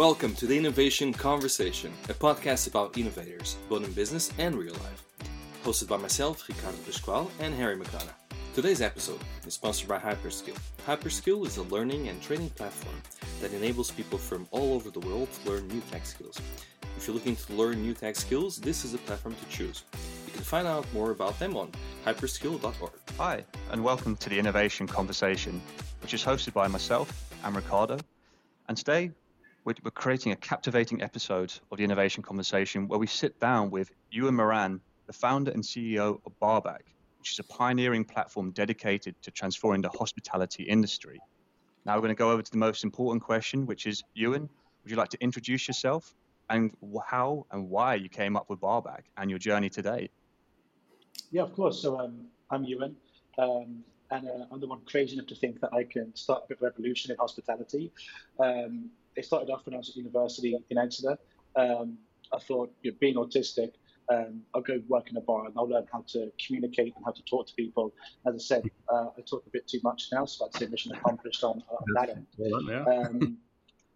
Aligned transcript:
Welcome 0.00 0.34
to 0.36 0.46
the 0.46 0.56
Innovation 0.56 1.12
Conversation, 1.12 1.92
a 2.08 2.14
podcast 2.14 2.66
about 2.66 2.96
innovators, 2.96 3.58
both 3.68 3.84
in 3.84 3.92
business 3.92 4.32
and 4.38 4.54
real 4.54 4.72
life. 4.72 5.04
Hosted 5.62 5.88
by 5.88 5.98
myself, 5.98 6.48
Ricardo 6.48 6.78
Pascual, 6.86 7.30
and 7.38 7.54
Harry 7.54 7.76
McDonough. 7.76 8.14
Today's 8.54 8.80
episode 8.80 9.20
is 9.46 9.52
sponsored 9.52 9.90
by 9.90 9.98
Hyperskill. 9.98 10.56
Hyperskill 10.86 11.46
is 11.46 11.58
a 11.58 11.64
learning 11.64 12.08
and 12.08 12.22
training 12.22 12.48
platform 12.48 12.96
that 13.42 13.52
enables 13.52 13.90
people 13.90 14.16
from 14.16 14.48
all 14.52 14.72
over 14.72 14.88
the 14.88 15.00
world 15.00 15.28
to 15.30 15.50
learn 15.50 15.68
new 15.68 15.82
tech 15.90 16.06
skills. 16.06 16.40
If 16.96 17.06
you're 17.06 17.12
looking 17.12 17.36
to 17.36 17.52
learn 17.52 17.82
new 17.82 17.92
tech 17.92 18.16
skills, 18.16 18.56
this 18.56 18.86
is 18.86 18.94
a 18.94 18.98
platform 19.04 19.34
to 19.34 19.54
choose. 19.54 19.84
You 20.24 20.32
can 20.32 20.40
find 20.40 20.66
out 20.66 20.86
more 20.94 21.10
about 21.10 21.38
them 21.38 21.58
on 21.58 21.72
hyperskill.org. 22.06 22.92
Hi, 23.18 23.44
and 23.70 23.84
welcome 23.84 24.16
to 24.16 24.30
the 24.30 24.38
Innovation 24.38 24.86
Conversation, 24.86 25.60
which 26.00 26.14
is 26.14 26.24
hosted 26.24 26.54
by 26.54 26.68
myself, 26.68 27.34
and 27.44 27.54
Ricardo. 27.54 27.98
And 28.68 28.78
today, 28.78 29.10
we're 29.64 29.74
creating 29.90 30.32
a 30.32 30.36
captivating 30.36 31.02
episode 31.02 31.52
of 31.70 31.78
the 31.78 31.84
Innovation 31.84 32.22
Conversation 32.22 32.88
where 32.88 32.98
we 32.98 33.06
sit 33.06 33.38
down 33.40 33.70
with 33.70 33.90
Ewan 34.10 34.34
Moran, 34.34 34.80
the 35.06 35.12
founder 35.12 35.50
and 35.50 35.62
CEO 35.62 36.20
of 36.24 36.38
Barback, 36.40 36.84
which 37.18 37.32
is 37.32 37.38
a 37.38 37.44
pioneering 37.44 38.04
platform 38.04 38.52
dedicated 38.52 39.14
to 39.22 39.30
transforming 39.30 39.82
the 39.82 39.90
hospitality 39.90 40.62
industry. 40.62 41.20
Now 41.84 41.94
we're 41.94 42.02
going 42.02 42.14
to 42.14 42.18
go 42.18 42.30
over 42.30 42.42
to 42.42 42.50
the 42.50 42.58
most 42.58 42.84
important 42.84 43.22
question, 43.22 43.66
which 43.66 43.86
is 43.86 44.02
Ewan, 44.14 44.48
would 44.82 44.90
you 44.90 44.96
like 44.96 45.10
to 45.10 45.20
introduce 45.20 45.68
yourself 45.68 46.14
and 46.48 46.74
how 47.06 47.46
and 47.50 47.68
why 47.68 47.94
you 47.96 48.08
came 48.08 48.36
up 48.36 48.48
with 48.48 48.60
Barback 48.60 49.04
and 49.18 49.28
your 49.28 49.38
journey 49.38 49.68
today? 49.68 50.08
Yeah, 51.30 51.42
of 51.42 51.54
course. 51.54 51.80
So 51.80 52.00
um, 52.00 52.26
I'm 52.50 52.64
Ewan, 52.64 52.96
um, 53.38 53.84
and 54.10 54.26
uh, 54.26 54.46
I'm 54.50 54.58
the 54.58 54.66
one 54.66 54.80
crazy 54.86 55.14
enough 55.14 55.28
to 55.28 55.34
think 55.34 55.60
that 55.60 55.72
I 55.72 55.84
can 55.84 56.14
start 56.16 56.44
a 56.44 56.48
bit 56.48 56.58
of 56.58 56.62
revolution 56.62 57.10
in 57.10 57.18
hospitality. 57.18 57.92
Um, 58.38 58.90
it 59.16 59.24
started 59.24 59.50
off 59.50 59.66
when 59.66 59.74
I 59.74 59.78
was 59.78 59.90
at 59.90 59.96
university 59.96 60.56
in 60.70 60.78
Exeter. 60.78 61.18
Um, 61.56 61.98
I 62.32 62.38
thought, 62.38 62.72
you 62.82 62.92
know, 62.92 62.96
being 63.00 63.16
autistic, 63.16 63.72
um, 64.08 64.42
I'll 64.54 64.62
go 64.62 64.80
work 64.88 65.10
in 65.10 65.16
a 65.16 65.20
bar 65.20 65.46
and 65.46 65.54
I'll 65.56 65.68
learn 65.68 65.86
how 65.92 66.04
to 66.08 66.30
communicate 66.44 66.94
and 66.96 67.04
how 67.04 67.12
to 67.12 67.22
talk 67.22 67.46
to 67.46 67.54
people. 67.54 67.92
As 68.26 68.34
I 68.34 68.38
said, 68.38 68.70
uh, 68.92 69.08
I 69.16 69.20
talk 69.28 69.44
a 69.46 69.50
bit 69.50 69.68
too 69.68 69.80
much 69.82 70.08
now, 70.12 70.24
so 70.24 70.46
I'd 70.46 70.54
say 70.54 70.66
mission 70.66 70.92
accomplished 70.94 71.44
on, 71.44 71.62
on 71.68 71.84
that 71.94 72.10
end. 72.10 72.26
Um, 72.90 73.38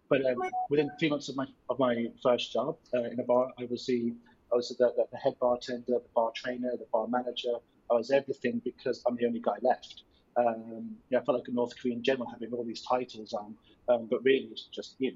but 0.07 0.23
um, 0.25 0.37
within 0.69 0.91
three 0.99 1.09
months 1.09 1.29
of 1.29 1.35
my 1.35 1.47
of 1.69 1.79
my 1.79 2.05
first 2.21 2.53
job 2.53 2.77
uh, 2.93 3.03
in 3.03 3.19
a 3.19 3.23
bar, 3.23 3.47
I 3.59 3.65
was 3.65 3.87
the 3.87 4.13
I 4.53 4.55
was 4.55 4.69
the, 4.69 4.75
the, 4.75 5.05
the, 5.11 5.17
head 5.17 5.33
bartender, 5.41 5.83
the 5.87 6.01
bar 6.13 6.31
trainer, 6.35 6.71
the 6.77 6.85
bar 6.93 7.07
manager. 7.07 7.55
I 7.89 7.95
was 7.95 8.11
everything 8.11 8.61
because 8.63 9.01
I'm 9.07 9.15
the 9.15 9.25
only 9.25 9.41
guy 9.41 9.57
left. 9.61 10.03
Um, 10.37 10.95
yeah, 11.09 11.19
I 11.19 11.23
felt 11.23 11.39
like 11.39 11.47
a 11.47 11.51
North 11.51 11.73
Korean 11.81 12.03
general 12.03 12.29
having 12.29 12.51
all 12.51 12.63
these 12.63 12.81
titles 12.81 13.33
on, 13.33 13.55
um, 13.89 14.07
but 14.09 14.23
really 14.23 14.47
it's 14.51 14.67
just 14.73 14.95
you. 14.99 15.13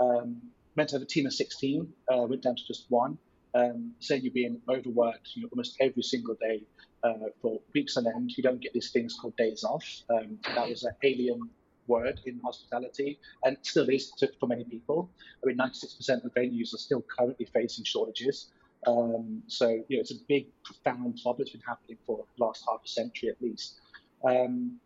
Um, 0.00 0.40
meant 0.76 0.88
to 0.90 0.96
have 0.96 1.02
a 1.02 1.06
team 1.06 1.26
of 1.26 1.34
16, 1.34 1.92
uh, 2.12 2.16
went 2.22 2.42
down 2.42 2.56
to 2.56 2.66
just 2.66 2.86
one 2.88 3.18
um, 3.54 3.92
say 4.00 4.16
you're 4.16 4.32
being 4.32 4.60
overworked 4.68 5.30
you 5.34 5.42
know, 5.42 5.48
almost 5.52 5.76
every 5.80 6.02
single 6.02 6.36
day 6.40 6.62
uh, 7.02 7.28
for 7.40 7.60
weeks 7.74 7.96
on 7.96 8.06
end. 8.06 8.32
You 8.36 8.42
don't 8.42 8.60
get 8.60 8.72
these 8.72 8.90
things 8.90 9.14
called 9.14 9.36
days 9.36 9.64
off. 9.64 9.84
Um, 10.10 10.38
that 10.54 10.68
was 10.68 10.84
an 10.84 10.94
alien 11.02 11.50
word 11.86 12.20
in 12.26 12.40
hospitality 12.42 13.18
and 13.44 13.56
still 13.62 13.88
is 13.88 14.12
for 14.38 14.46
many 14.46 14.64
people. 14.64 15.10
I 15.42 15.48
mean, 15.48 15.58
96% 15.58 16.24
of 16.24 16.34
venues 16.34 16.72
are 16.74 16.78
still 16.78 17.02
currently 17.02 17.46
facing 17.46 17.84
shortages. 17.84 18.50
Um, 18.86 19.42
so, 19.46 19.68
you 19.68 19.96
know, 19.96 20.00
it's 20.00 20.12
a 20.12 20.20
big, 20.28 20.46
profound 20.64 21.20
problem. 21.22 21.42
It's 21.42 21.52
been 21.52 21.60
happening 21.66 21.98
for 22.06 22.24
the 22.36 22.44
last 22.44 22.64
half 22.68 22.80
a 22.84 22.88
century 22.88 23.28
at 23.28 23.40
least. 23.40 23.80
Um, 24.24 24.78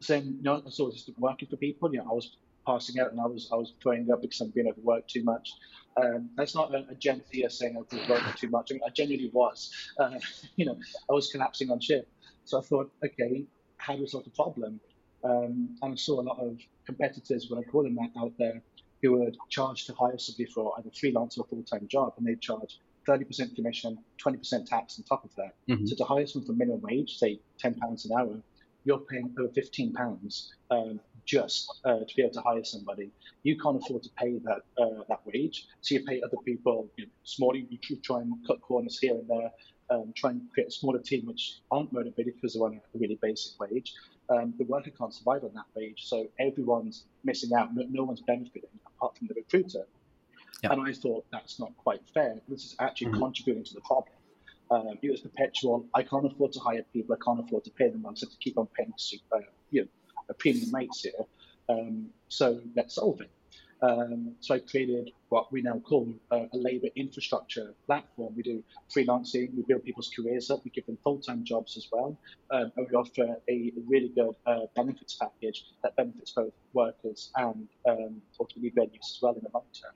so, 0.00 0.16
you 0.16 0.42
know, 0.42 0.62
I 0.66 1.10
working 1.18 1.48
for 1.48 1.56
people. 1.56 1.92
You 1.92 1.98
know, 1.98 2.08
I 2.10 2.14
was 2.14 2.36
passing 2.70 3.00
out 3.00 3.10
and 3.10 3.20
I 3.20 3.26
was 3.26 3.48
I 3.52 3.56
was 3.56 3.72
throwing 3.82 4.10
up 4.10 4.22
because 4.22 4.40
I'm 4.40 4.50
being 4.50 4.68
overworked 4.68 5.10
too 5.10 5.24
much. 5.24 5.52
Um, 6.00 6.30
that's 6.36 6.54
not 6.54 6.72
a, 6.74 6.86
a 6.90 6.94
Gen 6.94 7.22
Z 7.30 7.44
saying 7.48 7.76
I 7.76 7.80
was 7.80 8.08
working 8.08 8.32
too 8.36 8.48
much. 8.48 8.70
I 8.70 8.74
mean, 8.74 8.82
I 8.86 8.90
genuinely 8.90 9.30
was. 9.32 9.70
Uh, 9.98 10.18
you 10.56 10.66
know, 10.66 10.78
I 11.08 11.12
was 11.12 11.30
collapsing 11.30 11.70
on 11.70 11.80
shift. 11.80 12.06
So 12.44 12.58
I 12.58 12.62
thought, 12.62 12.90
okay, 13.04 13.44
how 13.76 13.96
do 13.96 14.02
we 14.02 14.08
solve 14.08 14.24
the 14.24 14.30
problem? 14.30 14.80
Um, 15.24 15.76
and 15.82 15.92
I 15.92 15.96
saw 15.96 16.20
a 16.20 16.22
lot 16.22 16.38
of 16.38 16.58
competitors, 16.86 17.50
when 17.50 17.58
I 17.60 17.62
call 17.62 17.82
them 17.82 17.96
that, 17.96 18.10
out 18.18 18.32
there, 18.38 18.62
who 19.02 19.18
would 19.18 19.36
charge 19.48 19.86
to 19.86 19.94
hire 19.94 20.18
somebody 20.18 20.50
for 20.50 20.72
either 20.78 20.90
freelance 20.98 21.38
or 21.38 21.44
full-time 21.44 21.86
job, 21.88 22.14
and 22.16 22.26
they'd 22.26 22.40
charge 22.40 22.78
30% 23.08 23.54
commission, 23.54 23.98
20% 24.24 24.66
tax 24.66 24.98
on 24.98 25.04
top 25.04 25.24
of 25.24 25.34
that. 25.36 25.54
Mm-hmm. 25.68 25.86
So 25.86 25.96
to 25.96 26.04
hire 26.04 26.26
someone 26.26 26.46
for 26.46 26.52
minimum 26.52 26.80
wage, 26.82 27.16
say 27.16 27.40
£10 27.62 28.04
an 28.04 28.12
hour, 28.18 28.42
you're 28.84 28.98
paying 28.98 29.34
over 29.38 29.48
£15 29.48 30.48
um, 30.70 31.00
just 31.24 31.80
uh, 31.84 32.00
to 32.00 32.16
be 32.16 32.22
able 32.22 32.34
to 32.34 32.40
hire 32.40 32.64
somebody. 32.64 33.10
You 33.42 33.58
can't 33.58 33.76
afford 33.76 34.02
to 34.04 34.10
pay 34.16 34.38
that 34.38 34.62
uh, 34.82 35.02
that 35.08 35.20
wage, 35.24 35.66
so 35.80 35.94
you 35.94 36.04
pay 36.04 36.20
other 36.22 36.36
people 36.44 36.88
you 36.96 37.06
know, 37.06 37.10
smaller. 37.24 37.56
You 37.56 37.78
try 38.02 38.20
and 38.20 38.34
cut 38.46 38.60
corners 38.60 38.98
here 38.98 39.14
and 39.14 39.28
there, 39.28 39.50
um, 39.90 40.12
try 40.16 40.30
and 40.30 40.42
create 40.52 40.68
a 40.68 40.72
smaller 40.72 40.98
team 40.98 41.26
which 41.26 41.60
aren't 41.70 41.92
motivated 41.92 42.34
because 42.34 42.54
they're 42.54 42.64
on 42.64 42.74
a 42.74 42.98
really 42.98 43.18
basic 43.20 43.58
wage. 43.60 43.94
Um, 44.28 44.54
the 44.58 44.64
worker 44.64 44.90
can't 44.90 45.12
survive 45.12 45.42
on 45.44 45.52
that 45.54 45.64
wage, 45.74 46.04
so 46.06 46.28
everyone's 46.38 47.06
missing 47.24 47.50
out. 47.52 47.74
No, 47.74 47.84
no 47.90 48.04
one's 48.04 48.20
benefiting 48.20 48.70
apart 48.86 49.18
from 49.18 49.26
the 49.26 49.34
recruiter. 49.34 49.86
Yep. 50.62 50.72
And 50.72 50.88
I 50.88 50.92
thought 50.92 51.24
that's 51.32 51.58
not 51.58 51.76
quite 51.76 52.00
fair. 52.12 52.36
This 52.48 52.64
is 52.64 52.76
actually 52.78 53.08
mm-hmm. 53.08 53.22
contributing 53.22 53.64
to 53.64 53.74
the 53.74 53.80
problem. 53.80 54.14
Um, 54.70 54.98
it 55.02 55.10
was 55.10 55.20
perpetual. 55.20 55.86
I 55.94 56.02
can't 56.04 56.24
afford 56.24 56.52
to 56.52 56.60
hire 56.60 56.84
people. 56.92 57.16
I 57.16 57.24
can't 57.24 57.40
afford 57.40 57.64
to 57.64 57.70
pay 57.70 57.88
them. 57.88 58.06
I 58.06 58.10
have 58.10 58.18
to 58.18 58.26
keep 58.38 58.56
on 58.56 58.68
paying 58.76 58.92
uh, 59.32 59.38
you 59.70 59.82
know, 59.82 59.88
a 60.30 60.34
premium 60.34 60.74
rates 60.74 61.02
here. 61.02 61.26
Um, 61.68 62.08
so 62.28 62.60
let's 62.76 62.94
solve 62.94 63.20
it. 63.20 63.30
Um, 63.82 64.34
so 64.40 64.54
I 64.54 64.58
created 64.58 65.12
what 65.30 65.50
we 65.52 65.62
now 65.62 65.78
call 65.78 66.12
a, 66.30 66.48
a 66.52 66.56
labor 66.56 66.88
infrastructure 66.96 67.72
platform. 67.86 68.34
We 68.36 68.42
do 68.42 68.62
freelancing, 68.94 69.54
we 69.54 69.62
build 69.62 69.84
people's 69.84 70.10
careers 70.14 70.50
up, 70.50 70.64
we 70.64 70.70
give 70.70 70.86
them 70.86 70.98
full-time 71.02 71.44
jobs 71.44 71.76
as 71.76 71.88
well, 71.90 72.16
um, 72.50 72.72
and 72.76 72.86
we 72.90 72.94
offer 72.94 73.36
a, 73.48 73.72
really 73.86 74.08
good 74.08 74.34
uh, 74.46 74.66
benefits 74.76 75.14
package 75.14 75.64
that 75.82 75.96
benefits 75.96 76.32
both 76.32 76.52
workers 76.74 77.30
and 77.36 77.68
um, 77.88 78.20
ultimately 78.38 78.70
venues 78.70 79.16
as 79.16 79.18
well 79.22 79.32
in 79.32 79.40
the 79.42 79.50
long 79.54 79.64
term. 79.72 79.94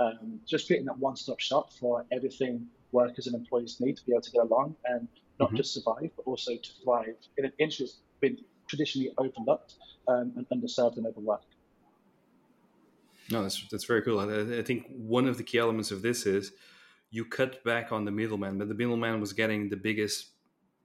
Um, 0.00 0.40
just 0.46 0.66
creating 0.66 0.86
that 0.86 0.98
one-stop 0.98 1.40
shop 1.40 1.72
for 1.72 2.04
everything 2.12 2.66
workers 2.92 3.26
and 3.26 3.34
employees 3.34 3.80
need 3.80 3.96
to 3.96 4.04
be 4.04 4.12
able 4.12 4.22
to 4.22 4.30
get 4.30 4.42
along 4.42 4.76
and 4.84 5.08
not 5.40 5.48
mm-hmm. 5.48 5.56
just 5.56 5.74
survive, 5.74 6.10
but 6.16 6.26
also 6.26 6.56
to 6.56 6.70
thrive 6.84 7.16
in 7.38 7.46
an 7.46 7.52
industry 7.58 7.86
that's 7.86 7.98
been 8.20 8.38
traditionally 8.66 9.12
overlooked 9.18 9.74
um, 10.08 10.32
and 10.36 10.46
underserved 10.50 10.96
and 10.96 11.06
overworked. 11.06 11.54
No, 13.30 13.42
that's 13.42 13.66
that's 13.68 13.84
very 13.84 14.02
cool. 14.02 14.20
I, 14.20 14.58
I, 14.58 14.62
think 14.62 14.86
one 14.90 15.26
of 15.26 15.38
the 15.38 15.42
key 15.42 15.58
elements 15.58 15.90
of 15.90 16.02
this 16.02 16.26
is 16.26 16.52
you 17.10 17.24
cut 17.24 17.64
back 17.64 17.90
on 17.90 18.04
the 18.04 18.10
middleman, 18.10 18.58
but 18.58 18.68
the 18.68 18.74
middleman 18.74 19.20
was 19.20 19.32
getting 19.32 19.70
the 19.70 19.76
biggest 19.76 20.32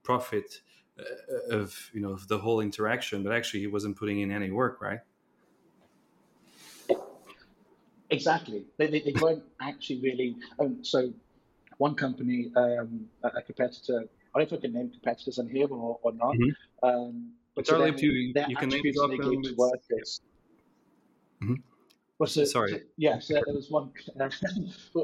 profit 0.02 0.60
uh, 0.98 1.56
of 1.56 1.90
you 1.92 2.00
know 2.00 2.12
of 2.12 2.28
the 2.28 2.38
whole 2.38 2.60
interaction, 2.60 3.22
but 3.22 3.32
actually 3.32 3.60
he 3.60 3.66
wasn't 3.66 3.96
putting 3.96 4.20
in 4.20 4.30
any 4.30 4.50
work, 4.50 4.80
right? 4.80 5.00
Exactly. 8.10 8.64
They, 8.76 8.88
they, 8.88 9.00
they 9.00 9.14
weren't 9.20 9.44
actually 9.60 10.00
really. 10.00 10.36
Um, 10.58 10.82
so, 10.82 11.12
one 11.78 11.94
company, 11.94 12.50
um, 12.56 13.06
a, 13.22 13.40
competitor, 13.40 14.04
I 14.34 14.38
don't 14.38 14.50
know 14.50 14.56
if 14.56 14.60
I 14.60 14.62
can 14.62 14.72
name 14.72 14.90
competitors 14.90 15.38
on 15.38 15.48
here 15.48 15.68
or, 15.68 15.98
or 16.02 16.12
not. 16.12 16.34
Mm-hmm. 16.34 16.86
Um, 16.86 17.32
but 17.54 17.62
it's 17.62 17.70
early 17.70 17.92
to 17.92 18.06
you 18.06 18.56
can 18.56 18.68
maybe 18.68 18.92
talk 18.92 19.10
them. 19.10 19.42
To 19.42 19.54
workers. 19.56 20.20
Mm-hmm. 21.42 21.54
Well, 22.20 22.28
so, 22.28 22.44
Sorry. 22.44 22.72
So, 22.72 22.78
yeah, 22.98 23.18
so 23.18 23.34
there 23.34 23.54
was 23.54 23.70
one. 23.70 23.90
Uh, 24.20 25.02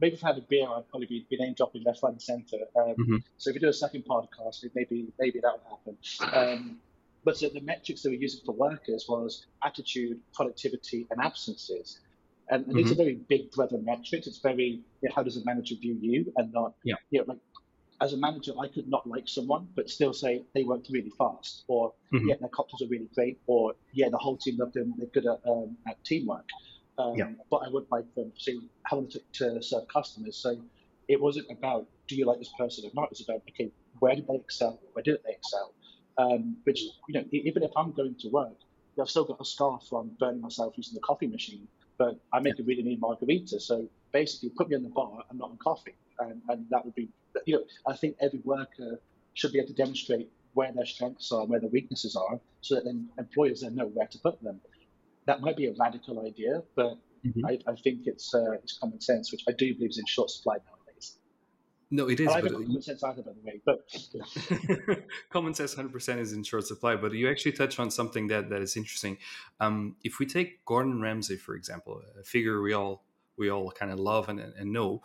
maybe 0.00 0.16
if 0.16 0.24
I 0.24 0.28
had 0.28 0.38
a 0.38 0.42
beer, 0.42 0.66
I'd 0.68 0.86
probably 0.90 1.06
be, 1.06 1.26
be 1.30 1.36
name 1.38 1.54
dropping 1.54 1.84
left, 1.84 2.02
right, 2.02 2.12
and 2.12 2.20
centre. 2.20 2.58
Um, 2.76 2.94
mm-hmm. 2.98 3.16
So 3.38 3.48
if 3.48 3.54
we 3.54 3.60
do 3.60 3.68
a 3.68 3.72
second 3.72 4.04
podcast, 4.04 4.66
maybe 4.74 5.10
maybe 5.18 5.40
that 5.40 5.52
would 5.52 5.62
happen. 5.70 5.96
Um, 6.34 6.78
but 7.24 7.38
so 7.38 7.48
the 7.48 7.62
metrics 7.62 8.02
that 8.02 8.10
we're 8.10 8.20
using 8.20 8.40
for 8.44 8.52
workers 8.52 9.06
was 9.08 9.46
attitude, 9.64 10.20
productivity, 10.34 11.06
and 11.10 11.20
absences. 11.20 12.00
And, 12.50 12.66
and 12.66 12.74
mm-hmm. 12.74 12.76
these 12.76 12.92
are 12.92 12.96
very 12.96 13.14
big 13.14 13.50
brother 13.52 13.78
metrics. 13.78 14.26
It's 14.26 14.38
very 14.38 14.82
you 15.00 15.08
know, 15.08 15.14
how 15.14 15.22
does 15.22 15.38
a 15.38 15.44
manager 15.44 15.76
view 15.80 15.96
you, 16.00 16.32
and 16.36 16.52
not 16.52 16.74
yeah. 16.84 16.96
you 17.10 17.20
know, 17.20 17.24
like 17.28 17.38
as 18.00 18.12
a 18.14 18.16
manager, 18.16 18.52
I 18.58 18.68
could 18.68 18.88
not 18.88 19.06
like 19.06 19.28
someone, 19.28 19.68
but 19.74 19.90
still 19.90 20.12
say 20.12 20.42
they 20.54 20.64
worked 20.64 20.88
really 20.90 21.12
fast, 21.18 21.64
or 21.68 21.92
mm-hmm. 22.12 22.28
yeah, 22.28 22.36
their 22.40 22.48
cocktails 22.48 22.82
are 22.82 22.88
really 22.88 23.08
great, 23.14 23.38
or 23.46 23.74
yeah, 23.92 24.08
the 24.08 24.18
whole 24.18 24.36
team 24.36 24.56
loved 24.56 24.74
them, 24.74 24.94
they're 24.96 25.08
good 25.08 25.26
at, 25.26 25.40
um, 25.46 25.76
at 25.86 26.02
teamwork. 26.04 26.48
Um, 26.98 27.14
yeah. 27.16 27.30
But 27.50 27.58
I 27.58 27.68
would 27.68 27.86
like 27.90 28.12
them 28.14 28.32
to 28.34 28.42
see 28.42 28.60
how 28.84 28.96
them 28.96 29.08
to, 29.10 29.20
to, 29.32 29.62
serve 29.62 29.88
customers. 29.88 30.36
So 30.36 30.60
it 31.08 31.20
wasn't 31.20 31.46
about 31.50 31.86
do 32.08 32.16
you 32.16 32.26
like 32.26 32.38
this 32.38 32.52
person 32.58 32.84
or 32.84 32.90
not. 32.94 33.04
It 33.04 33.10
was 33.10 33.20
about 33.22 33.42
okay, 33.50 33.70
where 34.00 34.14
did 34.14 34.26
they 34.26 34.34
excel? 34.34 34.80
Where 34.92 35.02
did 35.02 35.18
they 35.24 35.32
excel? 35.32 35.72
Um, 36.18 36.56
which 36.64 36.82
you 37.08 37.14
know, 37.14 37.24
even 37.32 37.62
if 37.62 37.70
I'm 37.76 37.92
going 37.92 38.16
to 38.20 38.28
work, 38.28 38.56
I've 39.00 39.08
still 39.08 39.24
got 39.24 39.40
a 39.40 39.44
scar 39.44 39.78
from 39.88 40.10
burning 40.18 40.40
myself 40.40 40.74
using 40.76 40.94
the 40.94 41.00
coffee 41.00 41.26
machine. 41.26 41.68
But 41.96 42.18
I 42.32 42.40
make 42.40 42.58
yeah. 42.58 42.64
a 42.64 42.66
really 42.66 42.82
neat 42.82 43.00
margarita, 43.00 43.60
so 43.60 43.88
basically 44.12 44.50
put 44.50 44.68
me 44.68 44.76
in 44.76 44.82
the 44.82 44.88
bar 44.88 45.22
and 45.28 45.38
not 45.38 45.50
on 45.50 45.58
coffee, 45.58 45.94
and, 46.20 46.40
and 46.48 46.66
that 46.70 46.84
would 46.84 46.94
be 46.94 47.08
you 47.46 47.54
know, 47.54 47.64
I 47.86 47.96
think 47.96 48.16
every 48.20 48.40
worker 48.44 49.00
should 49.34 49.52
be 49.52 49.58
able 49.58 49.68
to 49.68 49.74
demonstrate 49.74 50.30
where 50.54 50.72
their 50.72 50.86
strengths 50.86 51.30
are, 51.32 51.46
where 51.46 51.60
their 51.60 51.70
weaknesses 51.70 52.16
are, 52.16 52.40
so 52.60 52.74
that 52.74 52.84
then 52.84 53.08
employers 53.18 53.60
then 53.60 53.76
know 53.76 53.86
where 53.86 54.06
to 54.06 54.18
put 54.18 54.42
them. 54.42 54.60
That 55.26 55.40
might 55.40 55.56
be 55.56 55.66
a 55.66 55.74
radical 55.78 56.26
idea, 56.26 56.62
but 56.74 56.98
mm-hmm. 57.24 57.46
I, 57.46 57.58
I, 57.66 57.74
think 57.76 58.00
it's 58.06 58.34
uh, 58.34 58.52
it's 58.52 58.78
common 58.78 59.00
sense, 59.00 59.30
which 59.30 59.42
I 59.48 59.52
do 59.52 59.74
believe 59.74 59.90
is 59.90 59.98
in 59.98 60.06
short 60.06 60.30
supply 60.30 60.56
nowadays. 60.56 61.18
No, 61.92 62.08
it 62.08 62.18
is. 62.18 62.28
I 62.28 62.40
don't 62.40 62.66
common 62.66 62.82
sense 62.82 63.02
either, 63.04 63.22
by 63.22 63.32
the 63.32 63.40
way. 63.44 63.60
But 63.64 65.04
common 65.30 65.54
sense, 65.54 65.74
hundred 65.74 65.92
percent, 65.92 66.20
is 66.20 66.32
in 66.32 66.42
short 66.42 66.66
supply. 66.66 66.96
But 66.96 67.12
you 67.12 67.30
actually 67.30 67.52
touch 67.52 67.78
on 67.78 67.90
something 67.90 68.26
that 68.28 68.50
that 68.50 68.60
is 68.60 68.76
interesting. 68.76 69.18
Um, 69.60 69.96
if 70.02 70.18
we 70.18 70.26
take 70.26 70.64
Gordon 70.64 71.00
Ramsay, 71.00 71.36
for 71.36 71.54
example, 71.54 72.02
a 72.18 72.24
figure 72.24 72.60
we 72.60 72.72
all 72.72 73.04
we 73.36 73.50
all 73.50 73.70
kind 73.70 73.92
of 73.92 74.00
love 74.00 74.28
and, 74.28 74.40
and 74.40 74.72
know, 74.72 75.02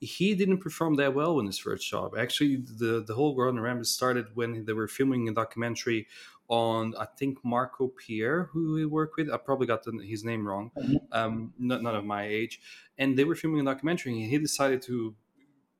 he 0.00 0.34
didn't 0.34 0.58
perform 0.58 0.96
that 0.96 1.14
well 1.14 1.38
in 1.40 1.46
his 1.46 1.58
first 1.58 1.88
job. 1.88 2.14
Actually, 2.18 2.56
the 2.56 3.04
the 3.06 3.14
whole 3.14 3.34
Gordon 3.34 3.60
Ramsay 3.60 3.84
started 3.84 4.26
when 4.34 4.64
they 4.64 4.72
were 4.72 4.88
filming 4.88 5.28
a 5.28 5.32
documentary 5.32 6.06
on 6.48 6.94
I 6.98 7.06
think 7.18 7.38
Marco 7.44 7.88
Pierre, 7.88 8.44
who 8.52 8.74
we 8.74 8.86
work 8.86 9.16
with. 9.16 9.30
I 9.30 9.36
probably 9.36 9.66
got 9.66 9.84
the, 9.84 9.92
his 10.02 10.24
name 10.24 10.46
wrong. 10.46 10.72
Mm-hmm. 10.76 10.96
Um, 11.12 11.52
not, 11.58 11.82
not 11.82 11.94
of 11.94 12.04
my 12.04 12.26
age, 12.26 12.60
and 12.98 13.16
they 13.16 13.24
were 13.24 13.34
filming 13.34 13.60
a 13.60 13.64
documentary, 13.64 14.20
and 14.20 14.30
he 14.30 14.38
decided 14.38 14.82
to 14.82 15.14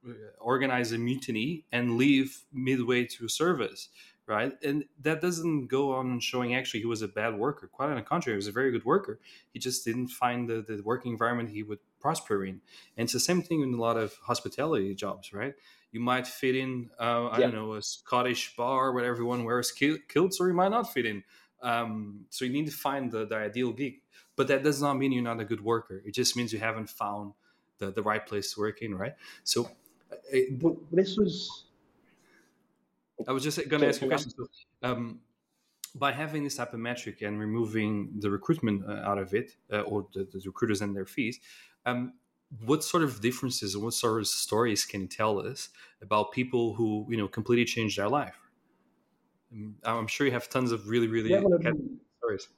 uh, 0.06 0.12
organize 0.38 0.92
a 0.92 0.98
mutiny 0.98 1.64
and 1.72 1.96
leave 1.96 2.44
midway 2.52 3.04
to 3.06 3.28
service 3.28 3.88
right? 4.30 4.52
And 4.62 4.84
that 5.02 5.20
doesn't 5.20 5.66
go 5.66 5.92
on 5.92 6.20
showing 6.20 6.54
actually 6.54 6.80
he 6.80 6.86
was 6.86 7.02
a 7.02 7.08
bad 7.08 7.36
worker. 7.36 7.66
Quite 7.66 7.90
on 7.90 7.96
the 7.96 8.02
contrary, 8.02 8.36
he 8.36 8.36
was 8.36 8.46
a 8.46 8.52
very 8.52 8.70
good 8.70 8.84
worker. 8.84 9.18
He 9.52 9.58
just 9.58 9.84
didn't 9.84 10.08
find 10.08 10.48
the, 10.48 10.62
the 10.62 10.80
working 10.84 11.12
environment 11.12 11.50
he 11.50 11.64
would 11.64 11.80
prosper 12.00 12.44
in. 12.44 12.60
And 12.96 13.04
it's 13.04 13.12
the 13.12 13.20
same 13.20 13.42
thing 13.42 13.60
in 13.62 13.74
a 13.74 13.80
lot 13.80 13.96
of 13.96 14.14
hospitality 14.22 14.94
jobs, 14.94 15.32
right? 15.32 15.54
You 15.90 15.98
might 15.98 16.28
fit 16.28 16.54
in, 16.54 16.90
uh, 16.98 17.26
I 17.26 17.38
yeah. 17.38 17.46
don't 17.46 17.54
know, 17.54 17.74
a 17.74 17.82
Scottish 17.82 18.54
bar 18.56 18.92
where 18.92 19.04
everyone 19.04 19.44
wears 19.44 19.72
kilts, 19.72 20.40
or 20.40 20.46
you 20.46 20.54
might 20.54 20.70
not 20.70 20.92
fit 20.92 21.06
in. 21.06 21.24
Um, 21.60 22.26
so 22.30 22.44
you 22.44 22.52
need 22.52 22.66
to 22.66 22.72
find 22.72 23.10
the, 23.10 23.26
the 23.26 23.34
ideal 23.34 23.72
gig. 23.72 23.96
But 24.36 24.46
that 24.46 24.62
does 24.62 24.80
not 24.80 24.94
mean 24.94 25.10
you're 25.10 25.24
not 25.24 25.40
a 25.40 25.44
good 25.44 25.62
worker. 25.62 26.00
It 26.06 26.14
just 26.14 26.36
means 26.36 26.52
you 26.52 26.60
haven't 26.60 26.88
found 26.88 27.34
the, 27.78 27.90
the 27.90 28.02
right 28.02 28.24
place 28.24 28.54
to 28.54 28.60
work 28.60 28.80
in, 28.80 28.94
right? 28.94 29.14
So 29.42 29.64
uh, 30.12 30.16
it, 30.30 30.62
this 30.92 31.16
was 31.16 31.64
I 33.28 33.32
was 33.32 33.42
just 33.42 33.56
going 33.68 33.82
to 33.82 33.88
ask 33.88 34.00
you 34.00 34.06
a 34.06 34.10
question. 34.10 34.30
So, 34.30 34.46
um, 34.82 35.20
by 35.94 36.12
having 36.12 36.44
this 36.44 36.56
type 36.56 36.72
of 36.72 36.80
metric 36.80 37.22
and 37.22 37.40
removing 37.40 38.10
the 38.18 38.30
recruitment 38.30 38.84
uh, 38.88 39.02
out 39.04 39.18
of 39.18 39.34
it, 39.34 39.52
uh, 39.72 39.80
or 39.80 40.06
the, 40.14 40.24
the, 40.32 40.40
recruiters 40.46 40.80
and 40.82 40.94
their 40.94 41.06
fees, 41.06 41.40
um, 41.84 42.12
what 42.64 42.84
sort 42.84 43.02
of 43.02 43.20
differences 43.20 43.74
and 43.74 43.82
what 43.82 43.94
sort 43.94 44.20
of 44.20 44.26
stories 44.26 44.84
can 44.84 45.02
you 45.02 45.08
tell 45.08 45.38
us 45.40 45.68
about 46.02 46.32
people 46.32 46.74
who 46.74 47.06
you 47.08 47.16
know 47.16 47.28
completely 47.28 47.64
changed 47.64 47.98
their 47.98 48.08
life? 48.08 48.38
Um, 49.52 49.76
I'm 49.84 50.06
sure 50.06 50.26
you 50.26 50.32
have 50.32 50.48
tons 50.48 50.70
of 50.70 50.88
really, 50.88 51.08
really 51.08 51.30
yeah, 51.30 51.40
well, 51.40 51.58
stories. 52.18 52.48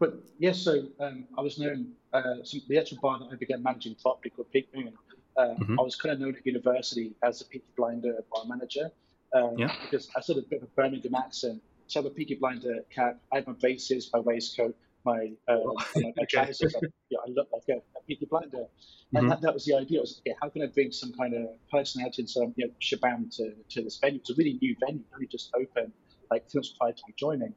But 0.00 0.14
yes, 0.38 0.58
so 0.58 0.88
um, 0.98 1.26
I 1.38 1.42
was 1.42 1.58
known. 1.58 1.92
Uh, 2.12 2.34
the 2.68 2.78
actual 2.78 2.98
bar 3.00 3.18
that 3.20 3.28
I 3.32 3.36
began 3.36 3.62
managing 3.62 3.94
properly 3.94 4.30
called 4.30 4.50
Peak 4.52 4.68
Moon 4.74 4.92
um, 5.36 5.56
mm-hmm. 5.56 5.80
I 5.80 5.82
was 5.82 5.96
kind 5.96 6.12
of 6.12 6.20
known 6.20 6.36
at 6.36 6.46
university 6.46 7.14
as 7.22 7.40
a 7.40 7.46
Peaky 7.46 7.64
Blinder 7.76 8.18
bar 8.32 8.44
manager 8.46 8.90
um, 9.34 9.54
yeah. 9.56 9.72
because 9.82 10.10
I 10.16 10.20
sort 10.20 10.38
of 10.38 10.44
a 10.44 10.48
bit 10.48 10.62
of 10.62 10.68
a 10.68 10.70
Birmingham 10.80 11.14
accent. 11.14 11.62
So 11.86 12.00
I 12.00 12.02
have 12.02 12.12
a 12.12 12.14
Peaky 12.14 12.34
Blinder 12.36 12.80
cap. 12.94 13.18
I 13.32 13.36
have 13.36 13.46
my 13.46 13.54
braces, 13.54 14.10
my 14.12 14.20
waistcoat, 14.20 14.76
my 15.04 15.32
uh, 15.48 15.58
my, 15.74 15.84
my 16.16 16.24
trousers. 16.28 16.74
I, 16.74 16.80
yeah, 17.10 17.18
I 17.26 17.30
look 17.30 17.48
like 17.52 17.64
a, 17.70 17.78
a 17.98 18.02
Peaky 18.06 18.26
Blinder, 18.26 18.58
and 18.58 18.68
mm-hmm. 19.14 19.28
that, 19.28 19.40
that 19.40 19.54
was 19.54 19.64
the 19.64 19.74
idea. 19.74 20.00
Was 20.00 20.20
okay, 20.20 20.36
how 20.40 20.48
can 20.48 20.62
I 20.62 20.66
bring 20.66 20.92
some 20.92 21.12
kind 21.12 21.34
of 21.34 21.48
personality 21.70 22.22
and 22.22 22.30
some 22.30 22.54
you 22.56 22.66
know 22.66 22.72
shabam 22.80 23.34
to, 23.36 23.52
to 23.70 23.82
this 23.82 23.98
venue? 23.98 24.20
It's 24.20 24.30
a 24.30 24.34
really 24.36 24.58
new 24.60 24.76
venue, 24.80 25.02
only 25.14 25.26
just 25.26 25.50
open, 25.54 25.92
like 26.30 26.44
months 26.54 26.74
prior 26.78 26.92
to 26.92 27.02
me 27.06 27.14
joining. 27.16 27.54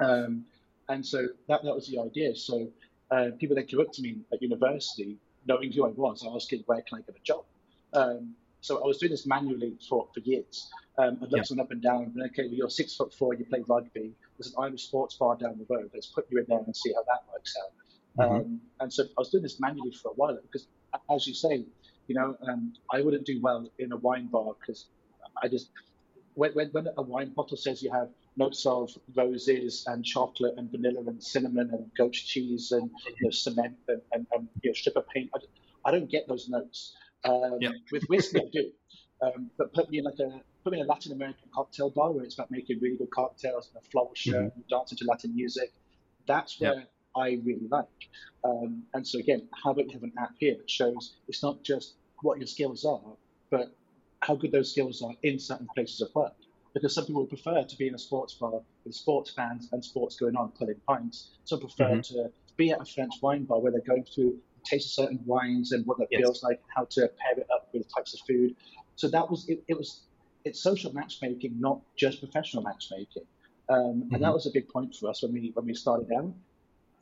Um, 0.00 0.44
and 0.88 1.04
so 1.04 1.28
that 1.48 1.62
that 1.62 1.74
was 1.74 1.88
the 1.88 1.98
idea. 1.98 2.34
So 2.34 2.68
uh, 3.10 3.28
people 3.38 3.56
that 3.56 3.68
came 3.68 3.80
up 3.80 3.92
to 3.92 4.02
me 4.02 4.18
at 4.32 4.42
university 4.42 5.18
knowing 5.46 5.72
who 5.72 5.84
I 5.84 5.88
was, 5.88 6.22
I 6.24 6.28
was 6.28 6.44
asking 6.44 6.64
where 6.66 6.82
can 6.82 6.98
I 6.98 7.00
get 7.02 7.16
a 7.16 7.24
job. 7.24 7.44
Um, 7.92 8.34
so 8.60 8.82
I 8.82 8.86
was 8.86 8.98
doing 8.98 9.10
this 9.10 9.26
manually 9.26 9.76
for, 9.88 10.08
for 10.14 10.20
years. 10.20 10.70
Um, 10.98 11.18
I 11.20 11.24
looked 11.26 11.50
yeah. 11.50 11.62
up 11.62 11.70
and 11.70 11.82
down. 11.82 12.12
And, 12.14 12.22
okay, 12.30 12.44
well, 12.44 12.54
you're 12.54 12.70
six 12.70 12.94
foot 12.94 13.12
four. 13.12 13.34
You 13.34 13.44
play 13.44 13.62
rugby. 13.66 14.12
There's 14.38 14.54
an 14.54 14.62
Irish 14.62 14.84
sports 14.84 15.16
bar 15.16 15.36
down 15.36 15.58
the 15.58 15.66
road. 15.74 15.90
Let's 15.92 16.06
put 16.06 16.26
you 16.30 16.38
in 16.38 16.46
there 16.48 16.60
and 16.64 16.76
see 16.76 16.92
how 16.92 17.02
that 17.02 17.24
works 17.32 17.54
out. 17.60 18.24
Mm-hmm. 18.24 18.34
Um, 18.34 18.60
and 18.80 18.92
so 18.92 19.04
I 19.04 19.06
was 19.18 19.30
doing 19.30 19.42
this 19.42 19.58
manually 19.58 19.92
for 19.92 20.10
a 20.10 20.14
while 20.14 20.38
because, 20.42 20.68
as 21.10 21.26
you 21.26 21.34
say, 21.34 21.64
you 22.06 22.14
know, 22.14 22.36
um, 22.46 22.72
I 22.92 23.00
wouldn't 23.00 23.26
do 23.26 23.40
well 23.40 23.68
in 23.78 23.92
a 23.92 23.96
wine 23.96 24.26
bar 24.26 24.54
because 24.60 24.86
I 25.42 25.48
just 25.48 25.70
when, 26.34 26.52
when, 26.52 26.68
when 26.68 26.88
a 26.96 27.02
wine 27.02 27.32
bottle 27.34 27.56
says 27.56 27.82
you 27.82 27.90
have 27.90 28.08
notes 28.36 28.64
of 28.66 28.90
roses 29.14 29.84
and 29.86 30.04
chocolate 30.04 30.54
and 30.56 30.70
vanilla 30.70 31.02
and 31.06 31.22
cinnamon 31.22 31.70
and 31.72 31.90
goat 31.96 32.12
cheese 32.12 32.72
and 32.72 32.90
you 33.06 33.26
know, 33.26 33.30
cement 33.30 33.76
and, 33.88 34.00
and, 34.12 34.26
and 34.32 34.48
you 34.62 34.70
know, 34.70 34.74
strip 34.74 34.96
of 34.96 35.08
paint. 35.08 35.30
I, 35.34 35.38
I 35.84 35.90
don't 35.90 36.10
get 36.10 36.28
those 36.28 36.48
notes. 36.48 36.96
Um, 37.24 37.58
yeah. 37.60 37.70
With 37.92 38.04
whiskey, 38.04 38.40
I 38.40 38.48
do. 38.52 38.70
Um, 39.22 39.50
but 39.56 39.72
put 39.72 39.90
me 39.90 39.98
in 39.98 40.04
like 40.04 40.18
a 40.18 40.40
put 40.64 40.72
me 40.72 40.80
in 40.80 40.86
a 40.86 40.88
Latin 40.88 41.12
American 41.12 41.48
cocktail 41.54 41.90
bar 41.90 42.10
where 42.12 42.24
it's 42.24 42.34
about 42.34 42.50
making 42.50 42.80
really 42.80 42.96
good 42.96 43.10
cocktails 43.10 43.70
and 43.72 43.82
a 43.82 43.90
floral 43.90 44.12
shirt 44.14 44.34
mm-hmm. 44.34 44.56
and 44.56 44.68
dancing 44.68 44.98
to 44.98 45.04
Latin 45.04 45.34
music. 45.34 45.72
That's 46.26 46.60
where 46.60 46.74
yeah. 46.74 46.84
I 47.16 47.40
really 47.44 47.68
like. 47.70 47.86
Um, 48.44 48.84
and 48.94 49.06
so 49.06 49.18
again, 49.18 49.48
how 49.62 49.70
about 49.70 49.86
you 49.86 49.92
have 49.92 50.02
an 50.02 50.12
app 50.18 50.34
here 50.38 50.56
that 50.56 50.68
shows 50.68 51.16
it's 51.28 51.42
not 51.42 51.62
just 51.62 51.94
what 52.22 52.38
your 52.38 52.46
skills 52.46 52.84
are, 52.84 53.16
but 53.50 53.74
how 54.20 54.34
good 54.36 54.52
those 54.52 54.70
skills 54.70 55.02
are 55.02 55.14
in 55.22 55.38
certain 55.38 55.68
places 55.74 56.00
of 56.00 56.08
work 56.14 56.34
because 56.74 56.94
some 56.94 57.06
people 57.06 57.26
prefer 57.26 57.62
to 57.62 57.76
be 57.76 57.88
in 57.88 57.94
a 57.94 57.98
sports 57.98 58.34
bar 58.34 58.60
with 58.84 58.94
sports 58.94 59.30
fans 59.30 59.68
and 59.72 59.84
sports 59.84 60.16
going 60.16 60.36
on, 60.36 60.50
pulling 60.50 60.80
pints. 60.86 61.30
Some 61.44 61.60
prefer 61.60 61.90
mm-hmm. 61.90 62.14
to 62.14 62.30
be 62.56 62.70
at 62.70 62.80
a 62.80 62.84
French 62.84 63.14
wine 63.20 63.44
bar 63.44 63.60
where 63.60 63.72
they're 63.72 63.80
going 63.80 64.04
through 64.04 64.38
taste 64.64 64.86
of 64.86 65.04
certain 65.04 65.20
wines 65.26 65.72
and 65.72 65.86
what 65.86 65.98
that 65.98 66.08
yes. 66.10 66.20
feels 66.20 66.42
like, 66.42 66.60
how 66.74 66.84
to 66.84 67.00
pair 67.00 67.38
it 67.38 67.46
up 67.54 67.68
with 67.72 67.92
types 67.94 68.14
of 68.14 68.20
food. 68.26 68.54
So 68.96 69.08
that 69.08 69.30
was 69.30 69.48
it. 69.48 69.62
it 69.68 69.76
was 69.76 70.02
it's 70.44 70.60
social 70.60 70.92
matchmaking, 70.92 71.60
not 71.60 71.80
just 71.96 72.20
professional 72.20 72.62
matchmaking, 72.62 73.22
um, 73.68 73.78
mm-hmm. 73.78 74.14
and 74.14 74.24
that 74.24 74.32
was 74.32 74.46
a 74.46 74.50
big 74.50 74.68
point 74.68 74.94
for 74.94 75.08
us 75.08 75.22
when 75.22 75.32
we 75.32 75.50
when 75.54 75.66
we 75.66 75.74
started 75.74 76.10
out. 76.12 76.32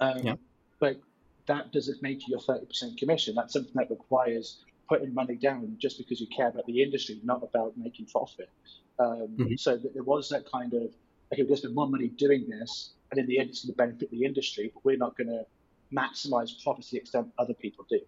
Um, 0.01 0.19
yeah. 0.23 0.35
But 0.79 1.01
that 1.47 1.73
doesn't 1.73 2.03
make 2.03 2.29
you 2.29 2.39
thirty 2.39 2.67
percent 2.67 2.99
commission. 2.99 3.35
That's 3.35 3.53
something 3.53 3.73
that 3.75 3.91
requires 3.91 4.65
putting 4.91 5.15
money 5.15 5.37
down 5.37 5.77
just 5.79 5.97
because 5.99 6.21
you 6.21 6.27
care 6.37 6.49
about 6.49 6.67
the 6.67 6.83
industry, 6.83 7.21
not 7.23 7.43
about 7.43 7.73
making 7.77 8.07
profit. 8.07 8.51
Um, 8.99 9.29
mm-hmm. 9.39 9.55
So 9.57 9.79
there 9.95 10.03
was 10.03 10.29
that 10.31 10.51
kind 10.51 10.75
of, 10.75 10.83
okay, 11.33 11.43
we're 11.43 11.45
going 11.45 11.49
to 11.49 11.57
spend 11.59 11.75
more 11.77 11.89
money 11.89 12.09
doing 12.09 12.51
this, 12.51 12.91
and 13.11 13.21
in 13.21 13.27
the 13.27 13.39
end, 13.39 13.51
it's 13.51 13.65
going 13.65 13.73
to 13.73 13.77
benefit 13.77 14.11
the 14.11 14.25
industry, 14.25 14.71
but 14.75 14.85
we're 14.85 14.97
not 14.97 15.17
going 15.17 15.29
to 15.29 15.45
maximize 15.95 16.51
profit 16.63 16.85
to 16.87 16.91
the 16.91 16.97
extent 16.99 17.29
other 17.39 17.55
people 17.55 17.87
do. 17.89 18.01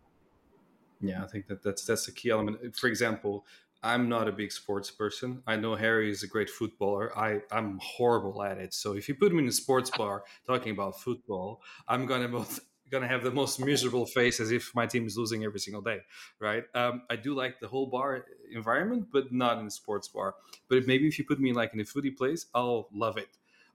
Yeah, 1.01 1.22
I 1.22 1.27
think 1.27 1.46
that 1.46 1.62
that's 1.62 1.84
that's 1.84 2.06
the 2.06 2.12
key 2.12 2.31
element. 2.31 2.77
For 2.77 2.89
example, 2.89 3.44
I'm 3.82 4.08
not 4.08 4.29
a 4.29 4.32
big 4.32 4.53
sports 4.53 4.91
person. 4.91 5.43
I 5.46 5.56
know 5.56 5.74
Harry 5.74 6.10
is 6.10 6.22
a 6.22 6.29
great 6.29 6.48
footballer. 6.48 7.17
I, 7.19 7.41
I'm 7.51 7.81
horrible 7.82 8.43
at 8.44 8.58
it. 8.58 8.72
So 8.72 8.94
if 8.94 9.08
you 9.08 9.17
put 9.17 9.32
me 9.32 9.41
in 9.41 9.48
a 9.48 9.53
sports 9.53 9.91
bar 9.91 10.22
talking 10.46 10.72
about 10.72 11.01
football, 11.01 11.60
I'm 11.89 12.06
gonna 12.06 12.29
both 12.29 12.60
gonna 12.93 13.08
have 13.08 13.25
the 13.25 13.31
most 13.31 13.58
miserable 13.58 14.06
face 14.06 14.39
as 14.39 14.53
if 14.53 14.72
my 14.75 14.87
team 14.87 15.06
is 15.06 15.17
losing 15.17 15.44
every 15.44 15.58
single 15.58 15.82
day, 15.82 16.01
right? 16.39 16.65
Um, 16.75 17.03
I 17.11 17.17
do 17.17 17.34
like 17.34 17.58
the 17.58 17.67
whole 17.67 17.87
bar 17.87 18.27
environment, 18.53 19.08
but 19.11 19.32
not 19.32 19.58
in 19.58 19.67
a 19.67 19.70
sports 19.70 20.06
bar. 20.06 20.34
But 20.69 20.79
if 20.79 20.87
maybe 20.87 21.08
if 21.08 21.19
you 21.19 21.25
put 21.25 21.41
me 21.41 21.53
like 21.53 21.72
in 21.75 21.81
a 21.81 21.84
foodie 21.84 22.17
place, 22.17 22.46
I'll 22.55 22.89
love 22.93 23.17
it. 23.17 23.29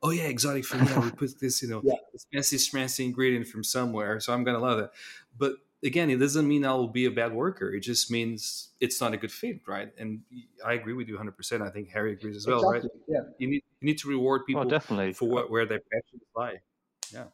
Oh 0.04 0.12
yeah, 0.12 0.26
exotic 0.26 0.64
food. 0.64 0.88
Yeah, 0.88 1.00
we 1.00 1.12
put 1.12 1.40
this, 1.40 1.64
you 1.64 1.70
know, 1.70 1.82
yeah. 1.84 1.96
fancy 2.72 3.04
ingredient 3.04 3.48
from 3.48 3.64
somewhere, 3.64 4.20
so 4.20 4.32
I'm 4.32 4.44
gonna 4.44 4.60
love 4.60 4.80
it. 4.80 4.92
But 5.36 5.54
again, 5.84 6.12
it 6.12 6.18
doesn't 6.18 6.48
mean 6.48 6.64
I'll 6.64 6.88
be 6.88 7.06
a 7.06 7.12
bad 7.12 7.34
worker. 7.34 7.74
It 7.74 7.80
just 7.80 8.12
means 8.12 8.70
it's 8.80 9.02
not 9.02 9.14
a 9.14 9.18
good 9.18 9.32
fit, 9.32 9.62
right? 9.68 9.92
And 9.98 10.22
I 10.64 10.74
agree 10.74 10.94
with 10.94 11.08
you 11.08 11.16
100. 11.16 11.36
percent 11.36 11.64
I 11.64 11.70
think 11.70 11.90
Harry 11.90 12.14
agrees 12.14 12.38
as 12.38 12.46
well, 12.46 12.70
exactly. 12.70 12.90
right? 13.10 13.16
Yeah. 13.16 13.32
You 13.40 13.48
need 13.48 13.64
you 13.82 13.86
need 13.88 13.98
to 13.98 14.08
reward 14.08 14.46
people 14.46 14.62
well, 14.62 14.70
definitely. 14.70 15.14
for 15.14 15.28
what, 15.28 15.50
where 15.50 15.66
their 15.66 15.82
passions 15.92 16.22
lie. 16.36 16.58
Yeah. 17.12 17.26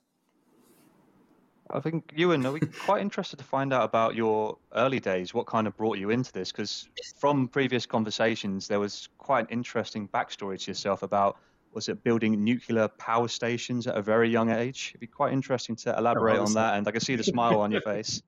I 1.73 1.79
think 1.79 2.13
Ewan, 2.15 2.45
are 2.45 2.51
we 2.51 2.59
quite 2.59 3.01
interested 3.01 3.37
to 3.39 3.43
find 3.43 3.73
out 3.73 3.83
about 3.83 4.13
your 4.13 4.57
early 4.75 4.99
days? 4.99 5.33
What 5.33 5.47
kind 5.47 5.65
of 5.65 5.75
brought 5.75 5.97
you 5.97 6.11
into 6.11 6.31
this? 6.31 6.51
Because 6.51 6.87
from 7.17 7.47
previous 7.47 7.87
conversations, 7.87 8.67
there 8.67 8.79
was 8.79 9.09
quite 9.17 9.41
an 9.41 9.47
interesting 9.49 10.07
backstory 10.07 10.63
to 10.63 10.71
yourself 10.71 11.01
about 11.01 11.37
was 11.73 11.89
it 11.89 12.03
building 12.03 12.43
nuclear 12.43 12.87
power 12.87 13.27
stations 13.27 13.87
at 13.87 13.95
a 13.95 14.01
very 14.03 14.29
young 14.29 14.51
age? 14.51 14.91
It'd 14.91 15.01
be 15.01 15.07
quite 15.07 15.33
interesting 15.33 15.75
to 15.77 15.97
elaborate 15.97 16.37
on 16.37 16.53
that, 16.53 16.77
and 16.77 16.87
I 16.87 16.91
can 16.91 17.01
see 17.01 17.15
the 17.15 17.23
smile 17.23 17.59
on 17.59 17.71
your 17.71 17.81
face. 17.91 18.21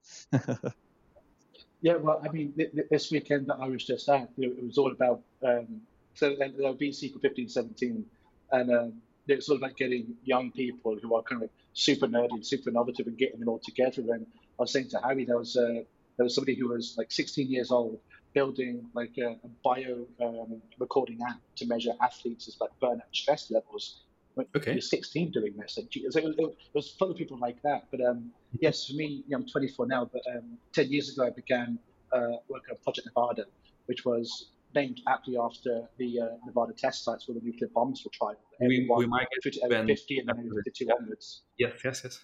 yeah, 1.82 1.98
well, 1.98 2.20
I 2.28 2.32
mean, 2.32 2.54
this 2.90 3.12
weekend 3.12 3.46
that 3.46 3.58
I 3.62 3.68
was 3.68 3.86
just 3.86 4.10
at, 4.10 4.30
you 4.38 4.48
know, 4.48 4.56
it 4.58 4.66
was 4.66 4.80
all 4.80 4.92
about 4.92 5.22
um, 5.44 5.82
so 6.16 6.34
then 6.40 6.56
the 6.58 6.64
BC 6.64 7.14
for 7.14 7.20
15, 7.20 7.50
17, 7.50 8.06
and 8.52 8.72
um, 8.72 8.94
it's 9.28 9.48
sort 9.48 9.58
of 9.58 9.62
like 9.62 9.78
getting 9.78 10.16
young 10.24 10.52
people 10.52 10.98
who 11.02 11.16
are 11.16 11.24
kind 11.24 11.44
of 11.44 11.50
super 11.74 12.08
nerdy 12.08 12.32
and 12.32 12.46
super 12.46 12.70
innovative 12.70 13.08
and 13.08 13.18
getting 13.18 13.40
them 13.40 13.50
all 13.50 13.60
together. 13.60 14.02
And 14.14 14.26
I 14.60 14.64
was 14.64 14.72
saying 14.72 14.90
to 14.90 15.00
Harry, 15.00 15.26
there 15.26 15.38
was 15.38 15.56
a, 15.56 15.86
there 16.18 16.24
was 16.24 16.36
somebody 16.36 16.56
who 16.56 16.70
was 16.70 16.96
like 16.98 17.12
16 17.12 17.50
years 17.50 17.72
old 17.72 18.00
building 18.34 18.86
like 18.94 19.18
a, 19.18 19.32
a 19.32 19.50
bio 19.64 20.06
um, 20.22 20.62
recording 20.78 21.20
app 21.28 21.40
to 21.56 21.66
measure 21.66 21.94
athletes' 22.02 22.58
like 22.60 22.72
burnout 22.82 23.02
stress 23.14 23.50
levels 23.50 24.02
when 24.36 24.46
okay. 24.56 24.74
you're 24.74 24.82
16 24.82 25.32
doing 25.32 25.54
this. 25.58 25.78
It 25.78 25.90
was, 26.04 26.16
it 26.16 26.58
was 26.74 26.92
full 26.92 27.12
of 27.12 27.18
people 27.18 27.40
like 27.40 27.62
that. 27.64 27.86
But 27.92 28.02
um, 28.02 28.32
yes, 28.60 28.88
for 28.88 28.94
me, 28.94 29.24
you 29.28 29.32
know, 29.32 29.38
I'm 29.38 29.48
24 29.48 29.88
now, 29.88 30.10
but 30.12 30.22
um, 30.36 30.58
10 30.74 30.92
years 30.92 31.10
ago 31.10 31.26
I 31.26 31.30
began 31.30 31.80
uh, 32.12 32.38
working 32.50 32.72
on 32.72 32.78
Project 32.84 33.08
Nevada, 33.08 33.46
which 33.86 34.06
was 34.06 34.50
named 34.76 35.02
aptly 35.08 35.38
after 35.38 35.88
the 35.98 36.20
uh, 36.20 36.26
Nevada 36.46 36.74
test 36.74 37.04
sites 37.04 37.28
where 37.28 37.40
the 37.40 37.46
nuclear 37.46 37.70
bombs 37.74 38.04
were 38.04 38.12
tried. 38.14 38.36
We, 38.60 38.88
we 38.96 39.08
might 39.08 39.28
get 39.44 39.54
to 39.54 39.64
Area 39.64 39.86
50 39.86 40.20
and 40.20 40.30
then 40.30 40.38
Area 40.38 40.52
52 40.66 40.88
onwards. 41.00 41.42
Yes, 41.58 41.74
yes, 41.84 42.02
yes. 42.04 42.20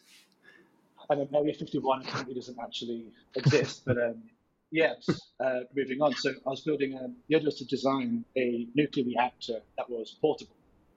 And 1.10 1.22
then 1.22 1.29
Area 1.34 1.53
51 1.53 2.05
currently 2.05 2.36
doesn't 2.36 2.58
actually 2.62 3.12
exist, 3.36 3.84
but 3.86 3.98
um, 3.98 4.24
yes, 4.72 5.10
uh, 5.39 5.62
moving 5.75 6.01
on. 6.01 6.13
So 6.15 6.29
I 6.29 6.50
was 6.50 6.62
building, 6.62 6.98
um, 6.98 7.15
the 7.27 7.38
idea 7.38 7.46
was 7.46 7.58
to 7.60 7.65
design 7.65 8.25
a 8.38 8.67
nuclear 8.75 9.05
reactor 9.05 9.60
that 9.77 9.89
was 9.89 10.15
portable. 10.22 10.55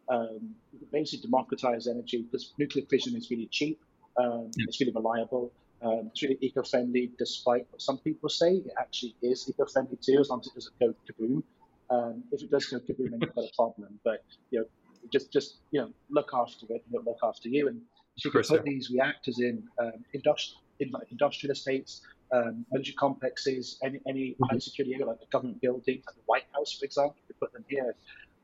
Um, 0.09 0.55
basically 0.93 1.31
democratize 1.31 1.89
energy 1.89 2.23
because 2.23 2.53
nuclear 2.59 2.85
fission 2.91 3.17
is 3.17 3.31
really 3.31 3.49
cheap, 3.51 3.81
um, 4.19 4.51
yeah. 4.55 4.67
it's 4.69 4.79
really 4.79 4.93
reliable, 4.93 5.51
um, 5.85 6.11
it's 6.11 6.23
really 6.23 6.39
eco-friendly, 6.41 7.13
despite 7.19 7.67
what 7.71 7.83
some 7.83 7.99
people 7.99 8.29
say. 8.29 8.55
It 8.57 8.73
actually 8.79 9.15
is 9.23 9.49
eco-friendly 9.49 9.99
too, 10.01 10.19
as 10.19 10.31
long 10.31 10.41
as 10.41 10.47
it 10.47 10.55
doesn't 10.55 10.79
go 10.81 10.95
kaboom. 11.07 11.43
Um, 11.91 12.25
if 12.33 12.43
it 12.43 12.51
does 12.51 12.67
go 12.67 12.79
kaboom, 12.79 13.11
then 13.11 13.21
you've 13.21 13.35
got 13.35 13.45
a 13.45 13.55
problem. 13.55 14.01
But 14.03 14.25
you 14.51 14.61
know, 14.61 14.67
just 15.13 15.33
just 15.33 15.59
you 15.71 15.81
know, 15.81 15.91
look 16.11 16.31
after 16.33 16.67
it, 16.71 16.85
and 16.93 17.05
look 17.05 17.19
after 17.23 17.49
you. 17.49 17.69
And 17.69 17.83
you 18.17 18.31
can 18.31 18.43
put 18.43 18.65
these 18.65 18.91
reactors 18.91 19.41
in 19.41 19.63
um, 19.79 20.05
industrial 20.13 20.63
in 20.81 20.91
like 20.91 21.07
industrial 21.11 21.53
estates, 21.53 22.01
um, 22.33 22.65
military 22.73 22.95
complexes, 22.95 23.79
any 23.83 24.01
any 24.09 24.31
mm-hmm. 24.31 24.45
high 24.45 24.59
security 24.59 24.95
area 24.95 25.07
like 25.07 25.21
the 25.21 25.27
government 25.31 25.61
building, 25.61 26.03
like 26.07 26.15
the 26.15 26.23
White 26.27 26.47
House, 26.55 26.73
for 26.73 26.85
example. 26.85 27.17
You 27.29 27.35
put 27.39 27.53
them 27.53 27.65
here, 27.69 27.95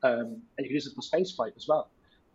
um, 0.03 0.41
and 0.57 0.59
you 0.59 0.65
can 0.65 0.73
use 0.73 0.87
it 0.87 0.93
for 0.93 1.01
spaceflight 1.01 1.57
as 1.57 1.67
well. 1.67 1.89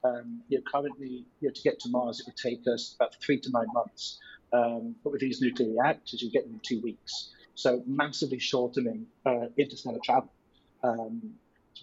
Um, 0.05 0.43
you 0.49 0.59
know, 0.59 0.65
currently, 0.71 1.25
you 1.41 1.49
know, 1.49 1.53
to 1.53 1.63
get 1.63 1.81
to 1.81 1.89
Mars, 1.89 2.21
it 2.21 2.27
would 2.27 2.37
take 2.37 2.63
us 2.73 2.95
about 2.97 3.17
three 3.21 3.41
to 3.41 3.51
nine 3.51 3.67
months. 3.73 4.19
Um, 4.53 4.95
but 5.03 5.11
with 5.13 5.21
these 5.21 5.41
nuclear 5.41 5.71
reactors, 5.71 6.23
you 6.23 6.31
get 6.31 6.45
them 6.45 6.55
in 6.55 6.61
two 6.63 6.81
weeks. 6.81 7.31
So 7.55 7.83
massively 7.87 8.39
shortening 8.39 9.07
uh, 9.25 9.47
interstellar 9.57 9.99
travel. 10.05 10.31
Um, 10.83 11.35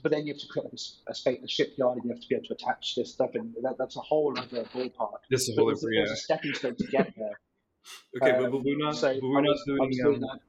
but 0.02 0.12
then 0.12 0.26
you 0.26 0.34
have 0.34 0.42
to 0.42 0.48
create 0.48 0.68
a, 0.72 1.12
a, 1.12 1.16
space, 1.16 1.40
a 1.44 1.48
shipyard, 1.48 1.98
and 1.98 2.06
you 2.06 2.12
have 2.12 2.22
to 2.22 2.28
be 2.28 2.36
able 2.36 2.46
to 2.46 2.54
attach 2.54 2.96
this 2.96 3.14
stuff, 3.14 3.32
and 3.36 3.54
that, 3.62 3.78
that's 3.78 3.96
a 3.96 4.02
whole 4.02 4.34
other 4.38 4.64
ballpark. 4.74 5.20
This 5.30 5.48
is 5.48 5.58
a 5.58 5.62
whole 5.62 5.72
other 5.72 5.92
yeah. 5.92 6.04
a 6.04 6.16
stepping 6.16 6.54
stone 6.54 6.76
to 6.76 6.88
get 6.88 7.14
there. 7.16 7.40
okay, 8.22 8.44
um, 8.44 8.52
but, 8.52 8.64
we're 8.64 8.78
not. 8.78 8.96
So 8.96 9.14
but 9.14 9.28
we're 9.28 9.42
not 9.42 9.58
doing. 9.66 9.92
doing 9.92 10.24
um, 10.24 10.40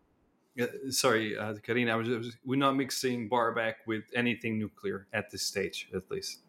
yeah, 0.56 0.66
sorry, 0.90 1.36
uh, 1.36 1.54
Karina. 1.54 1.92
I 1.92 1.96
was, 1.96 2.08
I 2.08 2.16
was, 2.16 2.36
we're 2.44 2.58
not 2.58 2.76
mixing 2.76 3.28
barback 3.28 3.78
with 3.86 4.04
anything 4.14 4.58
nuclear 4.58 5.08
at 5.12 5.30
this 5.30 5.42
stage, 5.42 5.88
at 5.94 6.10
least. 6.10 6.40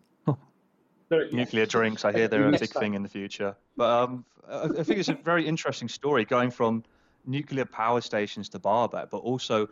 Nuclear 1.31 1.65
drinks, 1.65 2.05
I 2.05 2.12
hear 2.12 2.27
they're 2.27 2.48
a 2.48 2.57
big 2.57 2.72
thing 2.72 2.93
in 2.93 3.03
the 3.03 3.10
future. 3.10 3.55
But 3.75 3.89
um, 3.89 4.25
I 4.50 4.84
think 4.84 5.00
it's 5.00 5.10
a 5.10 5.13
very 5.13 5.48
interesting 5.48 5.89
story 5.89 6.25
going 6.25 6.51
from 6.51 6.84
nuclear 7.25 7.65
power 7.65 8.01
stations 8.01 8.50
to 8.50 8.60
Barback, 8.60 9.10
but 9.10 9.17
also 9.17 9.67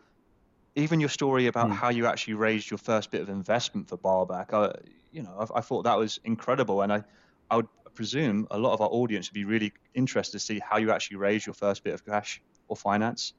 even 0.76 1.00
your 1.00 1.10
story 1.10 1.48
about 1.48 1.70
mm. 1.70 1.74
how 1.74 1.90
you 1.90 2.08
actually 2.08 2.34
raised 2.34 2.70
your 2.70 2.78
first 2.78 3.12
bit 3.12 3.22
of 3.22 3.30
investment 3.30 3.88
for 3.88 3.98
Barback. 3.98 4.54
I, 4.54 4.74
you 5.12 5.22
know, 5.22 5.36
I, 5.40 5.60
I, 5.60 5.62
thought 5.62 5.84
that 5.84 5.98
was 5.98 6.20
incredible, 6.24 6.82
and 6.82 6.92
I, 6.92 7.04
I 7.52 7.58
would 7.58 7.68
presume 7.94 8.48
a 8.50 8.58
lot 8.58 8.74
of 8.74 8.82
our 8.82 8.90
audience 8.90 9.30
would 9.30 9.36
be 9.36 9.46
really 9.46 9.74
interested 9.94 10.34
to 10.34 10.40
see 10.40 10.60
how 10.60 10.78
you 10.78 10.92
actually 10.92 11.18
raised 11.18 11.46
your 11.46 11.54
first 11.54 11.84
bit 11.84 11.94
of 11.94 12.06
cash 12.06 12.42
or 12.68 12.76
finance. 12.76 13.34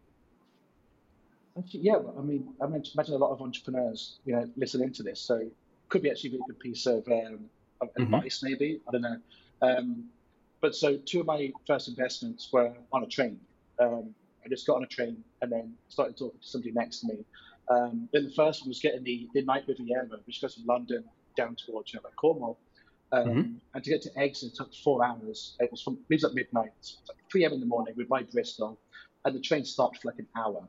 Yeah, 1.70 1.98
I 2.18 2.20
mean, 2.20 2.48
I 2.60 2.66
imagine 2.66 3.14
a 3.14 3.18
lot 3.18 3.30
of 3.30 3.40
entrepreneurs, 3.40 4.18
you 4.24 4.34
know, 4.34 4.48
listening 4.56 4.92
to 4.94 5.02
this, 5.02 5.20
so 5.20 5.48
could 5.88 6.02
be 6.02 6.10
actually 6.10 6.30
a 6.30 6.32
really 6.32 6.44
good 6.48 6.58
piece 6.58 6.86
of 6.86 7.06
um, 7.08 7.44
mm-hmm. 7.82 8.02
advice, 8.14 8.42
maybe. 8.42 8.80
I 8.88 8.92
don't 8.92 9.02
know. 9.02 9.18
Um, 9.62 10.04
but 10.60 10.74
so 10.74 10.96
two 10.96 11.20
of 11.20 11.26
my 11.26 11.52
first 11.66 11.88
investments 11.88 12.48
were 12.52 12.72
on 12.92 13.02
a 13.02 13.06
train. 13.06 13.38
Um, 13.78 14.14
I 14.44 14.48
just 14.48 14.66
got 14.66 14.76
on 14.76 14.84
a 14.84 14.86
train 14.86 15.22
and 15.42 15.50
then 15.50 15.74
started 15.88 16.16
talking 16.16 16.38
to 16.40 16.46
somebody 16.46 16.72
next 16.72 17.00
to 17.00 17.08
me. 17.08 17.24
Um, 17.70 18.08
then 18.12 18.24
the 18.24 18.32
first 18.32 18.62
one 18.62 18.68
was 18.68 18.80
getting 18.80 19.04
the, 19.04 19.28
the 19.34 19.42
night 19.42 19.64
Riviera, 19.66 20.06
which 20.26 20.40
goes 20.40 20.54
from 20.54 20.66
London 20.66 21.04
down 21.36 21.56
towards 21.56 21.92
you 21.92 21.98
know, 21.98 22.02
like 22.04 22.16
Cornwall. 22.16 22.58
Um, 23.12 23.28
mm-hmm. 23.28 23.52
And 23.74 23.84
to 23.84 23.90
get 23.90 24.02
to 24.02 24.10
Exeter 24.18 24.52
it 24.52 24.56
took 24.56 24.74
four 24.74 25.04
hours. 25.04 25.56
It 25.60 25.70
was 25.70 25.82
from 25.82 25.98
it 26.08 26.14
was 26.14 26.24
at 26.24 26.34
midnight, 26.34 26.72
like 27.08 27.18
3 27.30 27.44
a.m. 27.44 27.52
in 27.52 27.60
the 27.60 27.66
morning. 27.66 27.94
We're 27.96 28.06
by 28.06 28.22
Bristol, 28.22 28.78
and 29.24 29.34
the 29.34 29.40
train 29.40 29.64
stopped 29.64 30.02
for 30.02 30.08
like 30.08 30.18
an 30.18 30.26
hour. 30.36 30.68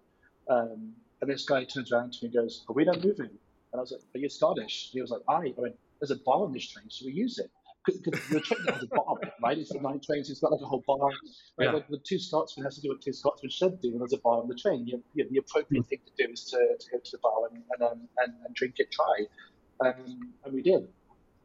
Um, 0.49 0.93
and 1.21 1.29
this 1.29 1.45
guy 1.45 1.63
turns 1.63 1.91
around 1.91 2.13
to 2.13 2.19
me 2.21 2.27
and 2.27 2.33
goes, 2.33 2.63
"Are 2.69 2.73
we 2.73 2.85
not 2.85 3.03
moving?" 3.03 3.31
And 3.71 3.77
I 3.77 3.79
was 3.79 3.91
like, 3.91 4.01
"Are 4.13 4.19
you 4.19 4.29
Scottish?" 4.29 4.89
And 4.91 4.97
he 4.97 5.01
was 5.01 5.11
like, 5.11 5.21
"I." 5.27 5.53
I 5.57 5.61
went, 5.61 5.75
there's 5.99 6.11
a 6.11 6.21
bar 6.25 6.43
on 6.43 6.53
this 6.53 6.67
train, 6.69 6.85
so 6.89 7.05
we 7.05 7.13
use 7.13 7.39
it. 7.39 7.51
Because 7.85 8.01
the 8.29 8.39
train 8.39 8.65
has 8.67 8.81
a 8.81 8.87
bar, 8.87 9.15
right? 9.43 9.57
It's 9.57 9.71
a 9.71 9.79
nine 9.79 9.99
trains, 9.99 10.29
it's 10.31 10.39
got 10.39 10.51
like 10.51 10.61
a 10.61 10.65
whole 10.65 10.83
bar. 10.87 11.09
Right? 11.57 11.65
Yeah. 11.65 11.71
Like 11.71 11.87
the 11.87 11.99
two 12.03 12.17
Scotsmen 12.17 12.63
has 12.65 12.75
to 12.75 12.81
do 12.81 12.89
what 12.89 13.01
two 13.01 13.13
Scotsmen 13.13 13.51
should 13.51 13.79
do, 13.79 13.89
and 13.89 14.01
there's 14.01 14.13
a 14.13 14.17
bar 14.17 14.41
on 14.41 14.47
the 14.47 14.55
train. 14.55 14.87
You, 14.87 15.03
you, 15.13 15.27
the 15.29 15.37
appropriate 15.37 15.83
mm. 15.83 15.87
thing 15.87 15.99
to 16.05 16.25
do 16.25 16.33
is 16.33 16.45
to, 16.45 16.57
to 16.57 16.91
go 16.91 16.97
to 16.97 17.11
the 17.11 17.19
bar 17.19 17.47
and, 17.51 17.61
and, 17.71 17.83
um, 17.83 18.07
and, 18.17 18.33
and 18.45 18.55
drink 18.55 18.75
it 18.79 18.89
dry. 18.91 19.87
Um, 19.87 20.33
and 20.43 20.53
we 20.53 20.61
did. 20.63 20.87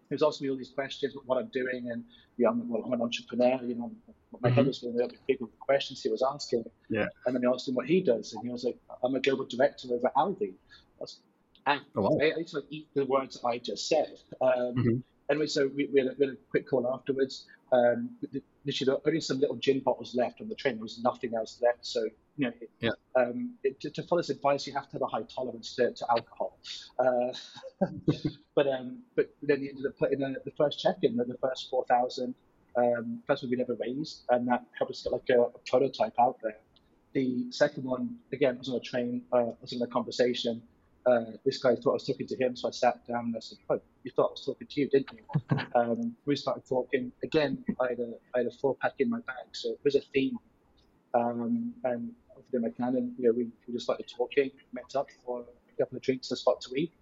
He 0.09 0.15
was 0.15 0.23
asking 0.23 0.47
me 0.47 0.51
all 0.51 0.57
these 0.57 0.71
questions 0.71 1.15
about 1.15 1.27
what 1.27 1.39
I'm 1.39 1.51
doing, 1.53 1.91
and 1.93 2.05
yeah, 2.37 2.49
I'm, 2.49 2.69
well, 2.69 2.83
I'm 2.85 2.93
an 2.95 3.03
entrepreneur. 3.03 3.61
You 3.63 3.75
know, 3.77 3.93
my 4.41 4.49
mm-hmm. 4.49 4.57
head 4.57 4.67
was 4.67 4.83
little 4.83 5.11
big 5.29 5.41
with 5.41 5.51
the 5.51 5.57
questions 5.59 6.03
he 6.03 6.09
was 6.09 6.23
asking. 6.23 6.65
Yeah. 6.89 7.07
And 7.27 7.37
then 7.37 7.47
I 7.47 7.53
asked 7.53 7.69
him 7.69 7.75
what 7.75 7.87
he 7.87 8.01
does, 8.01 8.33
and 8.33 8.43
he 8.45 8.51
was 8.51 8.65
like, 8.65 8.79
"I'm 9.05 9.15
a 9.15 9.21
global 9.21 9.45
director 9.45 9.89
over 9.93 10.11
Aldi." 10.17 10.53
I 10.53 11.01
was, 11.01 11.21
and 11.67 11.81
oh, 11.97 12.03
wow. 12.03 12.19
I, 12.21 12.41
I 12.41 12.45
sort 12.45 12.65
of 12.65 12.71
eat 12.71 12.89
the 12.95 13.05
words 13.05 13.39
I 13.45 13.59
just 13.59 13.89
said. 13.89 14.19
Um, 14.41 14.51
mm-hmm. 14.51 14.97
Anyway, 15.31 15.47
so 15.47 15.69
we, 15.69 15.89
we, 15.93 16.01
had 16.01 16.09
a, 16.09 16.15
we, 16.19 16.27
had 16.27 16.35
a, 16.35 16.39
quick 16.51 16.69
call 16.69 16.93
afterwards. 16.93 17.47
Um, 17.73 18.11
literally, 18.65 19.01
only 19.07 19.21
some 19.21 19.39
little 19.39 19.57
gin 19.57 19.81
bottles 19.81 20.15
left 20.15 20.41
on 20.41 20.49
the 20.49 20.57
train. 20.57 20.75
There 20.75 20.83
was 20.83 21.01
nothing 21.03 21.35
else 21.35 21.61
left. 21.63 21.87
So, 21.87 22.05
you 22.37 22.47
know, 22.47 22.53
it, 22.61 22.71
yeah. 22.81 22.91
um, 23.15 23.55
it, 23.63 23.79
to, 23.81 23.91
to, 23.91 24.03
follow 24.03 24.21
this 24.21 24.31
advice, 24.31 24.67
you 24.67 24.73
have 24.73 24.87
to 24.89 24.93
have 24.95 25.03
a 25.03 25.07
high 25.07 25.23
tolerance 25.23 25.77
to, 25.77 25.93
to 25.93 26.07
alcohol. 26.11 26.59
Uh, 26.99 27.33
but 28.57 28.67
um, 28.67 29.03
but 29.15 29.33
then 29.43 29.63
you 29.63 29.71
ended 29.71 29.87
up 29.87 29.99
putting 29.99 30.19
the, 30.19 30.35
the 30.45 30.51
first 30.59 30.81
check 30.81 30.97
in, 31.03 31.17
the, 31.17 31.37
first 31.41 31.71
4,000. 31.71 32.35
Um, 32.77 33.23
first 33.27 33.43
one 33.43 33.51
we 33.51 33.57
never 33.57 33.77
raised, 33.81 34.23
and 34.31 34.49
that 34.49 34.65
helped 34.77 34.93
us 34.93 35.03
get 35.03 35.13
like 35.13 35.29
a, 35.31 35.43
a 35.43 35.59
prototype 35.69 36.15
out 36.19 36.39
there. 36.43 36.57
The 37.13 37.51
second 37.51 37.85
one, 37.85 38.17
again, 38.33 38.59
was 38.59 38.69
on 38.69 38.77
a 38.77 38.81
train, 38.81 39.23
uh, 39.33 39.47
was 39.61 39.73
in 39.73 39.83
a 39.83 39.87
conversation 39.87 40.63
uh, 41.07 41.25
this 41.45 41.63
guy 41.63 41.75
thought 41.77 41.91
I 41.91 41.95
was 41.95 42.07
talking 42.07 42.27
to 42.27 42.37
him, 42.37 42.57
so 42.57 42.69
I 42.69 42.71
sat 42.73 43.07
down 43.07 43.27
and 43.27 43.37
I 43.37 43.41
said, 43.41 43.59
"Oh, 43.71 43.81
you 44.05 44.11
thought 44.15 44.29
I 44.29 44.33
was 44.33 44.45
talking 44.45 44.67
to 44.69 44.81
you, 44.81 44.89
didn't 44.89 45.11
you?" 45.13 45.59
um, 45.75 46.15
we 46.27 46.37
started 46.37 46.67
talking. 46.69 47.11
Again, 47.23 47.65
I 47.81 47.89
had 47.91 48.01
a, 48.01 48.13
I 48.35 48.39
had 48.39 48.47
a 48.47 48.51
four 48.51 48.77
pack 48.81 48.95
in 48.99 49.09
my 49.09 49.21
bag, 49.21 49.47
so 49.53 49.71
it 49.71 49.81
was 49.85 49.95
a 49.95 50.03
theme. 50.13 50.37
Um, 51.13 51.75
and 51.85 52.13
offered 52.31 52.55
him 52.55 52.65
a 52.65 52.71
can, 52.71 52.97
and 52.97 53.13
you 53.19 53.27
know, 53.27 53.33
we, 53.33 53.49
we 53.67 53.73
just 53.73 53.85
started 53.85 54.07
talking, 54.15 54.51
met 54.73 54.95
up 54.95 55.09
for 55.25 55.41
a 55.41 55.83
couple 55.83 55.97
of 55.97 56.03
drinks, 56.03 56.31
a 56.31 56.37
spot 56.37 56.61
to 56.63 56.75
eat, 56.77 56.93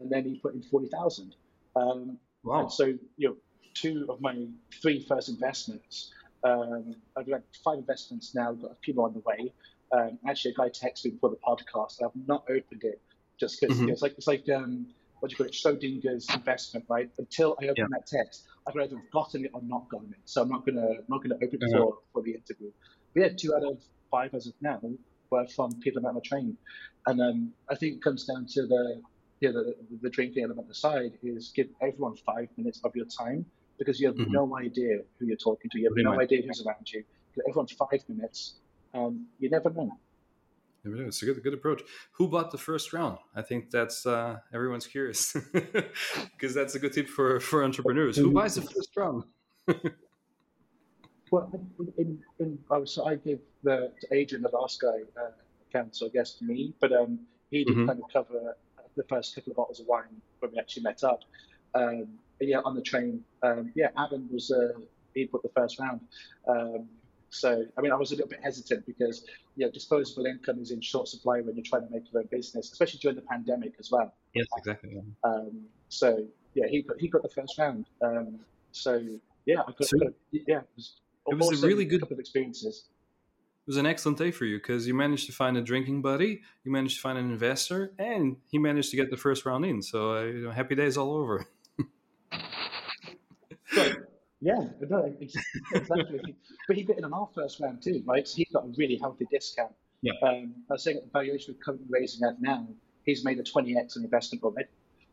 and 0.00 0.10
then 0.10 0.24
he 0.24 0.38
put 0.38 0.54
in 0.54 0.62
forty 0.62 0.88
thousand. 0.88 1.36
Um, 1.76 2.18
wow! 2.44 2.68
so 2.68 2.86
you 3.16 3.28
know, 3.28 3.36
two 3.74 4.06
of 4.08 4.20
my 4.20 4.46
three 4.80 5.04
first 5.06 5.28
investments. 5.28 6.12
Um, 6.44 6.96
I've 7.16 7.28
got 7.28 7.42
five 7.64 7.78
investments 7.78 8.34
now, 8.34 8.52
got 8.52 8.72
a 8.72 8.76
few 8.82 8.94
more 8.94 9.06
on 9.06 9.14
the 9.14 9.20
way. 9.20 9.52
Um, 9.92 10.18
actually, 10.26 10.52
a 10.52 10.54
guy 10.54 10.68
texted 10.70 11.04
me 11.04 11.10
before 11.12 11.30
the 11.30 11.36
podcast. 11.36 12.02
I've 12.02 12.10
not 12.26 12.44
opened 12.48 12.82
it 12.82 13.00
just 13.42 13.60
because 13.60 13.76
mm-hmm. 13.76 13.88
it's 13.88 14.02
like 14.02 14.14
it's 14.16 14.28
like 14.28 14.48
um, 14.54 14.86
what 15.18 15.28
do 15.28 15.32
you 15.32 15.36
call 15.36 15.46
it, 15.46 15.52
Schrodinger's 15.52 16.32
investment, 16.32 16.86
right? 16.88 17.10
Until 17.18 17.56
I 17.60 17.64
open 17.66 17.74
yeah. 17.78 17.86
that 17.90 18.06
text, 18.06 18.44
I've 18.66 18.76
either 18.76 19.02
gotten 19.12 19.44
it 19.44 19.50
or 19.52 19.60
not 19.62 19.88
gotten 19.88 20.10
it. 20.10 20.22
So 20.26 20.42
I'm 20.42 20.48
not 20.48 20.64
gonna 20.64 20.86
I'm 20.86 21.08
not 21.08 21.22
gonna 21.24 21.34
open 21.34 21.58
it 21.60 21.74
uh-huh. 21.74 21.82
for, 21.82 21.98
for 22.12 22.22
the 22.22 22.34
interview. 22.34 22.70
But 23.12 23.20
yeah, 23.20 23.28
two 23.36 23.52
out 23.52 23.64
of 23.64 23.78
five 24.12 24.32
as 24.32 24.46
of 24.46 24.54
now 24.60 24.80
were 25.30 25.46
from 25.48 25.72
people 25.80 26.02
the 26.02 26.20
trained, 26.20 26.56
and 27.06 27.20
um, 27.20 27.52
I 27.68 27.74
think 27.74 27.96
it 27.96 28.02
comes 28.02 28.26
down 28.26 28.46
to 28.54 28.62
the 28.66 29.02
yeah, 29.40 29.50
the, 29.50 29.74
the 30.00 30.10
drinking 30.10 30.44
element 30.44 30.70
aside 30.70 31.14
is 31.24 31.52
give 31.52 31.66
everyone 31.80 32.14
five 32.24 32.48
minutes 32.56 32.80
of 32.84 32.94
your 32.94 33.06
time 33.06 33.44
because 33.76 33.98
you 33.98 34.06
have 34.06 34.16
mm-hmm. 34.16 34.30
no 34.30 34.56
idea 34.56 34.98
who 35.18 35.26
you're 35.26 35.36
talking 35.48 35.68
to. 35.72 35.80
You 35.80 35.86
have 35.86 35.96
no 35.96 36.20
idea 36.20 36.42
who's 36.46 36.64
around 36.64 36.92
you. 36.92 37.02
Give 37.34 37.44
everyone 37.48 37.66
five 37.66 38.04
minutes. 38.08 38.54
Um, 38.94 39.26
you 39.40 39.50
never 39.50 39.70
know. 39.70 39.98
It's 40.84 41.22
a 41.22 41.26
good, 41.26 41.42
good 41.42 41.54
approach. 41.54 41.82
Who 42.12 42.28
bought 42.28 42.50
the 42.50 42.58
first 42.58 42.92
round? 42.92 43.18
I 43.36 43.42
think 43.42 43.70
that's 43.70 44.04
uh, 44.04 44.38
everyone's 44.52 44.86
curious 44.86 45.36
because 45.52 46.54
that's 46.54 46.74
a 46.74 46.78
good 46.78 46.92
tip 46.92 47.08
for, 47.08 47.38
for 47.40 47.62
entrepreneurs. 47.64 48.16
Who 48.16 48.32
buys 48.32 48.56
the 48.56 48.62
first 48.62 48.96
round? 48.96 49.24
well, 51.30 51.50
in, 51.98 52.18
in, 52.40 52.58
I, 52.70 52.78
was, 52.78 52.98
I 52.98 53.14
gave 53.14 53.38
the 53.62 53.92
to 54.00 54.14
Adrian, 54.14 54.42
the 54.42 54.48
last 54.48 54.80
guy, 54.80 55.02
uh, 55.16 55.30
account, 55.68 55.94
so 55.94 56.06
I 56.06 56.08
guess 56.08 56.32
to 56.34 56.44
me, 56.44 56.74
but 56.80 56.92
um, 56.92 57.20
he 57.50 57.64
did 57.64 57.76
mm-hmm. 57.76 57.86
kind 57.86 58.00
of 58.02 58.12
cover 58.12 58.56
the 58.96 59.04
first 59.04 59.34
couple 59.34 59.52
of 59.52 59.56
bottles 59.56 59.80
of 59.80 59.86
wine 59.86 60.20
when 60.40 60.50
we 60.52 60.58
actually 60.58 60.82
met 60.82 61.04
up. 61.04 61.20
Um, 61.74 62.08
yeah, 62.40 62.58
on 62.64 62.74
the 62.74 62.82
train, 62.82 63.22
um, 63.42 63.72
yeah, 63.76 63.88
Adam 63.96 64.28
was 64.32 64.50
uh, 64.50 64.78
he 65.14 65.26
put 65.26 65.42
the 65.42 65.50
first 65.54 65.78
round. 65.78 66.00
Um, 66.48 66.88
so, 67.34 67.64
I 67.76 67.80
mean, 67.80 67.90
I 67.92 67.96
was 67.96 68.12
a 68.12 68.14
little 68.14 68.28
bit 68.28 68.40
hesitant 68.42 68.84
because, 68.86 69.24
you 69.56 69.64
know, 69.64 69.72
disposable 69.72 70.26
income 70.26 70.60
is 70.60 70.70
in 70.70 70.82
short 70.82 71.08
supply 71.08 71.40
when 71.40 71.56
you're 71.56 71.64
trying 71.64 71.86
to 71.86 71.90
make 71.92 72.12
your 72.12 72.20
own 72.20 72.28
business, 72.30 72.70
especially 72.70 72.98
during 73.00 73.16
the 73.16 73.22
pandemic 73.22 73.72
as 73.80 73.90
well. 73.90 74.12
Yes, 74.34 74.46
exactly. 74.58 75.00
Um, 75.24 75.62
so, 75.88 76.26
yeah, 76.54 76.66
he 76.68 76.82
got, 76.82 77.00
he 77.00 77.08
got 77.08 77.22
the 77.22 77.30
first 77.30 77.58
round. 77.58 77.86
Um, 78.02 78.40
So 78.72 79.00
yeah, 79.46 79.60
I 79.62 79.72
got, 79.72 79.84
So- 79.84 79.98
got- 79.98 80.12
yeah, 80.30 80.58
it 80.60 80.66
was, 80.76 80.96
It 81.26 81.34
was 81.38 81.62
a 81.62 81.66
really 81.66 81.84
good- 81.86 82.00
couple 82.00 82.14
of 82.14 82.20
experiences. 82.20 82.84
It 83.64 83.66
was 83.68 83.76
an 83.76 83.86
excellent 83.86 84.18
day 84.18 84.30
for 84.32 84.44
you 84.44 84.58
because 84.58 84.86
you 84.88 84.94
managed 84.94 85.26
to 85.26 85.32
find 85.32 85.56
a 85.56 85.62
drinking 85.62 86.02
buddy, 86.02 86.42
you 86.64 86.72
managed 86.72 86.96
to 86.96 87.00
find 87.00 87.16
an 87.16 87.30
investor, 87.30 87.92
and 87.98 88.36
he 88.50 88.58
managed 88.58 88.90
to 88.90 88.96
get 88.96 89.08
the 89.10 89.16
first 89.16 89.46
round 89.46 89.64
in. 89.64 89.80
So 89.82 90.16
uh, 90.16 90.22
you 90.24 90.44
know, 90.44 90.50
happy 90.50 90.74
days 90.74 90.96
all 90.98 91.12
over. 91.14 91.46
But 93.74 94.11
yeah, 94.42 94.64
no, 94.90 95.14
exactly. 95.20 96.36
but 96.66 96.76
he 96.76 96.82
bit 96.82 96.98
in 96.98 97.04
on 97.04 97.12
our 97.12 97.28
first 97.32 97.60
round 97.60 97.80
too, 97.80 98.02
right? 98.04 98.26
So 98.26 98.36
he 98.36 98.48
got 98.52 98.64
a 98.64 98.72
really 98.76 98.96
healthy 98.96 99.24
discount. 99.30 99.72
Yeah. 100.02 100.14
Um, 100.20 100.54
I 100.68 100.74
was 100.74 100.82
saying 100.82 100.96
at 100.96 101.04
the 101.04 101.10
valuation 101.10 101.54
we're 101.54 101.64
currently 101.64 101.86
raising 101.88 102.26
at 102.26 102.42
now, 102.42 102.66
he's 103.04 103.24
made 103.24 103.38
a 103.38 103.44
20x 103.44 103.96
on 103.96 104.02
investment 104.02 104.42
already. 104.42 104.68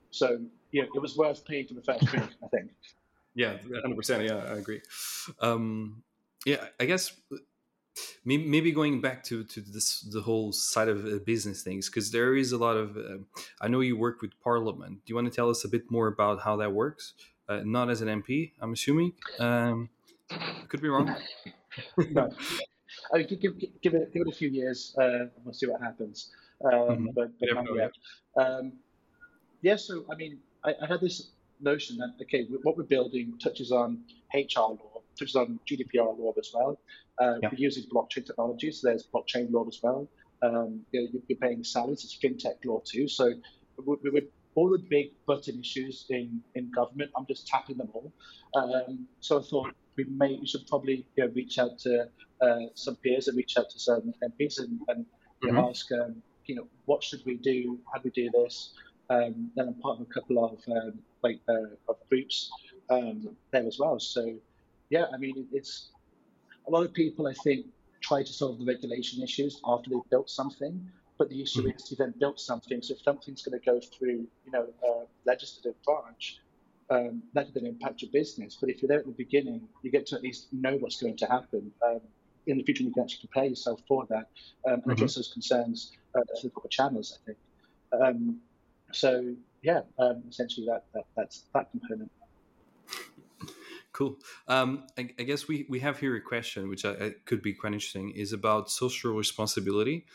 So 0.09 0.39
yeah, 0.71 0.83
it 0.83 0.99
was 0.99 1.15
worth 1.15 1.45
paying 1.45 1.67
for 1.67 1.75
the 1.75 1.83
first 1.83 2.05
drink, 2.05 2.27
I 2.43 2.47
think. 2.47 2.71
Yeah, 3.35 3.57
hundred 3.83 3.95
percent. 3.95 4.23
Yeah, 4.23 4.37
I 4.37 4.57
agree. 4.57 4.81
Um, 5.39 6.01
yeah, 6.45 6.65
I 6.79 6.85
guess 6.85 7.13
maybe, 8.25 8.47
maybe 8.47 8.71
going 8.71 8.99
back 8.99 9.23
to 9.25 9.43
to 9.43 9.61
this 9.61 10.01
the 10.01 10.21
whole 10.21 10.51
side 10.51 10.89
of 10.89 11.05
uh, 11.05 11.19
business 11.23 11.61
things 11.61 11.87
because 11.87 12.11
there 12.11 12.35
is 12.35 12.51
a 12.51 12.57
lot 12.57 12.77
of. 12.77 12.97
Uh, 12.97 13.19
I 13.61 13.67
know 13.67 13.81
you 13.81 13.95
work 13.95 14.21
with 14.23 14.31
Parliament. 14.43 15.05
Do 15.05 15.11
you 15.11 15.15
want 15.15 15.27
to 15.27 15.35
tell 15.35 15.51
us 15.51 15.63
a 15.63 15.69
bit 15.69 15.91
more 15.91 16.07
about 16.07 16.41
how 16.41 16.55
that 16.57 16.73
works? 16.73 17.13
Uh, 17.49 17.61
not 17.65 17.89
as 17.89 18.01
an 18.01 18.07
MP, 18.21 18.51
I'm 18.61 18.73
assuming. 18.73 19.11
Um, 19.39 19.89
could 20.67 20.81
be 20.81 20.87
wrong. 20.87 21.15
no. 21.97 22.29
I 23.13 23.17
mean, 23.17 23.27
give, 23.27 23.39
give, 23.41 23.53
give, 23.81 23.93
it, 23.95 24.13
give 24.13 24.21
it 24.21 24.27
a 24.27 24.35
few 24.35 24.49
years, 24.49 24.95
uh, 25.01 25.25
we'll 25.43 25.53
see 25.53 25.65
what 25.67 25.81
happens. 25.81 26.29
Um, 26.63 26.71
Mhm. 26.71 27.13
But, 27.15 27.39
but 27.39 27.49
You 27.49 27.55
not 27.55 27.63
never 27.65 27.75
know, 27.75 27.81
yet. 27.83 27.91
Um, 28.37 28.73
yeah, 29.61 29.77
so 29.77 30.05
I 30.11 30.15
mean, 30.15 30.39
I, 30.63 30.75
I 30.81 30.85
had 30.85 31.01
this 31.01 31.31
notion 31.59 31.97
that 31.97 32.13
okay, 32.23 32.45
what 32.63 32.77
we're 32.77 32.83
building 32.83 33.37
touches 33.43 33.71
on 33.71 34.03
HR 34.33 34.59
law, 34.79 35.01
touches 35.17 35.35
on 35.35 35.59
GDPR 35.67 36.17
law 36.19 36.33
as 36.37 36.51
well. 36.53 36.79
Uh, 37.19 37.35
Yeah. 37.41 37.49
We're 37.51 37.59
using 37.69 37.83
blockchain 37.93 38.25
technology, 38.25 38.71
so 38.71 38.87
there's 38.89 39.07
blockchain 39.07 39.51
law 39.51 39.65
as 39.67 39.79
well. 39.81 40.07
Um, 40.41 40.85
you 40.91 41.01
know, 41.01 41.19
you're 41.27 41.37
paying 41.37 41.63
salaries, 41.63 42.03
it's 42.03 42.15
fintech 42.23 42.63
law 42.65 42.81
too. 42.85 43.07
So 43.07 43.33
we, 43.85 43.95
we 44.03 44.09
would 44.11 44.27
all 44.59 44.69
the 44.69 44.83
big 44.89 45.11
button 45.25 45.57
issues 45.57 46.05
in, 46.09 46.41
in 46.55 46.69
government, 46.71 47.09
I'm 47.15 47.25
just 47.25 47.47
tapping 47.47 47.77
them 47.77 47.89
all. 47.93 48.11
Um, 48.55 49.07
so 49.21 49.39
I 49.39 49.41
thought 49.41 49.71
we 49.95 50.03
may 50.03 50.37
we 50.37 50.45
should 50.45 50.67
probably 50.67 51.05
you 51.15 51.23
know, 51.23 51.31
reach 51.33 51.57
out 51.59 51.79
to 51.85 52.09
uh, 52.41 52.65
some 52.73 52.97
peers 52.97 53.29
and 53.29 53.37
reach 53.37 53.55
out 53.57 53.69
to 53.69 53.79
some 53.79 54.13
MPs 54.21 54.59
and, 54.59 54.79
and 54.89 55.05
you 55.41 55.53
know, 55.53 55.69
ask 55.69 55.89
um, 55.93 56.21
you 56.45 56.55
know 56.55 56.67
what 56.85 57.01
should 57.01 57.23
we 57.25 57.35
do, 57.37 57.79
how 57.89 57.99
do 57.99 58.03
we 58.09 58.23
do 58.23 58.29
this. 58.31 58.73
Um, 59.09 59.49
then 59.55 59.69
I'm 59.69 59.75
part 59.75 59.99
of 59.99 60.07
a 60.09 60.13
couple 60.13 60.43
of 60.43 60.59
um, 60.75 60.99
like 61.23 61.39
uh, 61.47 61.91
of 61.91 61.95
groups 62.09 62.51
um, 62.89 63.29
there 63.51 63.65
as 63.65 63.79
well. 63.79 63.97
So 63.99 64.35
yeah, 64.89 65.05
I 65.13 65.17
mean 65.17 65.47
it's 65.53 65.91
a 66.67 66.71
lot 66.71 66.83
of 66.83 66.93
people 66.93 67.27
I 67.27 67.35
think 67.45 67.65
try 68.01 68.23
to 68.23 68.33
solve 68.33 68.59
the 68.59 68.65
regulation 68.65 69.23
issues 69.23 69.61
after 69.65 69.89
they've 69.89 70.09
built 70.09 70.29
something. 70.29 70.73
But 71.19 71.29
the 71.29 71.41
issue 71.41 71.63
Mhm. 71.63 71.75
is 71.75 71.91
you 71.91 71.97
then 71.97 72.13
built 72.17 72.39
something. 72.39 72.81
So 72.81 72.93
if 72.95 73.01
something's 73.01 73.43
going 73.43 73.59
to 73.59 73.65
go 73.65 73.79
through, 73.79 74.25
you 74.45 74.51
know, 74.51 74.73
a 74.83 75.05
legislative 75.25 75.75
branch, 75.83 76.39
um, 76.89 77.21
that 77.33 77.53
then 77.53 77.65
impact 77.65 78.01
your 78.01 78.11
business. 78.11 78.57
But 78.59 78.69
if 78.69 78.81
you're 78.81 78.87
there 78.87 78.99
at 78.99 79.05
the 79.05 79.11
beginning, 79.11 79.67
you 79.83 79.91
get 79.91 80.07
to 80.07 80.15
at 80.15 80.23
least 80.23 80.51
know 80.53 80.77
what's 80.77 80.99
going 80.99 81.17
to 81.17 81.27
happen. 81.27 81.71
Um, 81.85 82.01
in 82.47 82.57
the 82.57 82.63
future, 82.63 82.83
you 82.83 82.91
can 82.91 83.03
actually 83.03 83.27
prepare 83.27 83.45
yourself 83.45 83.81
for 83.87 84.07
that 84.09 84.29
um, 84.65 84.81
and 84.83 84.93
address 84.93 85.15
those 85.15 85.31
concerns 85.31 85.91
uh, 86.15 86.21
through 86.39 86.49
the 86.49 86.53
proper 86.53 86.69
channels, 86.69 87.19
I 87.21 87.25
think. 87.25 87.37
Um, 87.91 88.41
so, 88.91 89.35
yeah, 89.61 89.81
um, 89.99 90.23
essentially 90.29 90.65
that, 90.67 90.85
that 90.93 91.05
that's 91.15 91.43
that 91.53 91.69
component. 91.71 92.11
Cool. 93.91 94.17
Um, 94.47 94.87
I, 94.97 95.09
I 95.19 95.23
guess 95.23 95.47
we, 95.47 95.65
we 95.69 95.79
have 95.81 95.99
here 95.99 96.15
a 96.15 96.21
question, 96.21 96.69
which 96.69 96.85
I, 96.85 96.91
I 96.91 97.11
could 97.25 97.41
be 97.41 97.53
quite 97.53 97.73
interesting, 97.73 98.11
is 98.11 98.31
about 98.33 98.71
social 98.71 99.13
responsibility 99.13 100.05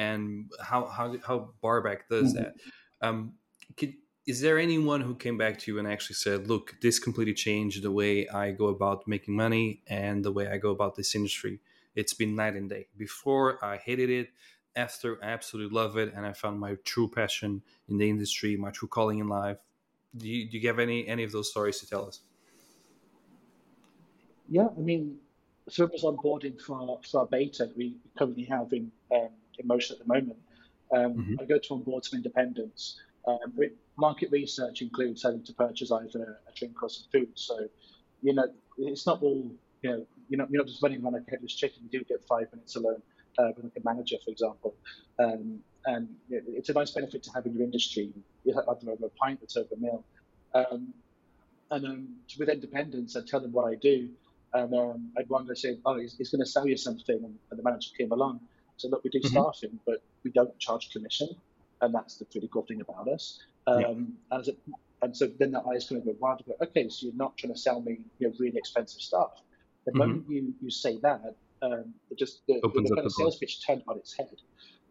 and 0.00 0.50
how 0.62 0.86
how, 0.86 1.06
how 1.26 1.38
Barback 1.60 2.08
does 2.08 2.32
that. 2.34 2.54
Um, 3.02 3.34
could, 3.76 3.94
is 4.26 4.40
there 4.40 4.58
anyone 4.58 5.00
who 5.00 5.14
came 5.14 5.38
back 5.38 5.58
to 5.60 5.70
you 5.70 5.78
and 5.78 5.86
actually 5.86 6.18
said, 6.26 6.48
"Look, 6.48 6.76
this 6.80 6.98
completely 6.98 7.34
changed 7.34 7.82
the 7.82 7.90
way 7.90 8.28
I 8.28 8.52
go 8.52 8.66
about 8.76 9.06
making 9.06 9.34
money 9.34 9.82
and 9.86 10.24
the 10.24 10.32
way 10.32 10.48
I 10.48 10.56
go 10.58 10.70
about 10.70 10.94
this 10.96 11.14
industry. 11.14 11.60
It's 11.94 12.14
been 12.14 12.34
night 12.34 12.54
and 12.54 12.68
day. 12.68 12.84
Before 12.96 13.62
I 13.64 13.76
hated 13.76 14.10
it, 14.10 14.28
after 14.74 15.22
I 15.22 15.28
absolutely 15.36 15.74
love 15.74 15.96
it, 15.96 16.12
and 16.14 16.24
I 16.24 16.32
found 16.32 16.60
my 16.60 16.76
true 16.92 17.08
passion 17.08 17.62
in 17.88 17.98
the 17.98 18.08
industry, 18.08 18.56
my 18.56 18.70
true 18.70 18.88
calling 18.88 19.18
in 19.18 19.28
life." 19.28 19.58
Do 20.16 20.28
you, 20.28 20.50
do 20.50 20.58
you 20.58 20.66
have 20.68 20.80
any 20.80 21.06
any 21.06 21.24
of 21.24 21.32
those 21.32 21.50
stories 21.50 21.78
to 21.80 21.86
tell 21.86 22.04
us? 22.10 22.20
Yeah, 24.48 24.68
I 24.76 24.80
mean, 24.80 25.20
was 25.66 26.02
onboarding 26.02 26.60
for, 26.60 26.98
for 27.08 27.20
our 27.20 27.26
beta 27.26 27.70
we 27.76 27.96
currently 28.18 28.44
have 28.44 28.72
in, 28.72 28.90
um, 29.14 29.28
in 29.60 29.66
motion 29.66 29.94
at 29.94 30.06
the 30.06 30.12
moment. 30.12 30.38
Um, 30.92 31.14
Mhm. 31.14 31.40
I 31.40 31.44
go 31.44 31.58
to 31.58 31.74
onboard 31.74 32.04
some 32.04 32.16
independents. 32.16 33.00
Um, 33.26 33.52
market 33.96 34.30
research 34.32 34.82
includes 34.82 35.22
having 35.22 35.44
to 35.44 35.54
purchase 35.54 35.92
either 35.92 36.40
a 36.48 36.52
drink 36.58 36.82
or 36.82 36.88
some 36.88 37.06
food. 37.12 37.30
So, 37.38 37.68
you 38.22 38.32
know, 38.32 38.46
it's 38.78 39.06
not 39.06 39.22
all, 39.22 39.50
you 39.82 39.90
know, 39.90 40.06
you're 40.28 40.38
not, 40.38 40.50
you're 40.50 40.62
not 40.62 40.68
just 40.68 40.82
running 40.82 41.02
around 41.02 41.12
like 41.14 41.28
a 41.28 41.30
headless 41.30 41.54
chicken. 41.54 41.82
You 41.84 42.00
do 42.00 42.04
get 42.04 42.24
five 42.24 42.50
minutes 42.52 42.76
alone 42.76 43.02
uh, 43.38 43.52
with 43.54 43.64
like 43.66 43.76
a 43.76 43.84
manager, 43.84 44.16
for 44.24 44.30
example. 44.30 44.74
Um, 45.18 45.62
and 45.86 46.08
it- 46.30 46.44
it's 46.48 46.68
a 46.70 46.72
nice 46.72 46.90
benefit 46.92 47.22
to 47.24 47.30
have 47.32 47.46
in 47.46 47.54
your 47.54 47.62
industry. 47.62 48.12
You 48.44 48.54
have 48.54 48.66
either 48.68 48.90
over 48.90 49.06
a 49.06 49.10
pint 49.10 49.40
that's 49.40 49.56
over 49.56 49.74
a 49.74 49.78
meal. 49.78 50.04
Um, 50.54 50.94
and 51.70 51.86
um, 51.86 52.16
with 52.38 52.48
independents, 52.48 53.16
I 53.16 53.20
tell 53.22 53.40
them 53.40 53.52
what 53.52 53.66
I 53.70 53.76
do. 53.76 54.10
And 54.52 54.74
um, 54.74 55.12
I'd 55.16 55.28
one 55.28 55.46
guy 55.46 55.54
say, 55.54 55.78
"Oh, 55.84 55.96
he's, 55.96 56.16
he's 56.16 56.30
going 56.30 56.40
to 56.40 56.50
sell 56.50 56.66
you 56.66 56.76
something," 56.76 57.20
and 57.50 57.58
the 57.58 57.62
manager 57.62 57.90
came 57.96 58.10
along. 58.10 58.40
So 58.80 58.88
look, 58.88 59.04
we 59.04 59.10
do 59.10 59.20
Mhm. 59.20 59.28
staffing, 59.28 59.78
but 59.84 60.02
we 60.24 60.30
don't 60.30 60.58
charge 60.58 60.90
commission, 60.90 61.28
and 61.82 61.94
that's 61.94 62.16
the 62.16 62.24
pretty 62.24 62.48
cool 62.48 62.64
thing 62.66 62.80
about 62.80 63.08
us. 63.08 63.38
Um, 63.66 64.16
Yeah. 64.30 64.36
and, 64.36 64.48
it, 64.48 64.58
and 65.02 65.14
so 65.16 65.26
then 65.38 65.50
the 65.52 65.62
eyes 65.66 65.86
kind 65.88 66.00
of 66.00 66.06
go 66.06 66.16
wild. 66.18 66.42
Go, 66.46 66.54
okay, 66.62 66.88
so 66.88 67.06
you're 67.06 67.14
not 67.14 67.36
trying 67.36 67.52
to 67.52 67.58
sell 67.58 67.82
me 67.82 67.98
you 68.18 68.28
know, 68.28 68.34
really 68.38 68.56
expensive 68.56 69.02
stuff. 69.02 69.32
The 69.84 69.92
Mhm. 69.92 69.98
moment 69.98 70.30
you, 70.30 70.54
you 70.62 70.70
say 70.70 70.98
that, 71.02 71.36
um, 71.60 71.94
it 72.10 72.18
just 72.18 72.46
the, 72.46 72.54
the, 72.54 72.60
Opens 72.68 72.88
the 72.88 72.94
up 72.94 72.96
kind 72.96 72.98
of 72.98 73.04
the 73.04 73.10
sales 73.10 73.36
pitch 73.38 73.66
turned 73.66 73.82
on 73.86 73.98
its 73.98 74.16
head. 74.16 74.34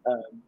Um, 0.06 0.42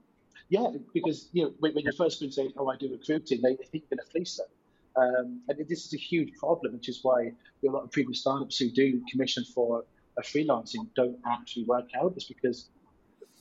yeah, 0.48 0.68
because 0.94 1.28
you 1.32 1.44
know 1.44 1.54
when, 1.58 1.74
when 1.74 1.84
you 1.84 1.92
first 1.92 2.20
been 2.20 2.30
saying, 2.30 2.52
"Oh, 2.56 2.68
I 2.68 2.76
do 2.76 2.92
recruiting," 2.92 3.40
they, 3.42 3.56
they 3.56 3.64
think 3.64 3.84
you're 3.84 3.96
going 3.96 4.06
to 4.06 4.10
fleece 4.12 4.36
them. 4.36 4.46
Um, 4.94 5.42
and 5.48 5.58
this 5.68 5.86
is 5.86 5.94
a 5.94 5.98
huge 5.98 6.30
problem, 6.38 6.74
which 6.74 6.88
is 6.88 7.00
why 7.02 7.32
a 7.66 7.70
lot 7.70 7.82
of 7.84 7.90
previous 7.90 8.20
startups 8.20 8.58
who 8.58 8.70
do 8.70 9.02
commission 9.10 9.44
for 9.54 9.84
a 10.18 10.22
freelancing 10.22 10.86
don't 10.94 11.18
actually 11.26 11.64
work 11.64 11.88
out. 11.98 12.12
It's 12.14 12.26
because 12.26 12.68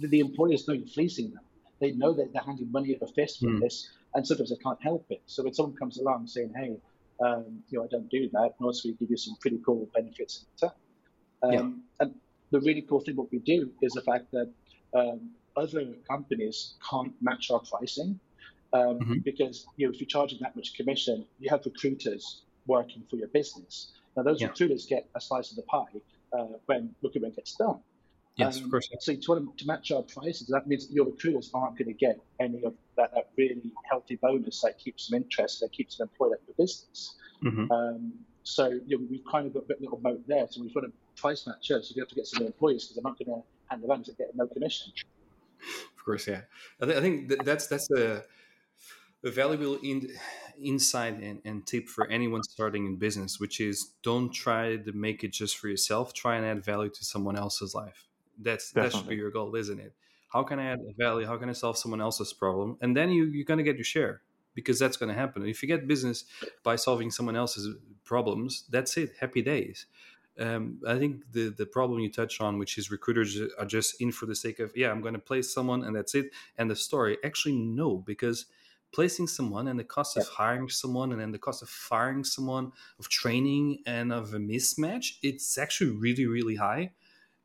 the, 0.01 0.07
the 0.07 0.19
employers 0.19 0.67
know 0.67 0.73
you're 0.73 0.87
fleecing 0.87 1.31
them. 1.31 1.43
They 1.79 1.91
know 1.93 2.13
that 2.13 2.31
they're 2.33 2.43
handing 2.43 2.71
money 2.71 2.95
over 2.95 3.11
fist 3.13 3.39
with 3.41 3.55
Mm. 3.55 3.61
this, 3.61 3.89
and 4.13 4.25
sometimes 4.27 4.49
they 4.51 4.57
can't 4.57 4.81
help 4.81 5.05
it. 5.09 5.21
So 5.25 5.43
when 5.43 5.53
someone 5.53 5.75
comes 5.77 5.97
along 5.99 6.27
saying, 6.27 6.53
"Hey, 6.55 6.71
um, 7.25 7.63
you 7.69 7.79
know, 7.79 7.85
I 7.85 7.87
don't 7.87 8.09
do 8.09 8.29
that," 8.33 8.49
and 8.57 8.65
also 8.67 8.89
we 8.89 8.95
give 8.95 9.09
you 9.09 9.17
some 9.17 9.35
pretty 9.41 9.59
cool 9.65 9.89
benefits 9.95 10.33
in 10.39 10.47
return. 10.53 10.77
Um, 11.43 11.53
Yeah. 11.53 12.05
And 12.07 12.15
the 12.51 12.59
really 12.61 12.81
cool 12.83 13.01
thing 13.01 13.15
what 13.15 13.31
we 13.31 13.39
do 13.39 13.71
is 13.81 13.93
the 13.93 14.01
fact 14.01 14.25
that 14.31 14.49
um, 14.93 15.31
other 15.55 15.85
companies 16.09 16.75
can't 16.89 17.13
match 17.21 17.49
our 17.51 17.61
pricing 17.71 18.19
um, 18.73 18.99
Mhm. 18.99 19.23
because 19.23 19.65
you 19.77 19.87
know 19.87 19.93
if 19.93 19.99
you're 19.99 20.07
charging 20.17 20.39
that 20.41 20.55
much 20.55 20.75
commission, 20.75 21.25
you 21.39 21.49
have 21.49 21.65
recruiters 21.65 22.43
working 22.67 23.03
for 23.09 23.15
your 23.17 23.27
business. 23.29 23.91
Now 24.15 24.23
those 24.23 24.41
Yeah. 24.41 24.47
recruiters 24.49 24.85
get 24.85 25.09
a 25.15 25.21
slice 25.21 25.49
of 25.51 25.57
the 25.57 25.63
pie 25.63 26.01
uh, 26.37 26.47
when 26.67 26.95
recruitment 27.01 27.35
gets 27.35 27.55
done. 27.55 27.79
Yes, 28.37 28.57
Um, 28.57 28.65
of 28.65 28.71
course. 28.71 28.89
So 28.99 29.13
to, 29.15 29.53
to 29.57 29.67
match 29.67 29.91
our 29.91 30.03
prices, 30.03 30.47
that 30.47 30.67
means 30.67 30.87
that 30.87 30.93
your 30.93 31.05
recruiters 31.05 31.51
aren't 31.53 31.77
going 31.77 31.87
to 31.89 31.93
get 31.93 32.19
any 32.39 32.63
of 32.63 32.73
that, 32.95 33.13
that 33.13 33.29
really 33.37 33.71
healthy 33.89 34.15
bonus 34.15 34.61
that 34.61 34.79
keeps 34.79 35.09
them 35.09 35.21
interested, 35.21 35.65
that 35.65 35.73
keeps 35.73 35.97
them 35.97 36.09
employed 36.09 36.33
at 36.33 36.47
the 36.47 36.53
business. 36.53 37.15
hmm 37.41 37.71
Um, 37.71 38.13
so 38.43 38.67
you 38.87 38.97
know, 38.97 39.05
we've 39.09 39.25
kind 39.29 39.45
of 39.47 39.53
got 39.53 39.63
a 39.63 39.67
bit 39.67 39.81
little 39.81 39.99
moat 40.01 40.27
there. 40.27 40.47
So 40.49 40.61
we've 40.61 40.73
got 40.73 40.81
to 40.81 40.91
price 41.15 41.45
match 41.45 41.69
us. 41.71 41.89
So 41.89 41.93
you 41.95 42.01
have 42.01 42.09
to 42.09 42.15
get 42.15 42.25
some 42.25 42.45
employees 42.45 42.85
because 42.85 42.95
they're 42.95 43.09
not 43.11 43.19
going 43.19 43.41
to 43.41 43.43
hand 43.69 43.83
around 43.87 44.05
to 44.05 44.13
get 44.13 44.35
no 44.35 44.47
commission. 44.47 44.91
Of 45.95 46.05
course, 46.05 46.27
yeah. 46.27 46.41
I, 46.81 46.85
th- 46.85 46.97
I 46.97 47.01
think 47.01 47.29
th- 47.29 47.41
that's 47.43 47.67
that's 47.67 47.91
a, 47.91 48.23
a 49.23 49.29
valuable 49.29 49.77
in, 49.83 50.09
insight 50.59 51.19
and, 51.21 51.39
and 51.45 51.67
tip 51.67 51.87
for 51.87 52.09
anyone 52.09 52.41
starting 52.43 52.87
in 52.87 52.95
business, 52.95 53.39
which 53.39 53.59
is 53.59 53.91
don't 54.01 54.31
try 54.33 54.77
to 54.77 54.91
make 54.93 55.23
it 55.23 55.31
just 55.31 55.57
for 55.57 55.67
yourself. 55.67 56.13
Try 56.13 56.37
and 56.37 56.45
add 56.45 56.65
value 56.65 56.89
to 56.89 57.05
someone 57.05 57.37
else's 57.37 57.75
life. 57.75 58.07
That's 58.41 58.71
that 58.71 58.91
should 58.93 59.07
be 59.07 59.15
your 59.15 59.31
goal, 59.31 59.55
isn't 59.55 59.79
it? 59.79 59.93
How 60.29 60.43
can 60.43 60.59
I 60.59 60.65
add 60.71 60.79
value? 60.97 61.25
How 61.27 61.37
can 61.37 61.49
I 61.49 61.53
solve 61.53 61.77
someone 61.77 62.01
else's 62.01 62.33
problem? 62.33 62.77
And 62.81 62.95
then 62.95 63.09
you 63.09 63.25
you're 63.25 63.45
gonna 63.45 63.63
get 63.63 63.75
your 63.75 63.85
share 63.85 64.21
because 64.53 64.79
that's 64.79 64.97
gonna 64.97 65.13
happen. 65.13 65.45
If 65.45 65.61
you 65.61 65.67
get 65.67 65.87
business 65.87 66.25
by 66.63 66.75
solving 66.75 67.11
someone 67.11 67.35
else's 67.35 67.75
problems, 68.03 68.65
that's 68.69 68.97
it. 68.97 69.11
Happy 69.19 69.41
days. 69.41 69.85
Um, 70.39 70.79
I 70.87 70.97
think 70.97 71.23
the 71.31 71.49
the 71.49 71.65
problem 71.65 71.99
you 71.99 72.11
touch 72.11 72.39
on, 72.39 72.57
which 72.57 72.77
is 72.77 72.89
recruiters 72.89 73.39
are 73.59 73.65
just 73.65 74.01
in 74.01 74.11
for 74.11 74.25
the 74.25 74.35
sake 74.35 74.59
of 74.59 74.71
yeah, 74.75 74.89
I'm 74.89 75.01
going 75.01 75.13
to 75.13 75.19
place 75.19 75.53
someone 75.53 75.83
and 75.83 75.95
that's 75.95 76.15
it, 76.15 76.31
and 76.57 76.71
the 76.71 76.75
story. 76.75 77.17
Actually, 77.23 77.55
no, 77.55 77.97
because 77.97 78.45
placing 78.91 79.27
someone 79.27 79.67
and 79.67 79.79
the 79.79 79.83
cost 79.83 80.17
of 80.17 80.27
hiring 80.27 80.69
someone 80.69 81.11
and 81.11 81.21
then 81.21 81.31
the 81.31 81.37
cost 81.37 81.61
of 81.61 81.69
firing 81.69 82.23
someone 82.23 82.71
of 82.99 83.09
training 83.09 83.79
and 83.85 84.11
of 84.11 84.33
a 84.33 84.37
mismatch 84.37 85.13
it's 85.23 85.57
actually 85.57 85.91
really 85.91 86.25
really 86.25 86.55
high 86.55 86.91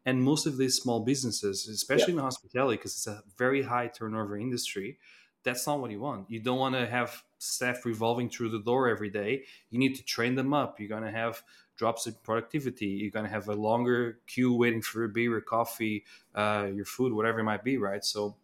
and 0.07 0.23
most 0.23 0.47
of 0.47 0.57
these 0.57 0.77
small 0.77 1.01
businesses 1.01 1.69
especially 1.69 2.15
yeah. 2.15 2.21
in 2.21 2.25
hospitality 2.25 2.77
because 2.77 2.93
it's 2.93 3.07
a 3.07 3.23
very 3.37 3.63
high 3.63 3.89
turnover 3.89 4.39
industry 4.39 4.99
that's 5.45 5.67
not 5.67 5.81
what 5.81 5.91
you 5.91 6.01
want 6.01 6.31
you 6.31 6.41
don't 6.41 6.59
want 6.59 6.75
to 6.75 6.87
have 6.87 7.23
staff 7.39 7.85
revolving 7.85 8.31
through 8.31 8.49
the 8.49 8.61
door 8.61 8.89
every 8.89 9.11
day 9.11 9.43
you 9.71 9.79
need 9.79 9.95
to 9.95 10.03
train 10.03 10.35
them 10.35 10.55
up 10.55 10.81
you're 10.81 10.89
going 10.89 11.03
to 11.03 11.11
have 11.11 11.43
drops 11.77 12.07
in 12.07 12.15
productivity 12.23 12.87
you're 12.87 13.11
going 13.11 13.27
to 13.27 13.31
have 13.31 13.49
a 13.49 13.55
longer 13.55 14.19
queue 14.27 14.55
waiting 14.55 14.81
for 14.81 15.05
a 15.05 15.09
beer 15.09 15.37
or 15.37 15.43
coffee 15.43 16.05
uh, 16.35 16.67
your 16.75 16.87
food 16.87 17.13
whatever 17.13 17.41
it 17.41 17.45
might 17.45 17.63
be 17.63 17.77
right 17.77 18.05
so 18.05 18.35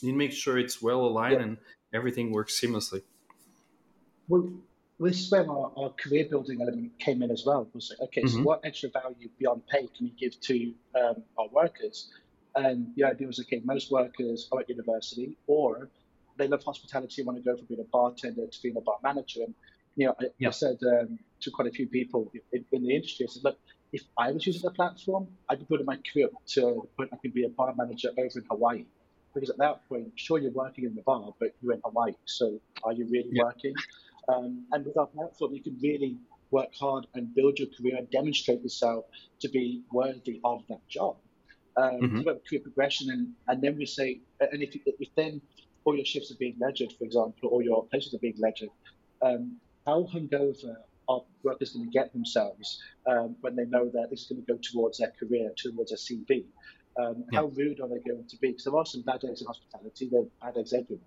you 0.00 0.08
need 0.08 0.12
to 0.12 0.18
make 0.18 0.32
sure 0.32 0.58
it's 0.58 0.80
well 0.80 1.00
aligned 1.00 1.34
yeah. 1.34 1.42
and 1.42 1.58
everything 1.92 2.32
works 2.32 2.58
seamlessly. 2.58 3.02
Well, 4.28 4.50
this 5.06 5.20
is 5.20 5.30
where 5.30 5.48
our, 5.48 5.72
our, 5.76 5.90
career 5.90 6.26
building 6.28 6.60
element 6.60 6.98
came 6.98 7.22
in 7.22 7.30
as 7.30 7.44
well. 7.46 7.68
Was 7.74 7.90
like, 7.90 8.08
okay, 8.08 8.22
mm-hmm. 8.22 8.38
so 8.38 8.42
what 8.42 8.60
extra 8.64 8.90
value 8.90 9.28
beyond 9.38 9.62
pay 9.66 9.88
can 9.96 10.06
we 10.06 10.10
give 10.10 10.38
to 10.40 10.72
um, 10.94 11.22
our 11.38 11.48
workers? 11.48 12.10
And 12.54 12.88
the 12.96 13.04
idea 13.04 13.26
was 13.26 13.40
okay, 13.40 13.62
most 13.64 13.90
workers 13.90 14.48
are 14.52 14.60
at 14.60 14.68
university 14.68 15.38
or 15.46 15.88
they 16.36 16.48
love 16.48 16.62
hospitality 16.64 17.22
and 17.22 17.26
want 17.26 17.38
to 17.38 17.44
go 17.44 17.56
from 17.56 17.66
being 17.66 17.80
a 17.80 17.84
bartender 17.84 18.46
to 18.46 18.62
being 18.62 18.76
a 18.76 18.80
bar 18.80 18.96
manager. 19.02 19.40
And 19.44 19.54
you 19.96 20.06
know, 20.06 20.14
I, 20.20 20.24
yeah. 20.38 20.48
I 20.48 20.50
said 20.50 20.78
um, 20.82 21.18
to 21.40 21.50
quite 21.50 21.68
a 21.68 21.70
few 21.70 21.86
people 21.86 22.30
in, 22.52 22.64
in, 22.72 22.82
the 22.82 22.94
industry, 22.94 23.26
I 23.28 23.32
said, 23.32 23.44
look, 23.44 23.58
if 23.92 24.02
I 24.18 24.32
was 24.32 24.46
using 24.46 24.62
the 24.62 24.70
platform, 24.70 25.28
I'd 25.48 25.60
be 25.60 25.64
build 25.64 25.84
my 25.84 25.98
career 26.12 26.26
up 26.26 26.46
to 26.48 26.60
the 26.60 26.88
point 26.96 27.10
I 27.12 27.16
could 27.16 27.34
be 27.34 27.44
a 27.44 27.48
bar 27.48 27.74
manager 27.76 28.10
over 28.18 28.38
in 28.38 28.44
Hawaii 28.50 28.84
because 29.34 29.50
at 29.50 29.58
that 29.58 29.88
point, 29.88 30.12
sure, 30.16 30.38
you're 30.38 30.50
working 30.52 30.84
in 30.84 30.94
the 30.94 31.02
bar, 31.02 31.32
but 31.38 31.54
you're 31.60 31.74
in 31.74 31.80
Hawaii. 31.84 32.12
So 32.24 32.60
are 32.84 32.92
you 32.92 33.06
really 33.08 33.30
yeah. 33.32 33.44
working? 33.44 33.74
Um, 34.30 34.66
and 34.72 34.84
with 34.84 34.96
our 34.96 35.06
platform, 35.06 35.54
you 35.54 35.62
can 35.62 35.78
really 35.82 36.16
work 36.50 36.68
hard 36.78 37.06
and 37.14 37.34
build 37.34 37.58
your 37.58 37.68
career 37.76 37.96
and 37.96 38.10
demonstrate 38.10 38.62
yourself 38.62 39.04
to 39.40 39.48
be 39.48 39.82
worthy 39.92 40.40
of 40.44 40.62
that 40.68 40.86
job. 40.88 41.16
Um, 41.76 42.00
mm-hmm. 42.00 42.22
career 42.22 42.60
progression, 42.62 43.10
and, 43.10 43.32
and 43.48 43.62
then 43.62 43.76
we 43.76 43.86
say, 43.86 44.20
and 44.40 44.62
if, 44.62 44.76
if 44.84 45.08
then 45.14 45.40
all 45.84 45.96
your 45.96 46.04
shifts 46.04 46.30
are 46.30 46.36
being 46.36 46.56
ledgered, 46.60 46.92
for 46.98 47.04
example, 47.04 47.48
or 47.50 47.62
your 47.62 47.86
places 47.86 48.12
are 48.12 48.18
being 48.18 48.34
ledgered, 48.38 48.70
um, 49.22 49.56
how 49.86 50.02
hungover 50.12 50.74
are 51.08 51.22
workers 51.42 51.72
going 51.72 51.86
to 51.86 51.90
get 51.90 52.12
themselves 52.12 52.82
um, 53.06 53.36
when 53.40 53.56
they 53.56 53.64
know 53.64 53.88
that 53.88 54.10
this 54.10 54.22
is 54.22 54.26
going 54.26 54.44
to 54.44 54.52
go 54.52 54.58
towards 54.62 54.98
their 54.98 55.12
career, 55.18 55.50
towards 55.56 55.90
their 55.90 55.98
CV? 55.98 56.44
Um, 56.98 57.24
yeah. 57.30 57.40
How 57.40 57.46
rude 57.46 57.80
are 57.80 57.88
they 57.88 58.00
going 58.00 58.26
to 58.28 58.36
be? 58.38 58.48
Because 58.48 58.64
there 58.64 58.76
are 58.76 58.84
some 58.84 59.02
bad 59.02 59.24
eggs 59.24 59.40
in 59.40 59.46
hospitality, 59.46 60.08
there 60.10 60.20
are 60.20 60.52
bad 60.52 60.58
eggs 60.58 60.72
everywhere. 60.72 61.04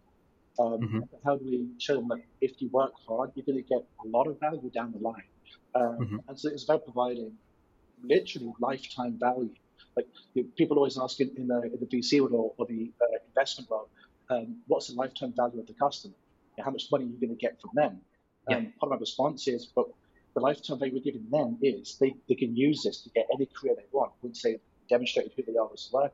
Um, 0.60 0.80
mm-hmm. 0.80 1.00
How 1.26 1.38
do 1.38 1.46
we 1.46 1.68
show 1.80 1.96
them 1.96 2.08
that 2.10 2.22
if 2.42 2.62
you 2.62 2.70
work 2.70 2.94
hard, 3.08 3.32
you're 3.36 3.46
going 3.46 3.64
to 3.64 3.68
get 3.68 3.84
a 4.04 4.08
lot 4.08 4.28
of 4.28 4.40
value 4.40 4.70
down 4.70 4.92
the 4.92 5.00
line? 5.00 5.24
Um, 5.76 5.98
mm-hmm. 6.00 6.18
And 6.28 6.40
so 6.40 6.50
it's 6.50 6.64
about 6.64 6.86
providing 6.86 7.34
literally 8.04 8.54
lifetime 8.60 9.18
value. 9.20 9.54
Like 9.96 10.08
you 10.34 10.44
know, 10.44 10.50
people 10.58 10.78
always 10.78 10.98
ask 11.00 11.20
in, 11.20 11.32
in, 11.38 11.48
the, 11.48 11.62
in 11.64 11.78
the 11.80 11.86
VC 11.86 12.20
world 12.20 12.34
or, 12.34 12.54
or 12.58 12.66
the 12.68 12.92
uh, 13.02 13.18
investment 13.28 13.70
world, 13.70 13.90
um, 14.30 14.58
what's 14.68 14.88
the 14.88 14.96
lifetime 14.96 15.34
value 15.36 15.60
of 15.60 15.68
the 15.68 15.74
customer? 15.74 16.16
how 16.62 16.72
much 16.72 16.84
money 16.92 17.06
are 17.06 17.08
you 17.08 17.18
going 17.20 17.30
to 17.30 17.36
get 17.36 17.60
from 17.60 17.72
them? 17.74 18.02
Yeah. 18.50 18.58
part 18.58 18.84
of 18.84 18.90
my 18.90 18.98
response 18.98 19.48
is, 19.48 19.66
but 19.66 19.86
the 20.34 20.42
lifetime 20.42 20.80
value 20.80 20.94
we're 20.94 21.04
giving 21.04 21.30
them 21.30 21.58
is 21.62 21.98
they, 22.00 22.16
they 22.28 22.36
can 22.36 22.56
use 22.56 22.84
this 22.84 23.02
to 23.04 23.10
get 23.10 23.26
any 23.34 23.48
career 23.48 23.76
they 23.76 23.86
want. 23.92 24.12
once 24.22 24.42
they've 24.42 24.60
demonstrated 24.90 25.32
who 25.36 25.44
they 25.44 25.58
are 25.58 25.70
as 25.74 25.90
a 25.92 25.96
worker. 25.96 26.14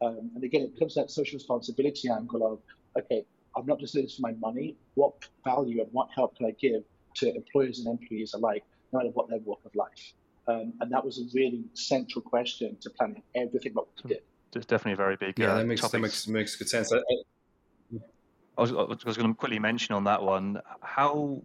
Um, 0.00 0.32
and 0.34 0.42
again, 0.42 0.62
it 0.62 0.78
comes 0.78 0.94
to 0.94 1.00
that 1.00 1.10
social 1.10 1.36
responsibility 1.36 2.08
angle 2.08 2.44
of, 2.44 3.02
okay, 3.02 3.24
I'm 3.56 3.66
not 3.66 3.80
just 3.80 3.94
doing 3.94 4.06
this 4.06 4.16
for 4.16 4.22
my 4.22 4.32
money. 4.32 4.76
What 4.94 5.14
value 5.44 5.80
and 5.80 5.88
what 5.92 6.08
help 6.14 6.36
can 6.36 6.46
I 6.46 6.52
give 6.60 6.82
to 7.16 7.34
employers 7.34 7.78
and 7.80 7.88
employees 7.88 8.34
alike, 8.34 8.64
no 8.92 9.00
matter 9.00 9.10
what 9.10 9.28
their 9.28 9.38
walk 9.40 9.60
of 9.64 9.74
life? 9.74 10.12
Um, 10.48 10.72
and 10.80 10.90
that 10.90 11.04
was 11.04 11.18
a 11.18 11.24
really 11.34 11.64
central 11.74 12.22
question 12.22 12.76
to 12.80 12.90
planning 12.90 13.22
everything 13.34 13.72
what 13.74 13.86
we 14.02 14.08
did. 14.08 14.22
It's 14.54 14.66
definitely 14.66 14.94
a 14.94 14.96
very 14.96 15.16
big. 15.16 15.38
Yeah, 15.38 15.52
uh, 15.52 15.58
that, 15.58 15.66
makes, 15.66 15.88
that 15.88 15.98
makes 15.98 16.28
makes 16.28 16.56
good 16.56 16.68
sense. 16.68 16.92
I, 16.92 16.98
I, 18.58 18.60
was, 18.60 18.72
I 18.72 19.06
was 19.06 19.16
going 19.16 19.28
to 19.28 19.34
quickly 19.34 19.58
mention 19.58 19.94
on 19.94 20.04
that 20.04 20.22
one 20.22 20.60
how, 20.82 21.42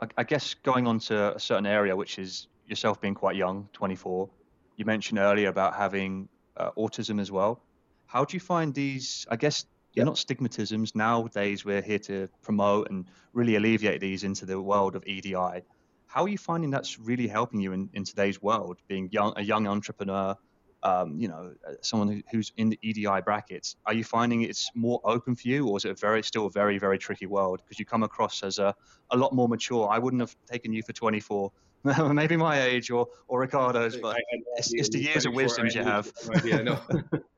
I, 0.00 0.08
I 0.18 0.24
guess, 0.24 0.54
going 0.54 0.86
on 0.86 0.98
to 1.00 1.36
a 1.36 1.38
certain 1.38 1.66
area, 1.66 1.94
which 1.94 2.18
is 2.18 2.48
yourself 2.66 3.00
being 3.00 3.14
quite 3.14 3.36
young, 3.36 3.68
24 3.72 4.28
you 4.76 4.84
mentioned 4.84 5.18
earlier 5.18 5.48
about 5.48 5.74
having 5.74 6.28
uh, 6.56 6.70
autism 6.76 7.20
as 7.20 7.30
well. 7.30 7.62
How 8.06 8.24
do 8.24 8.36
you 8.36 8.40
find 8.40 8.74
these? 8.74 9.26
I 9.30 9.36
guess 9.36 9.66
they're 9.94 10.04
not 10.04 10.16
stigmatisms. 10.16 10.94
Nowadays, 10.94 11.64
we're 11.64 11.82
here 11.82 11.98
to 12.00 12.28
promote 12.42 12.90
and 12.90 13.06
really 13.32 13.56
alleviate 13.56 14.00
these 14.00 14.24
into 14.24 14.46
the 14.46 14.60
world 14.60 14.96
of 14.96 15.04
EDI. 15.06 15.62
How 16.06 16.22
are 16.22 16.28
you 16.28 16.38
finding 16.38 16.70
that's 16.70 16.98
really 16.98 17.26
helping 17.26 17.60
you 17.60 17.72
in, 17.72 17.90
in 17.92 18.04
today's 18.04 18.40
world, 18.40 18.78
being 18.88 19.08
young, 19.10 19.32
a 19.36 19.42
young 19.42 19.66
entrepreneur, 19.66 20.36
um, 20.82 21.18
you 21.18 21.28
know, 21.28 21.52
uh, 21.66 21.72
someone 21.80 22.22
who's 22.30 22.52
in 22.56 22.70
the 22.70 22.78
EDI 22.82 23.20
brackets? 23.24 23.76
Are 23.86 23.94
you 23.94 24.04
finding 24.04 24.42
it's 24.42 24.70
more 24.74 25.00
open 25.04 25.34
for 25.34 25.48
you, 25.48 25.68
or 25.68 25.76
is 25.76 25.84
it 25.84 25.90
a 25.90 25.94
very, 25.94 26.22
still 26.22 26.46
a 26.46 26.50
very, 26.50 26.78
very 26.78 26.98
tricky 26.98 27.26
world? 27.26 27.62
Because 27.64 27.78
you 27.78 27.86
come 27.86 28.02
across 28.02 28.42
as 28.42 28.58
a, 28.58 28.74
a 29.10 29.16
lot 29.16 29.32
more 29.32 29.48
mature. 29.48 29.88
I 29.88 29.98
wouldn't 29.98 30.20
have 30.20 30.36
taken 30.50 30.72
you 30.72 30.82
for 30.82 30.92
24 30.92 31.50
maybe 32.14 32.34
my 32.34 32.62
age 32.62 32.90
or 32.90 33.06
or 33.28 33.40
Ricardo's, 33.40 33.96
but 33.98 34.16
it's, 34.56 34.72
it's 34.72 34.88
the 34.88 35.00
years 35.00 35.26
of 35.26 35.34
wisdom 35.34 35.66
you 35.66 35.82
have. 35.82 36.10
Yeah, 36.42 36.62
no. 36.62 36.80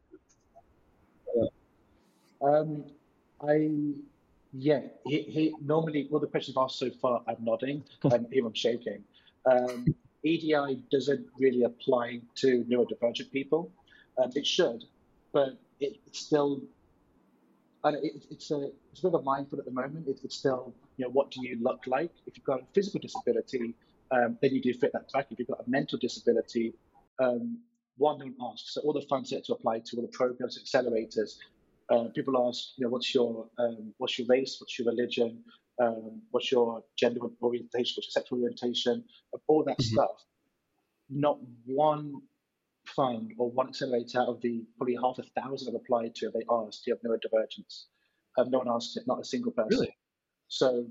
um, 2.42 2.84
I 3.46 3.70
yeah, 4.52 4.80
he, 5.04 5.22
he 5.22 5.54
normally 5.62 6.08
well 6.10 6.20
the 6.20 6.26
questions 6.26 6.56
asked 6.58 6.78
so 6.78 6.90
far 6.90 7.22
I'm 7.28 7.36
nodding 7.40 7.84
and 8.04 8.32
him 8.32 8.46
I'm 8.46 8.54
shaking. 8.54 9.04
Um, 9.44 9.94
EDI 10.24 10.82
doesn't 10.90 11.26
really 11.38 11.62
apply 11.62 12.20
to 12.36 12.64
neurodivergent 12.64 13.30
people. 13.30 13.70
Um, 14.18 14.30
it 14.34 14.46
should, 14.46 14.82
but 15.32 15.50
it, 15.78 15.98
it's 16.06 16.18
still 16.18 16.62
and 17.84 17.96
it, 18.04 18.24
it's 18.30 18.50
a 18.50 18.70
it's 18.90 19.00
a 19.00 19.02
bit 19.02 19.14
of 19.14 19.20
a 19.20 19.22
mindful 19.22 19.58
at 19.58 19.64
the 19.66 19.70
moment. 19.70 20.08
It, 20.08 20.20
it's 20.24 20.36
still 20.36 20.74
you 20.96 21.04
know 21.04 21.10
what 21.10 21.30
do 21.30 21.46
you 21.46 21.58
look 21.60 21.86
like 21.86 22.12
if 22.26 22.36
you've 22.36 22.46
got 22.46 22.60
a 22.60 22.64
physical 22.74 23.00
disability 23.00 23.74
um, 24.10 24.38
then 24.40 24.54
you 24.54 24.60
do 24.60 24.72
fit 24.74 24.92
that 24.92 25.08
track. 25.08 25.26
If 25.30 25.38
you've 25.38 25.48
got 25.48 25.60
a 25.66 25.70
mental 25.70 25.98
disability, 25.98 26.74
um, 27.18 27.58
one 27.96 28.18
don't 28.18 28.34
ask. 28.52 28.64
So 28.68 28.80
all 28.82 28.92
the 28.92 29.02
funds 29.02 29.30
set 29.30 29.44
to 29.46 29.54
apply 29.54 29.80
to 29.80 29.96
all 29.96 30.02
the 30.02 30.08
programs, 30.08 30.62
accelerators. 30.62 31.36
Uh, 31.88 32.08
people 32.14 32.48
ask, 32.48 32.70
you 32.76 32.84
know, 32.84 32.90
what's 32.90 33.14
your 33.14 33.48
um, 33.58 33.94
what's 33.98 34.18
your 34.18 34.26
race, 34.28 34.56
what's 34.60 34.78
your 34.78 34.88
religion, 34.88 35.44
um, 35.80 36.20
what's 36.30 36.50
your 36.50 36.82
gender 36.98 37.20
orientation, 37.42 37.94
what's 37.96 38.08
your 38.08 38.20
sexual 38.20 38.40
orientation, 38.40 39.04
all 39.46 39.62
that 39.64 39.78
mm-hmm. 39.78 39.94
stuff. 39.94 40.24
Not 41.08 41.38
one 41.64 42.14
fund 42.86 43.32
or 43.38 43.50
one 43.50 43.68
accelerator 43.68 44.20
out 44.20 44.28
of 44.28 44.40
the 44.40 44.64
probably 44.76 44.96
half 44.96 45.18
a 45.18 45.40
thousand 45.40 45.68
I've 45.68 45.80
applied 45.80 46.14
to, 46.16 46.30
they 46.30 46.44
asked, 46.50 46.84
do 46.84 46.90
you 46.90 46.96
have 46.96 47.02
neurodivergence? 47.02 47.84
Um, 48.38 48.50
no 48.50 48.58
one 48.58 48.68
asked 48.68 48.96
it, 48.96 49.04
not 49.06 49.20
a 49.20 49.24
single 49.24 49.52
person. 49.52 49.80
Really? 49.80 49.96
So, 50.48 50.86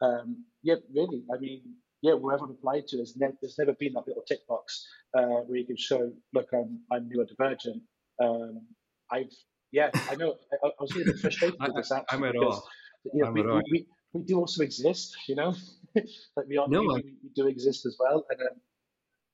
um, 0.00 0.44
yeah, 0.62 0.76
really. 0.92 1.24
I 1.32 1.38
mean, 1.38 1.62
yeah, 2.02 2.14
wherever 2.14 2.44
I've 2.44 2.50
applied 2.50 2.88
to, 2.88 2.96
there's, 2.96 3.16
ne- 3.16 3.36
there's 3.40 3.58
never 3.58 3.74
been 3.74 3.92
that 3.94 4.06
little 4.06 4.24
tick 4.26 4.46
box 4.48 4.86
uh, 5.16 5.42
where 5.46 5.58
you 5.58 5.66
can 5.66 5.76
show, 5.76 6.12
look, 6.34 6.48
I'm 6.52 6.80
I'm 6.90 7.08
neurodivergent. 7.08 7.80
Um, 8.20 8.66
I've 9.10 9.32
yeah, 9.72 9.90
I 10.10 10.14
know. 10.14 10.36
I, 10.52 10.68
I 10.68 10.70
was 10.80 10.94
really 10.94 11.12
frustrated 11.14 11.58
with 11.60 11.74
this 11.74 11.92
actually. 11.92 12.18
I'm 12.18 12.24
at 12.24 12.36
all. 12.36 12.64
Yeah, 13.12 13.30
we, 13.30 13.42
we, 13.42 13.52
we, 13.72 13.86
we, 14.12 14.22
do 14.22 14.38
also 14.38 14.62
exist, 14.62 15.16
you 15.26 15.34
know. 15.34 15.54
like 15.94 16.46
we 16.48 16.56
are, 16.56 16.68
no, 16.68 16.82
we, 16.82 17.14
we, 17.22 17.30
do 17.34 17.48
exist 17.48 17.84
as 17.84 17.96
well, 17.98 18.24
and 18.30 18.40
um, 18.40 18.46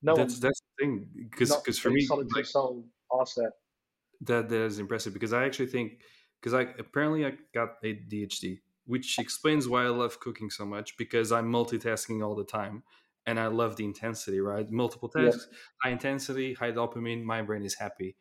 no 0.02 0.16
that's 0.16 0.34
one, 0.34 0.40
that's 0.40 0.60
the 0.60 0.84
thing 0.84 1.08
because 1.30 1.78
for 1.78 1.90
me, 1.90 2.08
like, 2.34 2.46
soul 2.46 2.84
that. 3.10 3.52
That 4.22 4.48
that 4.48 4.62
is 4.62 4.78
impressive 4.78 5.12
because 5.12 5.32
I 5.32 5.44
actually 5.44 5.66
think 5.68 6.00
because 6.40 6.54
I 6.54 6.62
apparently 6.78 7.26
I 7.26 7.34
got 7.54 7.82
ADHD 7.84 8.60
which 8.88 9.18
explains 9.18 9.68
why 9.68 9.84
I 9.84 9.88
love 9.88 10.18
cooking 10.18 10.48
so 10.48 10.64
much 10.64 10.96
because 10.96 11.30
I'm 11.30 11.52
multitasking 11.52 12.26
all 12.26 12.34
the 12.34 12.42
time 12.42 12.82
and 13.26 13.38
I 13.38 13.48
love 13.48 13.76
the 13.76 13.84
intensity, 13.84 14.40
right? 14.40 14.68
Multiple 14.70 15.10
tasks, 15.10 15.46
yeah. 15.50 15.58
high 15.82 15.90
intensity, 15.90 16.54
high 16.54 16.72
dopamine, 16.72 17.22
my 17.22 17.42
brain 17.42 17.64
is 17.64 17.74
happy. 17.74 18.16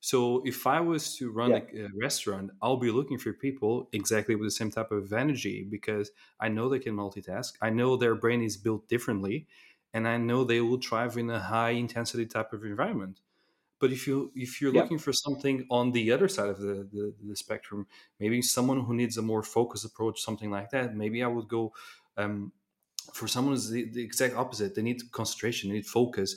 So 0.00 0.42
if 0.44 0.66
I 0.66 0.80
was 0.80 1.16
to 1.16 1.30
run 1.30 1.50
yeah. 1.50 1.86
a, 1.86 1.88
restaurant, 2.00 2.50
I'll 2.62 2.76
be 2.76 2.90
looking 2.90 3.18
for 3.18 3.32
people 3.32 3.88
exactly 3.92 4.36
with 4.36 4.46
the 4.46 4.52
same 4.52 4.70
type 4.70 4.92
of 4.92 5.12
energy 5.12 5.66
because 5.68 6.10
I 6.38 6.48
know 6.48 6.68
they 6.68 6.78
can 6.78 6.94
multitask. 6.94 7.54
I 7.60 7.70
know 7.70 7.96
their 7.96 8.14
brain 8.14 8.42
is 8.42 8.56
built 8.56 8.88
differently 8.88 9.46
and 9.92 10.06
I 10.06 10.16
know 10.16 10.44
they 10.44 10.60
will 10.60 10.80
thrive 10.80 11.16
in 11.16 11.30
a 11.30 11.40
high 11.40 11.70
intensity 11.70 12.26
type 12.26 12.52
of 12.52 12.64
environment. 12.64 13.20
But 13.80 13.92
if 13.92 14.06
you 14.06 14.32
if 14.34 14.60
you're 14.60 14.74
yeah. 14.74 14.82
looking 14.82 14.98
for 14.98 15.12
something 15.12 15.66
on 15.70 15.92
the 15.92 16.10
other 16.12 16.28
side 16.28 16.48
of 16.48 16.58
the, 16.58 16.88
the, 16.92 17.14
the 17.24 17.36
spectrum, 17.36 17.86
maybe 18.18 18.42
someone 18.42 18.80
who 18.80 18.94
needs 18.94 19.16
a 19.16 19.22
more 19.22 19.42
focused 19.42 19.84
approach, 19.84 20.20
something 20.20 20.50
like 20.50 20.70
that, 20.70 20.96
maybe 20.96 21.22
I 21.22 21.28
would 21.28 21.48
go 21.48 21.72
um, 22.16 22.52
for 23.12 23.28
someone 23.28 23.54
who's 23.54 23.70
the, 23.70 23.84
the, 23.90 24.02
exact 24.02 24.34
opposite. 24.34 24.74
They 24.74 24.82
need 24.82 25.10
concentration, 25.12 25.70
they 25.70 25.76
need 25.76 25.86
focus. 25.86 26.36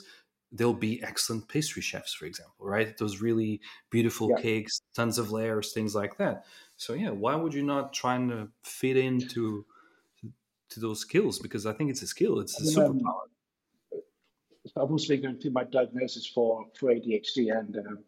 They'll 0.52 0.74
be 0.74 1.02
excellent 1.02 1.48
pastry 1.48 1.82
chefs, 1.82 2.12
for 2.12 2.26
example, 2.26 2.66
right? 2.66 2.96
Those 2.98 3.20
really 3.20 3.60
beautiful 3.90 4.30
yeah. 4.30 4.42
cakes, 4.42 4.82
tons 4.94 5.18
of 5.18 5.32
layers, 5.32 5.72
things 5.72 5.94
like 5.94 6.16
that. 6.18 6.44
So 6.76 6.92
yeah, 6.92 7.10
why 7.10 7.34
would 7.34 7.54
you 7.54 7.62
not 7.62 7.92
try 7.92 8.16
to 8.18 8.48
fit 8.62 8.96
into 8.96 9.64
to 10.70 10.80
those 10.80 11.00
skills? 11.00 11.38
Because 11.38 11.66
I 11.66 11.72
think 11.72 11.90
it's 11.90 12.02
a 12.02 12.06
skill, 12.06 12.40
it's 12.40 12.60
a 12.60 12.78
superpower. 12.78 13.00
Um, 13.00 14.02
I've 14.76 14.90
also 14.90 15.16
going 15.16 15.38
through 15.38 15.50
my 15.50 15.64
diagnosis 15.64 16.26
for 16.26 16.66
for 16.78 16.90
ADHD, 16.90 17.56
and 17.58 17.76
um, 17.78 17.98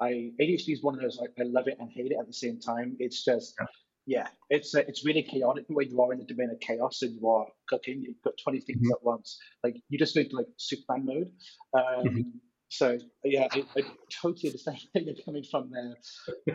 I 0.00 0.32
ADHD 0.40 0.72
is 0.72 0.82
one 0.82 0.94
of 0.94 1.00
those 1.00 1.18
like 1.20 1.30
I 1.38 1.44
love 1.44 1.68
it 1.68 1.76
and 1.78 1.90
hate 1.90 2.12
it 2.12 2.16
at 2.18 2.26
the 2.26 2.32
same 2.32 2.58
time. 2.58 2.96
It's 2.98 3.24
just 3.24 3.54
yeah 3.60 3.66
yeah, 4.06 4.28
it's 4.50 4.74
uh, 4.74 4.82
it's 4.88 5.04
really 5.04 5.22
chaotic 5.22 5.64
when 5.68 5.88
you 5.88 6.00
are 6.02 6.12
in 6.12 6.18
the 6.18 6.24
domain 6.24 6.50
of 6.50 6.60
chaos 6.60 7.02
and 7.02 7.14
you 7.14 7.28
are 7.28 7.46
cooking. 7.68 8.02
You've 8.02 8.22
got 8.24 8.34
twenty 8.42 8.60
things 8.60 8.80
mm-hmm. 8.80 8.92
at 8.92 9.02
once. 9.02 9.38
Like 9.62 9.76
you 9.88 9.98
just 9.98 10.16
need 10.16 10.32
like 10.32 10.46
Superman 10.56 11.06
mode. 11.06 11.30
Um, 11.74 12.04
mm-hmm. 12.04 12.20
So 12.68 12.98
yeah, 13.22 13.48
I, 13.52 13.64
I, 13.76 13.82
totally 14.22 14.48
understand 14.48 14.78
where 14.92 15.04
you're 15.04 15.14
coming 15.24 15.44
from 15.48 15.70
there. 15.70 15.94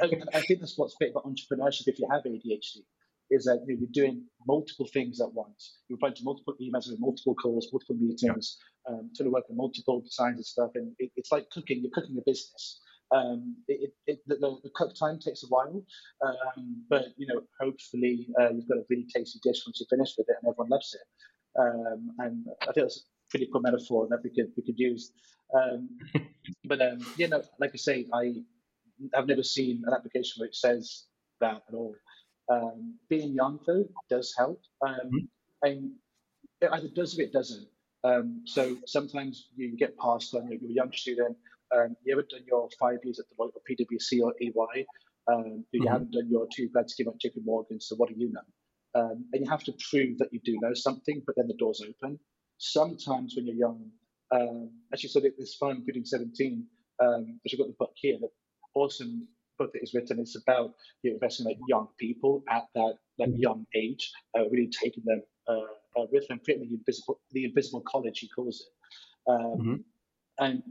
I, 0.02 0.38
I 0.38 0.42
think 0.42 0.60
that's 0.60 0.78
what's 0.78 0.96
great 0.96 1.12
about 1.12 1.26
entrepreneurship. 1.26 1.88
If 1.88 2.00
you 2.00 2.08
have 2.12 2.24
ADHD, 2.24 2.82
is 3.30 3.46
that 3.46 3.64
you 3.68 3.76
are 3.76 3.92
doing 3.92 4.26
multiple 4.46 4.88
things 4.92 5.22
at 5.22 5.34
once. 5.34 5.80
You're 5.88 5.98
replying 5.98 6.16
to 6.16 6.24
multiple 6.24 6.56
emails, 6.62 6.88
multiple 7.00 7.36
calls, 7.36 7.70
multiple 7.72 7.96
meetings, 7.96 8.58
um, 8.90 9.12
trying 9.16 9.28
to 9.28 9.32
work 9.32 9.46
on 9.50 9.58
multiple 9.58 10.02
designs 10.02 10.38
and 10.38 10.46
stuff. 10.46 10.72
And 10.76 10.94
it, 11.00 11.12
it's 11.16 11.32
like 11.32 11.50
cooking. 11.52 11.82
You're 11.82 11.92
cooking 11.94 12.18
a 12.18 12.22
business. 12.26 12.82
Um, 13.12 13.56
it, 13.68 13.94
it, 14.06 14.20
the, 14.28 14.36
the, 14.36 14.70
cook 14.76 14.94
time 15.00 15.20
takes 15.20 15.44
a 15.44 15.48
while, 15.48 15.82
um, 16.26 16.84
but 16.90 17.06
you 17.16 17.26
know, 17.28 17.42
hopefully 17.60 18.28
uh, 18.40 18.50
you've 18.50 18.68
got 18.68 18.80
a 18.80 18.86
really 18.90 19.08
tasty 19.14 19.40
dish 19.44 19.64
once 19.66 19.80
you 19.80 19.86
finish 19.90 20.16
with 20.18 20.28
it, 20.30 20.36
and 20.42 20.50
everyone 20.50 20.70
loves 20.70 20.94
it. 20.94 21.62
Um, 21.62 22.12
and 22.20 22.46
I 22.64 22.66
think 22.74 22.88
that's 22.88 22.98
a 22.98 23.30
pretty 23.30 23.48
cool 23.52 23.62
metaphor 23.62 24.08
that 24.10 24.20
we 24.24 24.30
could 24.30 24.52
we 24.58 24.64
could 24.64 24.78
use. 24.78 25.14
Um, 25.54 25.90
but 26.66 26.82
um, 26.82 27.00
you 27.16 27.30
know, 27.30 27.42
like 27.60 27.72
I 27.74 27.78
say, 27.78 28.08
I 28.14 28.34
I've 29.16 29.28
never 29.28 29.44
seen 29.44 29.84
an 29.88 29.94
application 29.94 30.42
which 30.42 30.58
says 30.58 31.06
that 31.40 31.62
at 31.68 31.74
all. 31.74 31.96
Um, 32.52 32.96
being 33.10 33.34
young 33.34 33.60
though 33.66 33.86
does 34.10 34.34
help, 34.38 34.62
mm-hmm. 34.84 35.18
and 35.64 35.92
it 36.60 36.70
either 36.74 36.90
does 36.94 37.18
or 37.18 37.22
it 37.22 37.32
doesn't. 37.32 37.68
so 38.46 38.78
sometimes 38.86 39.48
you 39.56 39.78
get 39.78 39.98
past 39.98 40.34
when 40.34 40.48
you're 40.50 40.72
a 40.72 40.74
young 40.74 40.92
student 40.92 41.38
um, 41.76 41.96
you 42.04 42.16
haven't 42.16 42.30
done 42.30 42.44
your 42.48 42.70
five 42.80 43.00
years 43.04 43.20
at 43.20 43.26
Deloitte 43.26 43.54
or 43.56 43.62
PwC 43.70 44.22
or 44.22 44.34
EY, 44.42 44.86
um, 45.32 45.66
you 45.72 45.82
mm-hmm. 45.82 45.92
haven't 45.92 46.12
done 46.12 46.30
your 46.30 46.48
two 46.54 46.70
grad 46.70 46.90
scheme 46.90 47.08
at 47.08 47.20
JP 47.20 47.46
Morgan, 47.46 47.80
so 47.80 47.96
what 47.96 48.10
do 48.10 48.16
you 48.18 48.32
know? 48.32 48.42
Um, 48.96 49.26
and 49.34 49.44
you 49.44 49.50
have 49.50 49.64
to 49.66 49.74
prove 49.90 50.18
that 50.20 50.32
you 50.32 50.40
do 50.44 50.58
know 50.62 50.74
something, 50.74 51.22
but 51.26 51.36
then 51.36 51.48
the 51.48 51.54
door's 51.56 51.82
open. 51.82 52.20
Sometimes 52.58 53.36
when 53.36 53.46
you're 53.46 53.56
young, 53.56 53.92
um, 54.32 54.72
actually, 54.92 55.10
so 55.10 55.20
this 55.20 55.56
fun, 55.56 55.78
including 55.78 56.06
17, 56.06 56.66
um, 57.00 57.40
which 57.44 57.54
I've 57.54 57.60
got 57.60 57.68
the 57.68 57.76
book 57.78 57.92
here, 57.96 58.18
the 58.20 58.30
awesome 58.74 59.28
book 59.58 59.74
that 59.74 59.84
is 59.84 59.94
written. 59.94 60.20
It's 60.20 60.36
about 60.36 60.74
you 61.04 61.12
know, 61.12 61.16
investing 61.16 61.46
like 61.46 61.58
young 61.68 61.88
people 62.00 62.44
at 62.50 62.66
that 62.76 62.96
like 63.20 63.30
mm-hmm. 63.30 63.42
young 63.42 63.66
age, 63.76 64.12
uh, 64.38 64.48
really 64.50 64.70
taking 64.70 65.04
them 65.06 65.22
uh, 65.48 66.00
uh, 66.00 66.06
with 66.12 66.28
them, 66.28 66.40
creating 66.44 66.70
the 66.70 66.76
invisible, 66.76 67.20
the 67.32 67.46
invisible 67.46 67.84
college, 67.88 68.20
he 68.20 68.30
calls 68.30 68.62
it. 68.62 69.32
Um, 69.32 69.40
mm-hmm. 69.40 69.76
And 70.40 70.64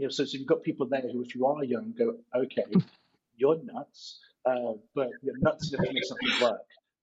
you 0.00 0.06
know, 0.06 0.10
so, 0.10 0.24
so 0.24 0.38
you've 0.38 0.46
got 0.46 0.62
people 0.62 0.86
there 0.86 1.02
who, 1.12 1.22
if 1.22 1.34
you 1.34 1.46
are 1.46 1.62
young, 1.62 1.92
go, 1.96 2.16
okay, 2.34 2.64
you're 3.36 3.58
nuts, 3.62 4.18
uh, 4.46 4.72
but 4.94 5.08
you're 5.22 5.38
nuts 5.40 5.72
enough 5.72 5.86
to 5.86 5.92
make 5.92 6.04
something 6.04 6.42
work. 6.42 6.60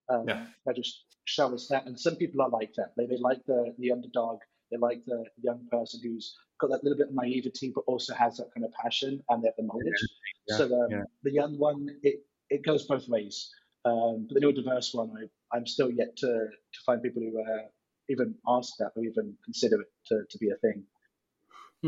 Um, 0.10 0.26
yeah. 0.28 0.46
They 0.66 0.74
just 0.74 1.04
show 1.26 1.54
us 1.54 1.68
that. 1.68 1.86
And 1.86 2.00
some 2.00 2.16
people 2.16 2.42
are 2.42 2.50
like 2.50 2.74
that. 2.78 2.94
They, 2.98 3.06
they 3.06 3.18
like 3.18 3.46
the, 3.46 3.76
the 3.78 3.92
underdog. 3.92 4.40
They 4.72 4.78
like 4.78 5.06
the 5.06 5.26
young 5.44 5.68
person 5.70 6.00
who's 6.04 6.36
got 6.60 6.72
that 6.72 6.84
little 6.84 6.98
bit 6.98 7.10
of 7.10 7.14
naivety, 7.14 7.72
but 7.74 7.84
also 7.86 8.16
has 8.16 8.38
that 8.38 8.52
kind 8.54 8.66
of 8.66 8.72
passion 8.74 9.24
and 9.30 9.44
they 9.44 9.48
have 9.48 9.56
the 9.58 9.64
knowledge. 9.64 10.02
Yeah. 10.48 10.58
So 10.58 10.64
um, 10.66 10.88
yeah. 10.90 11.04
the 11.24 11.32
young 11.32 11.60
one, 11.60 11.88
it, 12.02 12.26
it 12.50 12.66
goes 12.66 12.88
both 12.88 13.08
ways. 13.08 13.52
Um, 13.86 14.28
but 14.28 14.42
the 14.42 14.46
neurodiverse 14.46 14.96
one, 14.96 15.12
I, 15.16 15.56
I'm 15.56 15.68
still 15.68 15.92
yet 15.92 16.18
to, 16.18 16.28
to 16.28 16.80
find 16.84 17.04
people 17.04 17.22
who 17.22 17.40
uh, 17.40 17.68
even 18.10 18.34
ask 18.48 18.74
that 18.80 18.94
or 18.96 19.04
even 19.04 19.36
consider 19.46 19.82
it 19.82 19.88
to, 20.08 20.24
to 20.30 20.38
be 20.40 20.50
a 20.50 20.56
thing. 20.56 20.84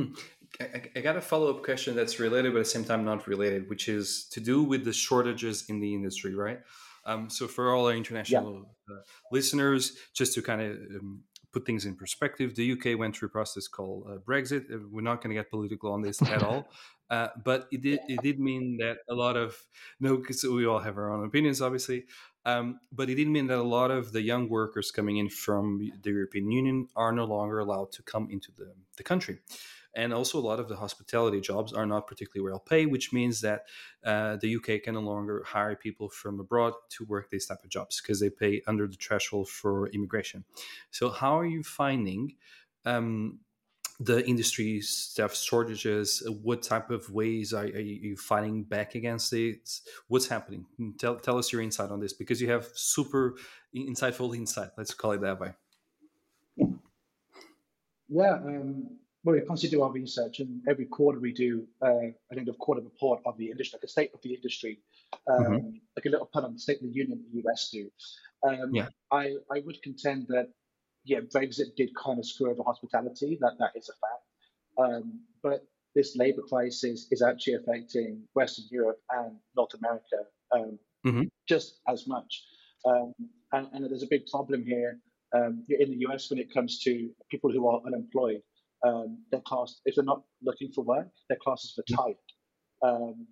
Hmm. 0.05 0.13
I, 0.59 0.81
I, 0.95 0.99
got 1.01 1.15
a 1.15 1.21
follow 1.21 1.49
up 1.49 1.63
question 1.63 1.95
that's 1.95 2.19
related, 2.19 2.53
but 2.53 2.59
at 2.59 2.65
the 2.65 2.69
same 2.69 2.83
time 2.83 3.05
not 3.05 3.27
related, 3.27 3.69
which 3.69 3.87
is 3.87 4.25
to 4.31 4.39
do 4.39 4.63
with 4.63 4.83
the 4.83 4.93
shortages 4.93 5.65
in 5.69 5.79
the 5.79 5.93
industry, 5.93 6.35
right? 6.35 6.59
Um, 7.05 7.29
so 7.29 7.47
for 7.47 7.73
all 7.73 7.87
our 7.87 7.93
international 7.93 8.65
yeah. 8.89 8.95
uh, 8.95 8.99
listeners, 9.31 9.97
just 10.13 10.33
to 10.35 10.41
kind 10.41 10.61
of 10.61 10.71
um, 10.71 11.23
put 11.53 11.65
things 11.65 11.85
in 11.85 11.95
perspective, 11.95 12.55
the 12.55 12.73
UK 12.73 12.97
went 12.97 13.15
through 13.15 13.27
a 13.27 13.31
process 13.31 13.67
called 13.67 14.07
uh, 14.09 14.17
Brexit. 14.17 14.71
Uh, 14.73 14.79
we're 14.91 15.01
not 15.01 15.21
going 15.21 15.35
to 15.35 15.41
get 15.41 15.49
political 15.49 15.91
on 15.91 16.01
this 16.01 16.21
at 16.29 16.43
all, 16.43 16.67
uh, 17.09 17.29
but 17.43 17.67
it 17.71 17.81
did 17.81 17.99
it 18.07 18.21
did 18.21 18.39
mean 18.39 18.77
that 18.77 18.97
a 19.09 19.13
lot 19.13 19.37
of 19.37 19.55
no, 19.99 20.17
because 20.17 20.43
we 20.43 20.65
all 20.65 20.79
have 20.79 20.97
our 20.97 21.11
own 21.13 21.25
opinions, 21.25 21.61
obviously. 21.61 22.05
Um, 22.45 22.79
but 22.91 23.09
it 23.09 23.15
did 23.15 23.27
mean 23.27 23.47
that 23.47 23.59
a 23.59 23.63
lot 23.63 23.91
of 23.91 24.13
the 24.13 24.21
young 24.21 24.49
workers 24.49 24.91
coming 24.91 25.17
in 25.17 25.29
from 25.29 25.91
the 26.03 26.09
European 26.09 26.49
Union 26.51 26.87
are 26.95 27.11
no 27.11 27.25
longer 27.25 27.59
allowed 27.59 27.91
to 27.91 28.01
come 28.03 28.29
into 28.31 28.51
the, 28.57 28.73
the 28.97 29.03
country 29.03 29.39
and 29.95 30.13
also 30.13 30.37
a 30.37 30.41
lot 30.41 30.59
of 30.59 30.69
the 30.69 30.75
hospitality 30.75 31.41
jobs 31.41 31.73
are 31.73 31.85
not 31.85 32.07
particularly 32.07 32.49
well 32.49 32.59
paid, 32.59 32.87
which 32.87 33.11
means 33.11 33.41
that 33.41 33.65
uh, 34.03 34.37
the 34.37 34.55
UK 34.55 34.83
can 34.83 34.93
no 34.93 35.01
longer 35.01 35.43
hire 35.45 35.75
people 35.75 36.09
from 36.09 36.39
abroad 36.39 36.73
to 36.89 37.05
work 37.05 37.29
these 37.29 37.45
type 37.45 37.63
of 37.63 37.69
jobs 37.69 38.01
because 38.01 38.19
they 38.19 38.29
pay 38.29 38.61
under 38.67 38.87
the 38.87 38.95
threshold 38.95 39.49
for 39.49 39.87
immigration. 39.89 40.43
So, 40.91 41.09
how 41.09 41.39
are 41.39 41.45
you 41.45 41.63
finding? 41.63 42.35
Um, 42.85 43.39
the 43.99 44.25
industry 44.25 44.79
staff 44.79 45.35
shortages 45.35 46.25
what 46.41 46.63
type 46.63 46.89
of 46.89 47.09
ways 47.09 47.53
are, 47.53 47.65
are, 47.65 47.79
you 47.79 48.15
fighting 48.15 48.63
back 48.63 48.95
against 48.95 49.33
it 49.33 49.69
what's 50.07 50.25
happening 50.25 50.65
tell, 50.97 51.17
tell 51.17 51.37
us 51.37 51.51
your 51.51 51.61
insight 51.61 51.91
on 51.91 51.99
this 51.99 52.13
because 52.13 52.41
you 52.41 52.49
have 52.49 52.65
super 52.73 53.35
insightful 53.75 54.33
insight 54.33 54.69
let's 54.77 54.93
call 54.93 55.11
it 55.11 55.19
that 55.19 55.37
way 55.37 55.51
yeah 58.07 58.35
um, 58.35 58.87
well, 59.23 59.35
we 59.35 59.41
constantly 59.41 59.77
do 59.77 59.83
our 59.83 59.91
research, 59.91 60.39
and 60.39 60.61
every 60.67 60.85
quarter 60.85 61.19
we 61.19 61.33
do, 61.33 61.67
uh, 61.81 62.07
I 62.31 62.35
think, 62.35 62.47
a 62.47 62.53
quarter 62.53 62.81
report 62.81 63.21
of 63.25 63.37
the 63.37 63.51
industry, 63.51 63.77
like 63.77 63.83
a 63.83 63.87
state 63.87 64.11
of 64.13 64.21
the 64.21 64.33
industry, 64.33 64.79
um, 65.29 65.43
mm-hmm. 65.43 65.67
like 65.97 66.05
a 66.05 66.09
little 66.09 66.29
pun 66.31 66.45
on 66.45 66.53
the 66.53 66.59
State 66.59 66.77
of 66.77 66.83
the 66.83 66.93
Union 66.93 67.23
the 67.33 67.41
US 67.43 67.69
do. 67.71 67.89
Um, 68.47 68.73
yeah. 68.73 68.87
I, 69.11 69.35
I 69.51 69.61
would 69.65 69.81
contend 69.81 70.27
that, 70.29 70.47
yeah, 71.03 71.19
Brexit 71.19 71.75
did 71.75 71.89
kind 71.95 72.19
of 72.19 72.25
screw 72.25 72.51
over 72.51 72.63
hospitality. 72.63 73.37
That 73.41 73.57
that 73.59 73.71
is 73.75 73.89
a 73.89 73.93
fact. 73.93 74.23
Um, 74.77 75.19
but 75.43 75.65
this 75.95 76.15
labor 76.15 76.43
crisis 76.43 77.07
is 77.11 77.21
actually 77.21 77.55
affecting 77.55 78.23
Western 78.35 78.65
Europe 78.71 79.01
and 79.11 79.35
North 79.55 79.73
America 79.73 80.17
um, 80.53 80.79
mm-hmm. 81.05 81.23
just 81.47 81.79
as 81.87 82.07
much. 82.07 82.43
Um, 82.85 83.13
and, 83.51 83.67
and, 83.73 83.85
there's 83.89 84.03
a 84.03 84.07
big 84.07 84.27
problem 84.27 84.63
here 84.65 84.99
um, 85.35 85.65
in 85.67 85.89
the 85.91 86.05
US 86.07 86.29
when 86.29 86.39
it 86.39 86.53
comes 86.53 86.79
to 86.83 87.09
people 87.29 87.51
who 87.51 87.67
are 87.67 87.81
unemployed 87.85 88.41
um, 88.85 89.23
they're 89.31 89.41
classed 89.41 89.81
if 89.85 89.95
they're 89.95 90.03
not 90.03 90.23
looking 90.43 90.71
for 90.73 90.83
work, 90.83 91.07
they're 91.27 91.39
classed 91.41 91.65
as 91.65 91.83
retired. 91.89 92.15
Um, 92.81 93.27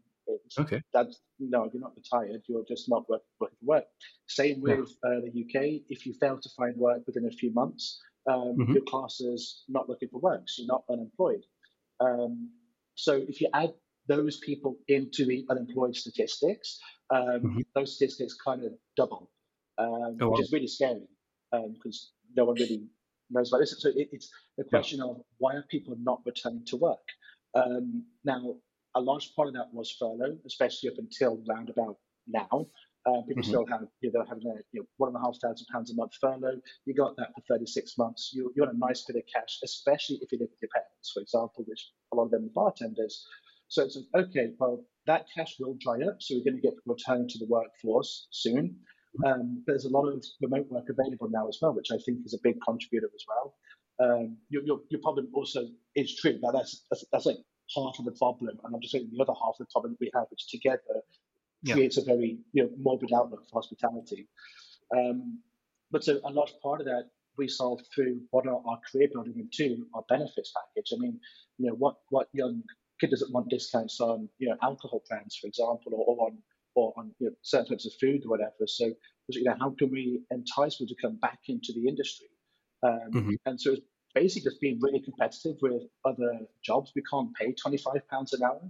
okay. 0.59 0.81
That's 0.93 1.19
no, 1.39 1.69
you're 1.71 1.81
not 1.81 1.93
retired. 1.95 2.41
You're 2.47 2.65
just 2.67 2.89
not 2.89 3.09
working 3.09 3.25
for 3.39 3.49
work. 3.63 3.85
Same 4.27 4.61
with 4.61 4.89
yeah. 5.03 5.09
uh, 5.09 5.21
the 5.21 5.29
UK. 5.29 5.81
If 5.89 6.05
you 6.05 6.13
fail 6.19 6.39
to 6.41 6.49
find 6.57 6.75
work 6.77 7.03
within 7.05 7.25
a 7.25 7.31
few 7.31 7.53
months, 7.53 7.99
um, 8.29 8.57
mm-hmm. 8.57 8.73
your 8.73 8.83
class 8.83 9.19
is 9.21 9.63
not 9.69 9.87
looking 9.87 10.09
for 10.09 10.19
work. 10.19 10.43
So 10.47 10.63
you're 10.63 10.67
not 10.67 10.83
unemployed. 10.89 11.43
Um, 11.99 12.51
so 12.95 13.13
if 13.13 13.41
you 13.41 13.49
add 13.53 13.73
those 14.07 14.37
people 14.39 14.77
into 14.87 15.25
the 15.25 15.45
unemployed 15.49 15.95
statistics, 15.95 16.79
um, 17.13 17.21
mm-hmm. 17.21 17.59
those 17.75 17.95
statistics 17.95 18.35
kind 18.35 18.63
of 18.63 18.73
double, 18.95 19.29
um, 19.77 20.17
oh, 20.21 20.29
which 20.29 20.39
wow. 20.39 20.39
is 20.39 20.51
really 20.51 20.67
scary 20.67 21.07
because 21.51 22.11
um, 22.13 22.35
no 22.35 22.45
one 22.45 22.55
really 22.55 22.87
this. 23.29 23.75
So 23.79 23.89
it, 23.89 24.09
it's 24.11 24.29
the 24.57 24.63
question 24.63 24.99
yeah. 24.99 25.11
of 25.11 25.21
why 25.37 25.53
are 25.53 25.65
people 25.69 25.95
not 25.99 26.21
returning 26.25 26.65
to 26.67 26.77
work? 26.77 27.07
Um, 27.55 28.03
now, 28.23 28.55
a 28.95 29.01
large 29.01 29.33
part 29.35 29.47
of 29.47 29.53
that 29.55 29.67
was 29.73 29.95
furlough, 29.99 30.37
especially 30.45 30.89
up 30.89 30.97
until 30.97 31.41
round 31.47 31.69
about 31.69 31.97
now. 32.27 32.67
Uh, 33.05 33.21
people 33.21 33.41
mm-hmm. 33.41 33.49
still 33.49 33.65
have, 33.67 33.87
you 34.01 34.11
know, 34.13 34.25
having 34.27 34.47
a 34.47 34.59
you 34.73 34.81
know, 34.81 34.85
one 34.97 35.09
and 35.09 35.17
a 35.17 35.19
half 35.19 35.35
thousand 35.41 35.65
pounds 35.71 35.91
a 35.91 35.95
month 35.95 36.11
furlough. 36.19 36.59
You 36.85 36.93
got 36.93 37.15
that 37.17 37.29
for 37.35 37.57
36 37.57 37.97
months. 37.97 38.31
You, 38.33 38.51
you 38.55 38.63
want 38.63 38.75
a 38.75 38.79
nice 38.79 39.05
bit 39.05 39.15
of 39.15 39.23
cash, 39.33 39.59
especially 39.63 40.19
if 40.21 40.31
you 40.31 40.39
live 40.39 40.49
with 40.49 40.61
your 40.61 40.69
parents, 40.73 41.11
for 41.13 41.21
example, 41.21 41.63
which 41.65 41.91
a 42.11 42.15
lot 42.17 42.25
of 42.25 42.31
them 42.31 42.45
are 42.45 42.63
bartenders. 42.65 43.25
So 43.69 43.83
it's 43.83 43.97
like, 44.13 44.27
okay, 44.27 44.51
well, 44.59 44.83
that 45.05 45.25
cash 45.33 45.55
will 45.59 45.77
dry 45.79 46.05
up. 46.05 46.17
So 46.19 46.35
we're 46.35 46.51
going 46.51 46.61
to 46.61 46.67
get 46.67 46.73
returning 46.85 47.29
to 47.29 47.39
the 47.39 47.47
workforce 47.47 48.27
soon. 48.31 48.75
Um, 49.25 49.63
there's 49.65 49.85
a 49.85 49.89
lot 49.89 50.07
of 50.07 50.23
remote 50.41 50.69
work 50.69 50.85
available 50.89 51.29
now 51.29 51.47
as 51.47 51.57
well, 51.61 51.73
which 51.73 51.91
I 51.91 51.97
think 51.97 52.25
is 52.25 52.33
a 52.33 52.43
big 52.43 52.57
contributor 52.61 53.09
as 53.13 53.25
well. 53.27 53.55
Um, 53.99 54.37
your, 54.49 54.63
your, 54.63 54.79
your, 54.89 55.01
problem 55.01 55.27
also 55.33 55.67
is 55.95 56.15
true. 56.15 56.37
Now 56.41 56.51
that's, 56.51 56.85
that's, 56.91 57.03
that's 57.11 57.25
like 57.25 57.37
half 57.75 57.97
of 57.97 58.05
the 58.05 58.11
problem, 58.11 58.57
and 58.63 58.75
I'm 58.75 58.81
just 58.81 58.91
saying 58.91 59.09
the 59.11 59.23
other 59.23 59.33
half 59.33 59.55
of 59.59 59.67
the 59.67 59.71
problem 59.71 59.93
that 59.93 59.99
we 59.99 60.11
have, 60.13 60.27
which 60.29 60.47
together 60.49 61.01
yeah. 61.63 61.73
creates 61.73 61.97
a 61.97 62.03
very 62.03 62.37
you 62.53 62.63
know 62.63 62.69
morbid 62.77 63.11
outlook 63.13 63.43
for 63.49 63.61
hospitality. 63.61 64.27
Um, 64.95 65.39
but 65.89 66.03
so 66.03 66.19
a 66.23 66.31
large 66.31 66.53
part 66.61 66.81
of 66.81 66.85
that 66.85 67.09
we 67.37 67.47
solve 67.47 67.81
through 67.93 68.21
what 68.31 68.47
are 68.47 68.61
our 68.65 68.79
career 68.91 69.07
building 69.11 69.33
and 69.37 69.51
two 69.55 69.85
our 69.93 70.03
benefits 70.09 70.51
package. 70.55 70.91
I 70.93 70.99
mean, 70.99 71.19
you 71.57 71.69
know, 71.69 71.75
what 71.75 71.95
what 72.09 72.27
young 72.33 72.63
kid 72.99 73.11
doesn't 73.11 73.31
want 73.31 73.49
discounts 73.49 73.99
on 73.99 74.29
you 74.39 74.49
know 74.49 74.57
alcohol 74.61 75.03
brands, 75.07 75.37
for 75.37 75.47
example, 75.47 75.93
or, 75.93 76.05
or 76.05 76.27
on 76.27 76.37
or 76.77 76.93
on 76.95 77.11
you 77.19 77.27
know, 77.27 77.33
certain 77.41 77.67
types 77.67 77.87
of 77.87 77.93
food 77.99 78.21
or 78.23 78.29
whatever. 78.29 78.67
So 78.67 78.85
you 79.29 79.43
know, 79.43 79.55
how 79.59 79.73
can 79.77 79.89
we 79.91 80.21
entice 80.31 80.75
people 80.75 80.95
to 80.95 81.01
come 81.01 81.15
back 81.17 81.39
into 81.47 81.73
the 81.75 81.87
industry? 81.87 82.27
Um, 82.83 83.11
mm-hmm. 83.11 83.33
And 83.47 83.59
so 83.59 83.71
it's 83.73 83.81
basically 84.13 84.51
just 84.51 84.61
being 84.61 84.79
really 84.79 85.01
competitive 85.01 85.57
with 85.61 85.81
other 86.05 86.39
jobs. 86.63 86.91
We 86.95 87.01
can't 87.11 87.33
pay 87.33 87.53
twenty 87.53 87.77
five 87.77 88.07
pounds 88.09 88.33
an 88.33 88.43
hour 88.43 88.61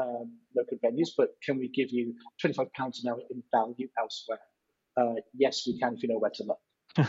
um, 0.00 0.38
local 0.54 0.76
venues, 0.84 1.08
but 1.16 1.30
can 1.42 1.58
we 1.58 1.68
give 1.68 1.90
you 1.90 2.14
twenty 2.38 2.54
five 2.54 2.72
pounds 2.74 3.02
an 3.02 3.10
hour 3.10 3.20
in 3.30 3.42
value 3.50 3.88
elsewhere? 3.98 4.44
Uh, 4.96 5.20
yes, 5.32 5.64
we 5.66 5.78
can 5.78 5.94
if 5.94 6.02
you 6.02 6.10
know 6.10 6.18
where 6.18 6.30
to 6.34 6.44
look. 6.44 6.60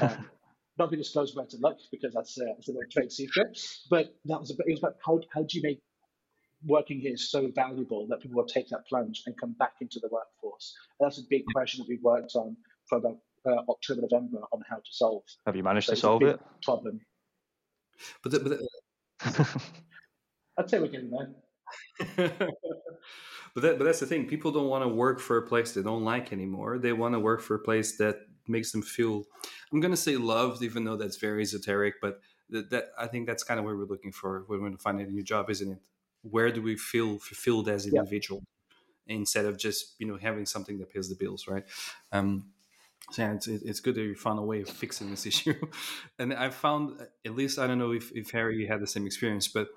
Um, 0.02 0.26
not 0.78 0.86
going 0.86 0.98
to 0.98 1.04
disclose 1.04 1.36
where 1.36 1.46
to 1.46 1.58
look 1.58 1.78
because 1.92 2.14
that's, 2.14 2.38
uh, 2.38 2.44
that's 2.48 2.68
a 2.68 2.72
little 2.72 2.90
trade 2.92 3.12
secret. 3.12 3.58
But 3.90 4.14
that 4.26 4.40
was, 4.40 4.52
a, 4.52 4.56
it 4.66 4.72
was 4.72 4.80
about 4.80 4.96
how, 5.06 5.22
how 5.34 5.42
do 5.42 5.58
you 5.58 5.62
make 5.64 5.82
working 6.66 7.00
here 7.00 7.14
is 7.14 7.30
so 7.30 7.50
valuable 7.54 8.08
that 8.10 8.22
people 8.22 8.38
will 8.38 8.48
take 8.48 8.70
that 8.70 8.88
plunge 8.88 9.24
and 9.26 9.36
come 9.40 9.54
back 9.54 9.74
into 9.82 10.00
the 10.00 10.10
workforce? 10.12 10.74
And 11.00 11.08
that's 11.08 11.20
a 11.20 11.24
big 11.30 11.44
question 11.54 11.80
that 11.80 11.88
we've 11.88 12.04
worked 12.04 12.36
on 12.36 12.56
for 12.88 12.98
about 12.98 13.18
uh, 13.46 13.62
October, 13.70 14.02
November 14.10 14.40
on 14.52 14.62
how 14.70 14.78
to 14.78 14.92
solve. 14.92 15.24
Have 15.46 15.56
you 15.56 15.64
managed 15.64 15.88
so 15.88 15.94
to 15.94 16.00
solve 16.00 16.24
it? 16.24 16.40
Problem. 16.64 17.00
But, 18.24 18.32
the, 18.32 18.40
but 18.40 18.60
the... 19.24 19.48
I'd 20.58 20.70
say 20.70 20.80
we're 20.80 20.88
getting 20.88 21.12
there. 21.12 21.30
but 22.18 23.62
that, 23.62 23.78
but 23.78 23.84
that's 23.84 24.00
the 24.00 24.06
thing. 24.06 24.28
People 24.28 24.52
don't 24.52 24.68
want 24.68 24.84
to 24.84 24.90
work 24.90 25.20
for 25.20 25.38
a 25.38 25.48
place 25.48 25.74
they 25.74 25.82
don't 25.82 26.04
like 26.04 26.32
anymore. 26.32 26.78
They 26.78 26.94
want 26.94 27.14
to 27.14 27.20
work 27.20 27.42
for 27.42 27.56
a 27.56 27.60
place 27.60 27.98
that 27.98 28.18
makes 28.48 28.72
them 28.72 28.82
feel. 28.82 29.24
I'm 29.72 29.80
going 29.80 29.92
to 29.92 29.98
say 29.98 30.18
loved, 30.18 30.62
even 30.64 30.84
though 30.84 30.98
that's 30.98 31.18
very 31.18 31.42
esoteric. 31.42 31.96
But 32.02 32.20
that, 32.50 32.70
that 32.70 32.90
I 32.98 33.08
think 33.08 33.28
that's 33.28 33.44
kind 33.44 33.60
of 33.60 33.66
what 33.66 33.76
we're 33.76 33.86
looking 33.86 34.12
for 34.12 34.44
when 34.48 34.62
we're 34.62 34.78
finding 34.78 35.08
a 35.08 35.12
new 35.12 35.24
job, 35.24 35.50
isn't 35.50 35.72
it? 35.72 35.80
Where 36.30 36.52
do 36.52 36.62
we 36.62 36.76
feel 36.78 37.20
fulfilled 37.20 37.70
as 37.70 37.86
an 37.86 37.94
yeah. 37.94 38.02
individual 38.02 38.44
instead 39.08 39.46
of 39.46 39.58
just 39.58 39.96
you 40.00 40.08
know 40.08 40.18
having 40.18 40.46
something 40.46 40.80
that 40.80 40.92
pays 40.92 41.10
the 41.10 41.16
bills, 41.16 41.48
right? 41.48 41.64
Um, 42.12 42.52
so 43.12 43.22
yeah, 43.22 43.34
it's, 43.34 43.48
it's 43.48 43.80
good 43.80 43.96
that 43.96 44.02
you 44.02 44.16
found 44.16 44.40
a 44.40 44.42
way 44.42 44.62
of 44.62 44.70
fixing 44.70 45.10
this 45.12 45.26
issue. 45.32 45.54
and 46.20 46.34
I 46.34 46.50
found, 46.50 47.00
at 47.24 47.36
least, 47.36 47.60
I 47.60 47.68
don't 47.68 47.78
know 47.78 47.92
if, 47.92 48.12
if 48.14 48.32
Harry 48.32 48.66
had 48.66 48.82
the 48.82 48.88
same 48.88 49.06
experience, 49.06 49.48
but 49.48 49.68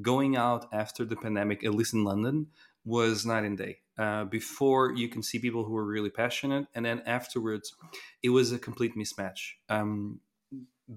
going 0.00 0.36
out 0.36 0.68
after 0.72 1.04
the 1.04 1.16
pandemic, 1.16 1.64
at 1.64 1.74
least 1.74 1.94
in 1.94 2.04
London, 2.04 2.48
was 2.84 3.26
night 3.26 3.44
and 3.44 3.58
day. 3.58 3.78
Uh, 3.98 4.24
before 4.24 4.92
you 4.92 5.08
can 5.08 5.22
see 5.22 5.38
people 5.38 5.64
who 5.64 5.72
were 5.72 5.84
really 5.84 6.10
passionate, 6.10 6.66
and 6.74 6.84
then 6.84 7.02
afterwards, 7.06 7.74
it 8.22 8.28
was 8.28 8.52
a 8.52 8.58
complete 8.58 8.94
mismatch. 8.94 9.54
Um, 9.68 10.20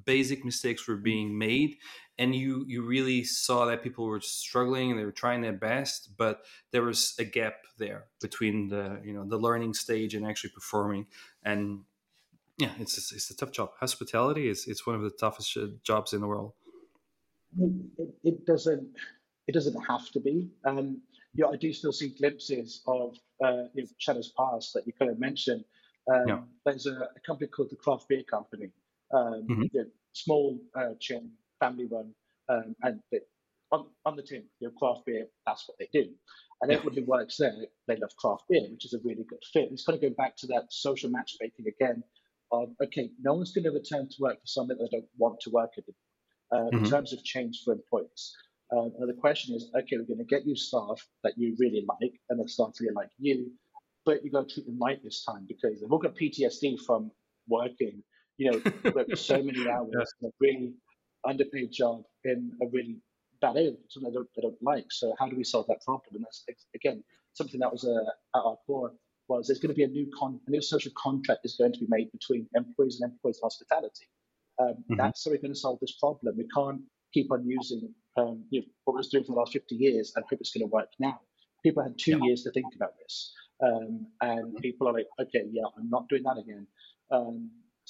basic 0.05 0.45
mistakes 0.45 0.87
were 0.87 0.95
being 0.95 1.37
made, 1.37 1.77
and 2.17 2.35
you 2.35 2.65
you 2.67 2.81
really 2.81 3.23
saw 3.23 3.65
that 3.65 3.83
people 3.83 4.05
were 4.05 4.21
struggling 4.21 4.91
and 4.91 4.99
they 4.99 5.05
were 5.05 5.11
trying 5.11 5.41
their 5.41 5.53
best, 5.53 6.17
but 6.17 6.45
there 6.71 6.83
was 6.83 7.15
a 7.19 7.23
gap 7.23 7.55
there 7.77 8.05
between 8.21 8.69
the 8.69 8.99
you 9.03 9.13
know 9.13 9.25
the 9.25 9.37
learning 9.37 9.73
stage 9.73 10.13
and 10.13 10.25
actually 10.25 10.51
performing. 10.51 11.07
And 11.43 11.81
yeah, 12.57 12.71
it's 12.79 12.97
it's 13.11 13.29
a 13.29 13.35
tough 13.35 13.51
job. 13.51 13.71
Hospitality 13.79 14.49
is 14.49 14.67
it's 14.67 14.85
one 14.85 14.95
of 14.95 15.01
the 15.01 15.11
toughest 15.11 15.57
jobs 15.83 16.13
in 16.13 16.21
the 16.21 16.27
world. 16.27 16.53
It, 17.57 18.09
it 18.23 18.45
doesn't 18.45 18.89
it 19.47 19.53
doesn't 19.53 19.81
have 19.87 20.09
to 20.11 20.19
be. 20.19 20.47
Um, 20.65 21.01
you 21.33 21.43
know, 21.43 21.53
I 21.53 21.55
do 21.55 21.71
still 21.73 21.91
see 21.91 22.09
glimpses 22.09 22.81
of 22.85 23.15
uh, 23.43 23.63
you 23.73 23.83
know, 23.83 23.89
shadows 23.97 24.31
past 24.37 24.73
that 24.73 24.85
you 24.85 24.93
kind 24.93 25.09
of 25.09 25.19
mentioned. 25.19 25.63
Um, 26.11 26.27
yeah. 26.27 26.39
There's 26.65 26.85
a, 26.85 27.09
a, 27.15 27.19
company 27.25 27.47
called 27.47 27.69
the 27.69 27.75
Craft 27.75 28.09
Beer 28.09 28.23
Company, 28.23 28.69
um, 29.13 29.47
mm-hmm. 29.49 29.63
you 29.63 29.69
know, 29.73 29.85
small 30.13 30.59
uh, 30.75 30.93
chain, 30.99 31.31
family 31.59 31.87
run, 31.91 32.13
um, 32.49 32.75
and 32.83 32.99
they, 33.11 33.19
on, 33.71 33.85
on 34.05 34.15
the 34.15 34.23
tin, 34.23 34.43
you 34.59 34.67
know, 34.67 34.73
craft 34.77 35.05
beer, 35.05 35.27
that's 35.45 35.67
what 35.67 35.77
they 35.77 35.87
do. 35.93 36.09
And 36.61 36.71
yeah. 36.71 36.77
everyone 36.77 36.97
who 36.97 37.05
works 37.05 37.37
there, 37.37 37.53
they 37.87 37.95
love 37.95 38.15
craft 38.17 38.43
beer, 38.49 38.67
which 38.69 38.85
is 38.85 38.93
a 38.93 38.99
really 39.03 39.25
good 39.29 39.43
fit. 39.53 39.69
It's 39.71 39.85
kind 39.85 39.95
of 39.95 40.01
going 40.01 40.13
back 40.13 40.35
to 40.37 40.47
that 40.47 40.65
social 40.69 41.09
matchmaking 41.09 41.65
again. 41.67 42.03
Of 42.51 42.69
okay, 42.83 43.11
no 43.21 43.35
one's 43.35 43.51
going 43.51 43.65
to 43.65 43.71
return 43.71 44.09
to 44.09 44.15
work 44.19 44.41
for 44.41 44.47
something 44.47 44.75
they 44.75 44.89
don't 44.91 45.07
want 45.17 45.39
to 45.41 45.51
work 45.51 45.71
at. 45.77 45.83
Uh, 46.51 46.63
mm-hmm. 46.63 46.83
In 46.83 46.89
terms 46.89 47.13
of 47.13 47.23
change 47.23 47.61
for 47.63 47.73
employees, 47.73 48.33
um, 48.71 48.91
and 48.99 49.09
the 49.09 49.13
question 49.13 49.55
is, 49.55 49.69
okay, 49.75 49.97
we're 49.97 50.03
going 50.03 50.17
to 50.17 50.23
get 50.23 50.45
you 50.45 50.55
staff 50.55 51.05
that 51.23 51.33
you 51.37 51.55
really 51.59 51.85
like, 51.87 52.13
and 52.29 52.39
they 52.39 52.47
staff 52.47 52.73
really 52.79 52.93
like 52.93 53.09
you, 53.17 53.51
but 54.05 54.23
you 54.23 54.31
got 54.31 54.47
to 54.47 54.53
treat 54.53 54.65
them 54.65 54.79
right 54.79 55.03
this 55.03 55.23
time 55.23 55.45
because 55.47 55.79
they've 55.79 55.91
all 55.91 55.99
got 55.99 56.15
PTSD 56.15 56.79
from 56.85 57.11
working, 57.47 58.03
you 58.39 58.51
know, 58.51 58.91
work 58.95 59.07
so 59.15 59.43
many 59.43 59.69
hours 59.69 60.13
in 60.21 60.29
a 60.29 60.31
really 60.39 60.73
underpaid 61.27 61.71
job 61.71 62.01
in 62.23 62.51
a 62.61 62.65
really 62.67 62.97
bad 63.41 63.57
area, 63.57 63.73
something 63.89 64.11
they 64.11 64.15
don't, 64.15 64.29
they 64.35 64.41
don't 64.41 64.63
like. 64.63 64.85
So 64.89 65.13
how 65.19 65.27
do 65.27 65.35
we 65.35 65.43
solve 65.43 65.67
that 65.67 65.81
problem? 65.83 66.15
And 66.15 66.25
that's 66.25 66.45
again 66.73 67.03
something 67.33 67.59
that 67.59 67.71
was 67.71 67.85
uh, 67.85 68.37
at 68.37 68.41
our 68.41 68.57
core 68.65 68.93
was 69.27 69.47
there's 69.47 69.59
going 69.59 69.69
to 69.69 69.75
be 69.75 69.83
a 69.83 69.87
new 69.87 70.09
con- 70.17 70.39
a 70.47 70.51
new 70.51 70.61
social 70.61 70.91
contract 70.97 71.41
is 71.43 71.55
going 71.59 71.73
to 71.73 71.79
be 71.79 71.87
made 71.89 72.11
between 72.11 72.47
employees 72.55 72.99
and 73.01 73.11
employees 73.11 73.39
hospitality. 73.43 74.07
Um, 74.59 74.67
mm-hmm. 74.67 74.95
That's 74.95 75.23
how 75.23 75.31
we're 75.31 75.37
going 75.37 75.53
to 75.53 75.59
solve 75.59 75.79
this 75.81 75.95
problem. 75.99 76.35
We 76.37 76.47
can't 76.55 76.81
keep 77.13 77.31
on 77.31 77.45
using 77.45 77.93
um, 78.17 78.43
you 78.49 78.61
know, 78.61 78.67
what 78.85 78.95
we 78.95 79.01
are 79.01 79.09
doing 79.11 79.23
for 79.23 79.33
the 79.33 79.39
last 79.39 79.53
50 79.53 79.75
years 79.75 80.13
and 80.15 80.25
hope 80.29 80.39
it's 80.41 80.51
going 80.51 80.67
to 80.67 80.73
work 80.73 80.89
now. 80.99 81.19
People 81.63 81.83
had 81.83 81.97
two 81.97 82.11
yeah. 82.11 82.25
years 82.25 82.43
to 82.43 82.51
think 82.51 82.73
about 82.75 82.93
this. 83.01 83.33
Um, 83.61 84.07
and 84.21 84.55
people 84.57 84.87
are 84.87 84.93
like, 84.93 85.07
okay, 85.19 85.43
yeah, 85.51 85.63
I'm 85.77 85.89
not 85.89 86.07
doing 86.07 86.23
that 86.23 86.37
again. 86.37 86.67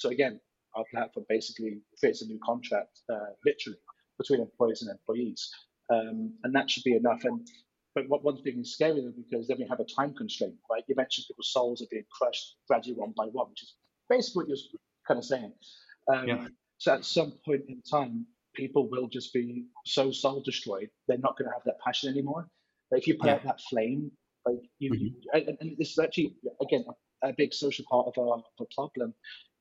So 0.00 0.08
again, 0.08 0.40
our 0.74 0.84
platform 0.90 1.26
basically 1.28 1.82
creates 1.98 2.22
a 2.22 2.26
new 2.26 2.40
contract, 2.42 3.00
uh, 3.12 3.32
literally, 3.44 3.78
between 4.18 4.40
employees 4.40 4.80
and 4.80 4.90
employees. 4.90 5.50
Um, 5.92 6.32
and 6.42 6.54
that 6.54 6.70
should 6.70 6.84
be 6.84 6.96
enough. 6.96 7.24
And 7.24 7.46
but 7.94 8.08
what 8.08 8.24
one 8.24 8.42
thing 8.42 8.60
is 8.60 8.72
scary 8.72 9.02
though, 9.02 9.12
because 9.14 9.46
then 9.46 9.58
we 9.58 9.66
have 9.68 9.80
a 9.80 9.84
time 9.84 10.14
constraint, 10.14 10.54
right? 10.70 10.82
You 10.88 10.94
mentioned 10.96 11.26
people's 11.28 11.52
souls 11.52 11.82
are 11.82 11.90
being 11.90 12.04
crushed 12.10 12.56
gradually 12.66 12.96
one 12.96 13.12
by 13.14 13.26
one, 13.26 13.50
which 13.50 13.62
is 13.62 13.74
basically 14.08 14.44
what 14.44 14.48
you're 14.48 14.80
kind 15.06 15.18
of 15.18 15.24
saying. 15.24 15.52
Um, 16.10 16.28
yeah. 16.28 16.46
So 16.78 16.94
at 16.94 17.04
some 17.04 17.34
point 17.44 17.62
in 17.68 17.82
time, 17.82 18.26
people 18.54 18.88
will 18.88 19.08
just 19.08 19.34
be 19.34 19.66
so 19.84 20.10
soul 20.10 20.42
destroyed, 20.42 20.88
they're 21.08 21.18
not 21.18 21.36
going 21.36 21.48
to 21.48 21.52
have 21.52 21.64
that 21.66 21.80
passion 21.84 22.10
anymore. 22.10 22.48
But 22.90 23.00
if 23.00 23.06
you 23.06 23.16
put 23.18 23.26
yeah. 23.26 23.34
out 23.34 23.44
that 23.44 23.60
flame, 23.68 24.10
like 24.46 24.62
you, 24.78 24.92
mm-hmm. 24.92 25.04
you 25.04 25.14
and, 25.34 25.58
and, 25.60 25.76
this 25.78 25.90
is 25.90 25.98
actually 25.98 26.36
again 26.62 26.84
a, 27.22 27.28
a 27.28 27.32
big 27.34 27.52
social 27.52 27.84
part 27.90 28.06
of 28.06 28.14
our, 28.18 28.42
our 28.60 28.66
problem 28.74 29.14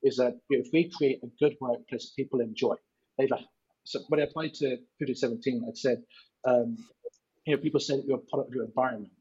is 0.04 0.18
that 0.18 0.38
you 0.50 0.58
know, 0.58 0.64
if 0.66 0.72
we 0.74 0.92
create 0.96 1.20
a 1.24 1.28
good 1.40 1.56
workplace 1.62 2.12
people 2.16 2.42
enjoy, 2.42 2.76
they 3.18 3.28
like. 3.28 3.46
So 3.84 4.00
when 4.10 4.20
I 4.20 4.24
applied 4.24 4.54
to 4.56 4.78
2017, 5.00 5.66
I 5.68 5.72
said, 5.74 6.04
um, 6.46 6.78
you 7.46 7.56
know, 7.56 7.62
people 7.62 7.80
say 7.80 7.98
that 7.98 8.06
you're 8.06 8.18
a 8.18 8.30
product 8.30 8.50
of 8.50 8.56
your 8.56 8.66
environment. 8.66 9.12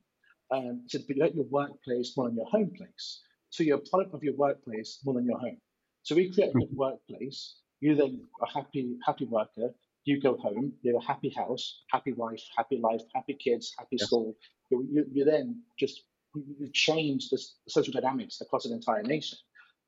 Um, 0.51 0.83
I 0.85 0.89
said, 0.89 1.03
but 1.07 1.17
you 1.17 1.23
let 1.23 1.35
your 1.35 1.47
workplace 1.47 2.15
more 2.17 2.29
than 2.29 2.37
your 2.37 2.47
home 2.47 2.73
place. 2.77 3.23
So 3.51 3.63
you're 3.63 3.79
a 3.79 3.89
product 3.91 4.15
of 4.15 4.23
your 4.23 4.35
workplace 4.35 4.99
more 5.05 5.15
than 5.15 5.27
your 5.27 5.39
home. 5.39 5.59
So 6.03 6.15
we 6.15 6.33
create 6.33 6.51
a 6.51 6.53
good 6.53 6.69
mm-hmm. 6.69 6.77
workplace 6.77 7.57
you 7.81 7.95
then 7.95 8.21
a 8.43 8.47
happy, 8.51 8.97
happy 9.05 9.25
worker. 9.27 9.75
You 10.05 10.21
go 10.21 10.37
home. 10.37 10.73
You 10.83 10.95
have 10.95 11.03
a 11.03 11.07
happy 11.07 11.31
house, 11.31 11.83
happy 11.91 12.13
wife, 12.13 12.43
happy 12.57 12.81
life, 12.83 13.03
happy 13.15 13.35
kids, 13.35 13.75
happy 13.79 13.99
school. 13.99 14.35
You, 14.71 14.87
you, 14.91 15.07
you, 15.13 15.25
then 15.25 15.63
just 15.79 16.03
you 16.35 16.71
change 16.73 17.29
the 17.31 17.41
social 17.69 17.93
dynamics 17.93 18.41
across 18.41 18.65
an 18.65 18.73
entire 18.73 19.03
nation. 19.03 19.39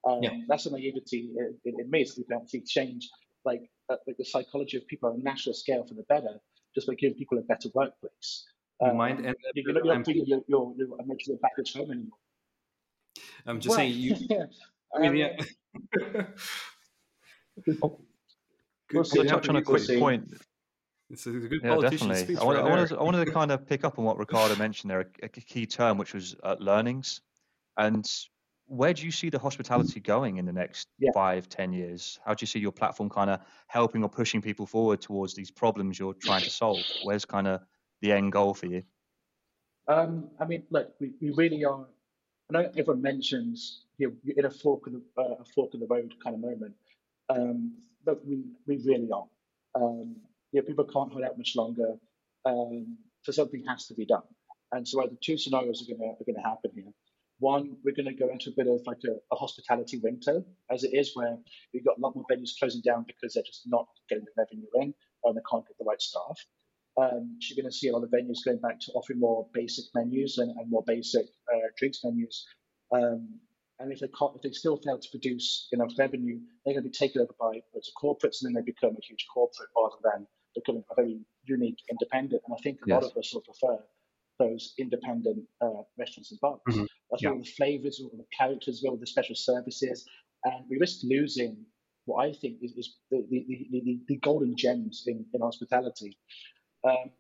Um, 0.09 0.23
yeah. 0.23 0.31
That's 0.49 0.65
the 0.65 0.71
naivety 0.71 1.31
in, 1.37 1.55
in, 1.65 1.81
in 1.81 1.91
me. 1.91 2.03
Is 2.03 2.17
we 2.17 2.25
can 2.25 2.41
actually 2.41 2.63
change 2.63 3.09
like, 3.45 3.63
uh, 3.89 3.97
like 4.07 4.17
the 4.17 4.25
psychology 4.25 4.77
of 4.77 4.87
people 4.87 5.11
on 5.11 5.21
a 5.21 5.23
national 5.23 5.55
scale 5.55 5.85
for 5.87 5.95
the 5.95 6.05
better, 6.05 6.41
just 6.75 6.87
by 6.87 6.95
giving 6.95 7.17
people 7.17 7.39
a 7.39 7.43
better 7.43 7.69
workplace. 7.75 8.47
Um, 8.83 8.97
mind 8.97 9.27
and 9.27 9.37
you're, 9.55 9.75
you're 9.75 9.85
not 9.85 10.07
thinking 10.07 10.25
you're, 10.27 10.41
you're, 10.49 10.73
you're, 10.77 10.89
I'm 10.99 11.07
making 11.07 11.35
it 11.35 11.43
backwards 11.43 11.75
home 11.75 11.91
anymore. 11.91 12.19
I'm 13.47 13.61
just 13.61 13.71
well, 13.71 13.79
saying 13.79 13.95
you. 13.95 14.17
yeah. 14.31 14.45
I 14.95 15.09
mean, 15.09 15.17
yeah. 15.17 15.37
Um, 16.01 16.27
Oh, 17.83 17.99
good, 18.89 19.07
good 19.11 19.29
touch 19.29 19.49
on 19.49 19.57
a 19.57 19.63
quick 19.63 19.83
point. 19.99 20.33
It's 21.11 21.27
a 21.27 21.31
good 21.31 21.61
yeah, 21.63 21.77
definitely. 21.81 22.17
Speech 22.17 22.39
I, 22.39 22.45
right 22.45 22.57
I, 22.57 22.69
wanted, 22.69 22.93
I, 22.93 23.03
wanted, 23.03 23.25
to 23.25 23.33
kind 23.33 23.51
of 23.51 23.67
pick 23.67 23.85
up 23.85 23.99
on 23.99 24.05
what 24.05 24.17
Ricardo 24.19 24.55
mentioned 24.57 24.91
there, 24.91 25.01
a, 25.01 25.25
a 25.25 25.29
key 25.29 25.67
term, 25.67 25.99
which 25.99 26.15
was 26.15 26.37
uh, 26.43 26.57
learnings. 26.61 27.21
And 27.77 28.07
where 28.71 28.95
do 28.95 29.05
you 29.05 29.11
see 29.11 29.31
the 29.31 29.39
hospitality 29.39 29.99
going 29.99 30.37
in 30.37 30.47
the 30.47 30.53
next 30.53 30.87
yeah. 30.99 31.11
five, 31.13 31.49
ten 31.49 31.73
years? 31.73 32.21
How 32.25 32.35
do 32.35 32.45
you 32.45 32.47
see 32.47 32.61
your 32.61 32.71
platform 32.71 33.11
kind 33.11 33.29
of 33.29 33.41
helping 33.67 34.05
or 34.05 34.09
pushing 34.09 34.41
people 34.41 34.65
forward 34.65 35.01
towards 35.01 35.35
these 35.35 35.51
problems 35.51 35.99
you're 35.99 36.15
trying 36.15 36.43
to 36.43 36.51
solve? 36.51 36.79
Where's 37.03 37.25
kind 37.25 37.49
of 37.49 37.63
the 38.01 38.13
end 38.13 38.31
goal 38.31 38.55
for 38.55 38.67
you? 38.67 38.85
Um, 39.89 40.29
I 40.39 40.45
mean, 40.45 40.63
look, 40.71 40.95
we, 41.01 41.13
we 41.21 41.31
really 41.31 41.65
are. 41.65 41.85
I 42.49 42.53
know 42.53 42.71
everyone 42.77 43.03
mentions 43.03 43.87
you 43.99 44.09
know, 44.09 44.15
you're 44.23 44.39
in 44.39 44.45
a 44.45 44.51
fork 44.51 44.87
of 44.87 44.93
the 44.93 45.03
uh, 45.19 45.35
a 45.41 45.45
fork 45.45 45.75
of 45.75 45.81
the 45.81 45.87
road 45.87 46.15
kind 46.23 46.37
of 46.37 46.41
moment. 46.41 46.75
Um, 47.29 47.75
but 48.05 48.25
we, 48.25 48.43
we 48.69 48.77
really 48.77 49.11
are. 49.13 49.27
Um, 49.75 50.17
yeah, 50.53 50.63
people 50.65 50.85
can't 50.85 51.13
hold 51.13 51.25
out 51.25 51.37
much 51.37 51.57
longer. 51.57 51.95
Um, 52.45 52.97
so 53.23 53.33
something 53.33 53.65
has 53.67 53.87
to 53.89 53.95
be 53.95 54.07
done. 54.07 54.23
And 54.73 54.87
so 54.87 55.01
the 55.03 55.17
two 55.21 55.37
scenarios 55.37 55.83
are 55.83 55.93
going 55.93 56.09
are 56.09 56.25
going 56.25 56.37
to 56.37 56.49
happen 56.49 56.71
here. 56.73 56.93
One, 57.41 57.77
we're 57.83 57.95
going 57.95 58.07
to 58.07 58.15
go 58.15 58.31
into 58.31 58.51
a 58.51 58.53
bit 58.53 58.67
of 58.67 58.87
like 58.87 59.01
a, 59.05 59.17
a, 59.33 59.37
hospitality 59.37 59.99
winter, 59.99 60.45
as 60.71 60.85
it 60.85 60.93
is, 60.93 61.13
where 61.15 61.39
we've 61.73 61.85
got 61.85 61.97
a 61.97 62.01
lot 62.01 62.15
more 62.15 62.25
venues 62.31 62.51
closing 62.59 62.83
down 62.83 63.05
because 63.07 63.35
they're 63.35 63.43
just 63.43 63.63
not 63.67 63.89
getting 64.09 64.25
the 64.25 64.33
revenue 64.37 64.69
in 64.75 64.95
and 65.25 65.37
they 65.37 65.41
can't 65.51 65.67
get 65.67 65.79
the 65.79 65.85
right 65.85 66.01
staff. 66.01 66.39
Um, 66.99 67.39
you're 67.41 67.57
going 67.57 67.71
to 67.71 67.77
see 67.77 67.89
a 67.89 67.93
lot 67.93 68.05
of 68.05 68.11
venues 68.11 68.45
going 68.45 68.59
back 68.59 68.79
to 68.81 68.93
offering 68.93 69.21
more 69.21 69.49
basic 69.55 69.87
menus 69.95 70.37
and, 70.37 70.51
and 70.51 70.71
more 70.71 70.85
basic 70.87 71.27
uh, 71.53 71.69
drinks 71.79 72.01
menus. 72.05 72.47
Um, 72.93 73.41
and 73.79 73.91
if 73.91 74.01
they, 74.01 74.09
can't, 74.09 74.37
if 74.37 74.43
they 74.43 74.51
still 74.51 74.77
fail 74.77 74.99
to 74.99 75.09
produce 75.11 75.69
enough 75.73 75.93
revenue, 75.99 76.39
they're 76.65 76.75
going 76.75 76.85
to 76.85 76.91
be 76.91 76.95
taken 76.95 77.23
over 77.23 77.33
by 77.41 77.63
lots 77.75 77.89
of 77.89 77.95
corporates, 77.97 78.43
and 78.43 78.49
then 78.49 78.53
they 78.53 78.71
become 78.71 78.91
a 78.91 79.07
huge 79.07 79.27
corporate 79.33 79.71
rather 79.75 79.97
than 80.05 80.27
becoming 80.55 80.85
a 80.91 80.95
very 80.95 81.21
unique 81.45 81.79
independent. 81.91 82.43
And 82.47 82.55
I 82.55 82.61
think 82.63 82.81
a 82.85 82.89
yes. 82.89 83.03
lot 83.03 83.11
of 83.11 83.17
us 83.17 83.33
will 83.33 83.41
prefer 83.41 83.79
those 84.39 84.75
independent 84.79 85.45
uh, 85.63 85.83
restaurants 85.99 86.31
and 86.33 86.41
bars. 86.41 86.61
Mm-hmm. 86.69 86.85
That's 87.11 87.23
yeah. 87.23 87.31
all 87.31 87.39
the 87.39 87.45
flavors, 87.45 88.01
all 88.03 88.11
the 88.17 88.25
characters, 88.37 88.85
all 88.85 88.97
the 88.97 89.07
special 89.07 89.35
services, 89.35 90.05
and 90.45 90.65
we 90.69 90.79
risk 90.79 91.01
losing 91.03 91.57
what 92.07 92.27
I 92.27 92.33
think 92.33 92.59
is, 92.63 92.73
is 92.73 92.97
the, 93.11 93.27
the, 93.31 93.45
the, 93.71 94.01
the, 94.09 94.17
golden 94.17 94.57
gems 94.57 95.05
in, 95.07 95.25
in 95.35 95.41
hospitality. 95.41 96.17
Um, 96.85 97.11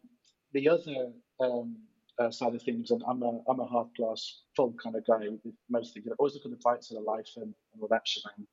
the 0.52 0.68
other 0.68 1.12
um, 1.40 1.76
uh, 2.18 2.30
side 2.30 2.54
of 2.54 2.62
things, 2.62 2.90
and 2.90 3.02
I'm 3.08 3.22
a, 3.22 3.40
I'm 3.48 3.60
a 3.60 3.68
half 3.70 3.88
glass 3.96 4.42
full 4.56 4.74
kind 4.82 4.96
of 4.96 5.06
guy 5.06 5.28
with 5.28 5.54
most 5.68 5.94
things. 5.94 6.06
I 6.08 6.14
always 6.18 6.34
look 6.34 6.44
at 6.44 6.50
the 6.50 6.56
bright 6.62 6.82
side 6.82 6.98
of 6.98 7.04
life 7.04 7.28
and, 7.36 7.54
and 7.72 7.82
all 7.82 7.88
that 7.88 8.06
shebang. 8.06 8.46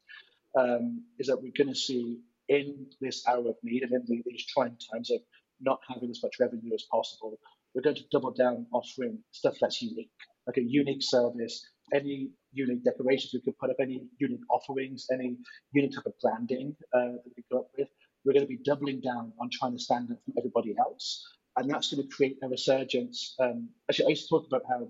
Um, 0.57 1.03
is 1.19 1.27
that 1.27 1.41
we're 1.41 1.51
going 1.57 1.73
to 1.73 1.75
see 1.75 2.19
in 2.49 2.87
this 3.01 3.27
hour 3.27 3.39
of 3.49 3.55
need 3.63 3.83
and 3.83 3.93
in 3.93 4.23
these 4.25 4.45
trying 4.45 4.77
times 4.91 5.11
of 5.11 5.19
not 5.59 5.79
having 5.87 6.09
as 6.09 6.21
much 6.23 6.35
revenue 6.39 6.73
as 6.73 6.85
possible, 6.91 7.37
we're 7.73 7.81
going 7.81 7.95
to 7.95 8.03
double 8.11 8.31
down 8.31 8.65
offering 8.71 9.19
stuff 9.31 9.55
that's 9.59 9.81
unique, 9.81 10.09
like 10.47 10.57
a 10.57 10.63
unique 10.63 11.03
service, 11.03 11.67
any 11.93 12.29
unique 12.53 12.83
decorations 12.83 13.33
we 13.33 13.41
could 13.41 13.57
put 13.59 13.69
up, 13.69 13.77
any 13.81 14.01
unique 14.17 14.41
offerings, 14.49 15.07
any 15.11 15.37
unique 15.73 15.93
type 15.93 16.05
of 16.05 16.13
branding 16.21 16.75
uh, 16.93 17.19
that 17.23 17.33
we 17.35 17.43
go 17.51 17.59
up 17.59 17.69
with. 17.77 17.89
We're 18.25 18.33
going 18.33 18.45
to 18.45 18.49
be 18.49 18.63
doubling 18.63 19.01
down 19.01 19.33
on 19.39 19.49
trying 19.51 19.73
to 19.73 19.79
stand 19.79 20.09
out 20.11 20.17
from 20.25 20.33
everybody 20.37 20.75
else. 20.79 21.25
And 21.55 21.69
that's 21.69 21.93
going 21.93 22.07
to 22.07 22.15
create 22.15 22.37
a 22.43 22.47
resurgence. 22.47 23.35
Um, 23.39 23.69
actually, 23.89 24.05
I 24.05 24.09
used 24.09 24.27
to 24.27 24.29
talk 24.29 24.47
about 24.47 24.63
how 24.67 24.89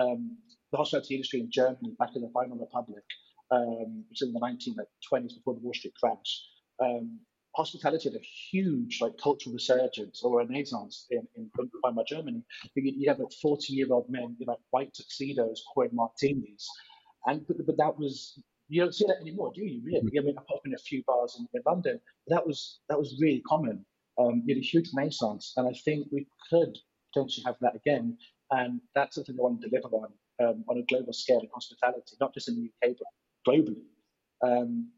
um, 0.00 0.36
the 0.72 0.78
hospitality 0.78 1.14
industry 1.14 1.40
in 1.40 1.50
Germany 1.50 1.94
back 1.98 2.10
in 2.14 2.22
the 2.22 2.28
Weimar 2.28 2.58
Republic, 2.58 3.04
um, 3.50 4.04
which 4.08 4.20
was 4.20 4.28
in 4.28 4.32
the 4.32 4.40
1920s 4.40 5.34
before 5.34 5.54
the 5.54 5.60
Wall 5.60 5.74
Street 5.74 5.94
crash, 6.00 6.42
um, 6.82 7.20
hospitality 7.56 8.08
had 8.10 8.20
a 8.20 8.24
huge 8.50 8.98
like 9.00 9.12
cultural 9.22 9.54
resurgence 9.54 10.22
or 10.22 10.38
renaissance 10.38 11.06
in, 11.10 11.26
in, 11.36 11.50
in 11.58 11.70
Weimar 11.82 12.04
Germany. 12.06 12.42
You, 12.74 12.92
you 12.96 13.08
have 13.08 13.18
like 13.18 13.32
40 13.40 13.72
year 13.72 13.86
old 13.90 14.08
men 14.08 14.36
in 14.38 14.46
like 14.46 14.58
white 14.70 14.92
tuxedos 14.94 15.64
pouring 15.72 15.94
martinis. 15.94 16.68
And 17.26 17.46
but, 17.46 17.56
but 17.66 17.76
that 17.78 17.98
was 17.98 18.38
you 18.68 18.82
don't 18.82 18.94
see 18.94 19.06
that 19.06 19.20
anymore, 19.20 19.52
do 19.54 19.62
you? 19.64 19.80
Really? 19.84 20.18
I 20.18 20.22
mean, 20.22 20.36
I 20.36 20.42
apart 20.42 20.62
from 20.62 20.74
a 20.74 20.78
few 20.78 21.02
bars 21.06 21.36
in, 21.38 21.46
in 21.54 21.62
London, 21.66 22.00
that 22.28 22.46
was 22.46 22.80
that 22.88 22.98
was 22.98 23.18
really 23.20 23.42
common. 23.48 23.84
Um, 24.18 24.42
you 24.44 24.54
had 24.54 24.62
a 24.62 24.66
huge 24.66 24.90
renaissance, 24.94 25.52
and 25.56 25.68
I 25.68 25.72
think 25.84 26.06
we 26.10 26.26
could 26.50 26.76
potentially 27.12 27.44
have 27.46 27.56
that 27.60 27.76
again. 27.76 28.16
And 28.50 28.80
that's 28.94 29.16
something 29.16 29.36
I 29.38 29.42
want 29.42 29.60
to 29.62 29.68
deliver 29.68 29.88
on 29.88 30.12
um, 30.42 30.64
on 30.68 30.78
a 30.78 30.82
global 30.82 31.12
scale 31.12 31.40
in 31.40 31.48
hospitality, 31.52 32.16
not 32.20 32.34
just 32.34 32.48
in 32.48 32.56
the 32.56 32.88
UK 32.88 32.96
but 32.98 33.52
globally. 33.52 33.84
Um, 34.42 34.90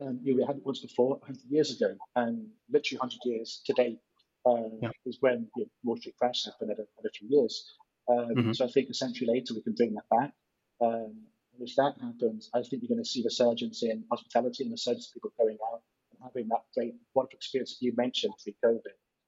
um, 0.00 0.20
you 0.22 0.32
know, 0.32 0.38
we 0.38 0.46
had 0.46 0.56
it 0.56 0.66
once 0.66 0.80
before, 0.80 1.16
100 1.16 1.42
years 1.48 1.70
ago, 1.74 1.94
and 2.16 2.46
literally 2.70 2.98
100 2.98 3.18
years 3.24 3.62
today 3.64 3.98
uh, 4.46 4.68
yeah. 4.82 4.90
is 5.04 5.18
when 5.20 5.48
you 5.56 5.64
know, 5.64 5.70
Wall 5.84 5.96
Street 5.96 6.16
crash 6.18 6.44
happened 6.44 6.70
at 6.70 6.78
a, 6.78 6.86
at 6.98 7.04
a 7.06 7.10
few 7.10 7.28
years. 7.28 7.76
Um, 8.08 8.28
mm-hmm. 8.36 8.52
So 8.52 8.64
I 8.64 8.68
think 8.68 8.88
a 8.90 8.94
century 8.94 9.26
later 9.26 9.54
we 9.54 9.62
can 9.62 9.74
bring 9.74 9.94
that 9.94 10.08
back. 10.10 10.32
Um, 10.80 11.24
and 11.58 11.68
if 11.68 11.74
that 11.76 11.94
happens, 12.00 12.50
I 12.54 12.62
think 12.62 12.82
you're 12.82 12.94
going 12.94 13.02
to 13.02 13.08
see 13.08 13.22
resurgence 13.24 13.82
in 13.82 14.04
hospitality 14.10 14.64
and 14.64 14.72
resurgence 14.72 15.08
of 15.08 15.14
people 15.14 15.32
going 15.38 15.56
out 15.72 15.82
and 16.12 16.20
having 16.22 16.48
that 16.48 16.62
great 16.74 16.94
wonderful 17.14 17.36
experience 17.36 17.78
that 17.78 17.84
you 17.84 17.92
mentioned 17.96 18.34
pre-COVID. 18.42 18.80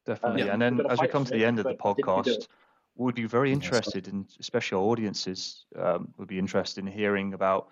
Definitely. 0.04 0.42
Um, 0.42 0.50
and 0.50 0.62
then 0.62 0.86
as 0.90 1.00
we 1.00 1.08
come 1.08 1.24
to 1.24 1.32
the 1.32 1.44
end 1.44 1.58
of 1.58 1.64
the 1.64 1.74
podcast, 1.74 2.46
we'd 2.94 3.14
be 3.14 3.24
very 3.24 3.52
interested 3.52 4.08
in, 4.08 4.26
especially 4.40 4.76
our 4.76 4.84
audiences, 4.84 5.64
um, 5.76 6.12
would 6.18 6.28
be 6.28 6.38
interested 6.38 6.84
in 6.84 6.90
hearing 6.90 7.34
about 7.34 7.68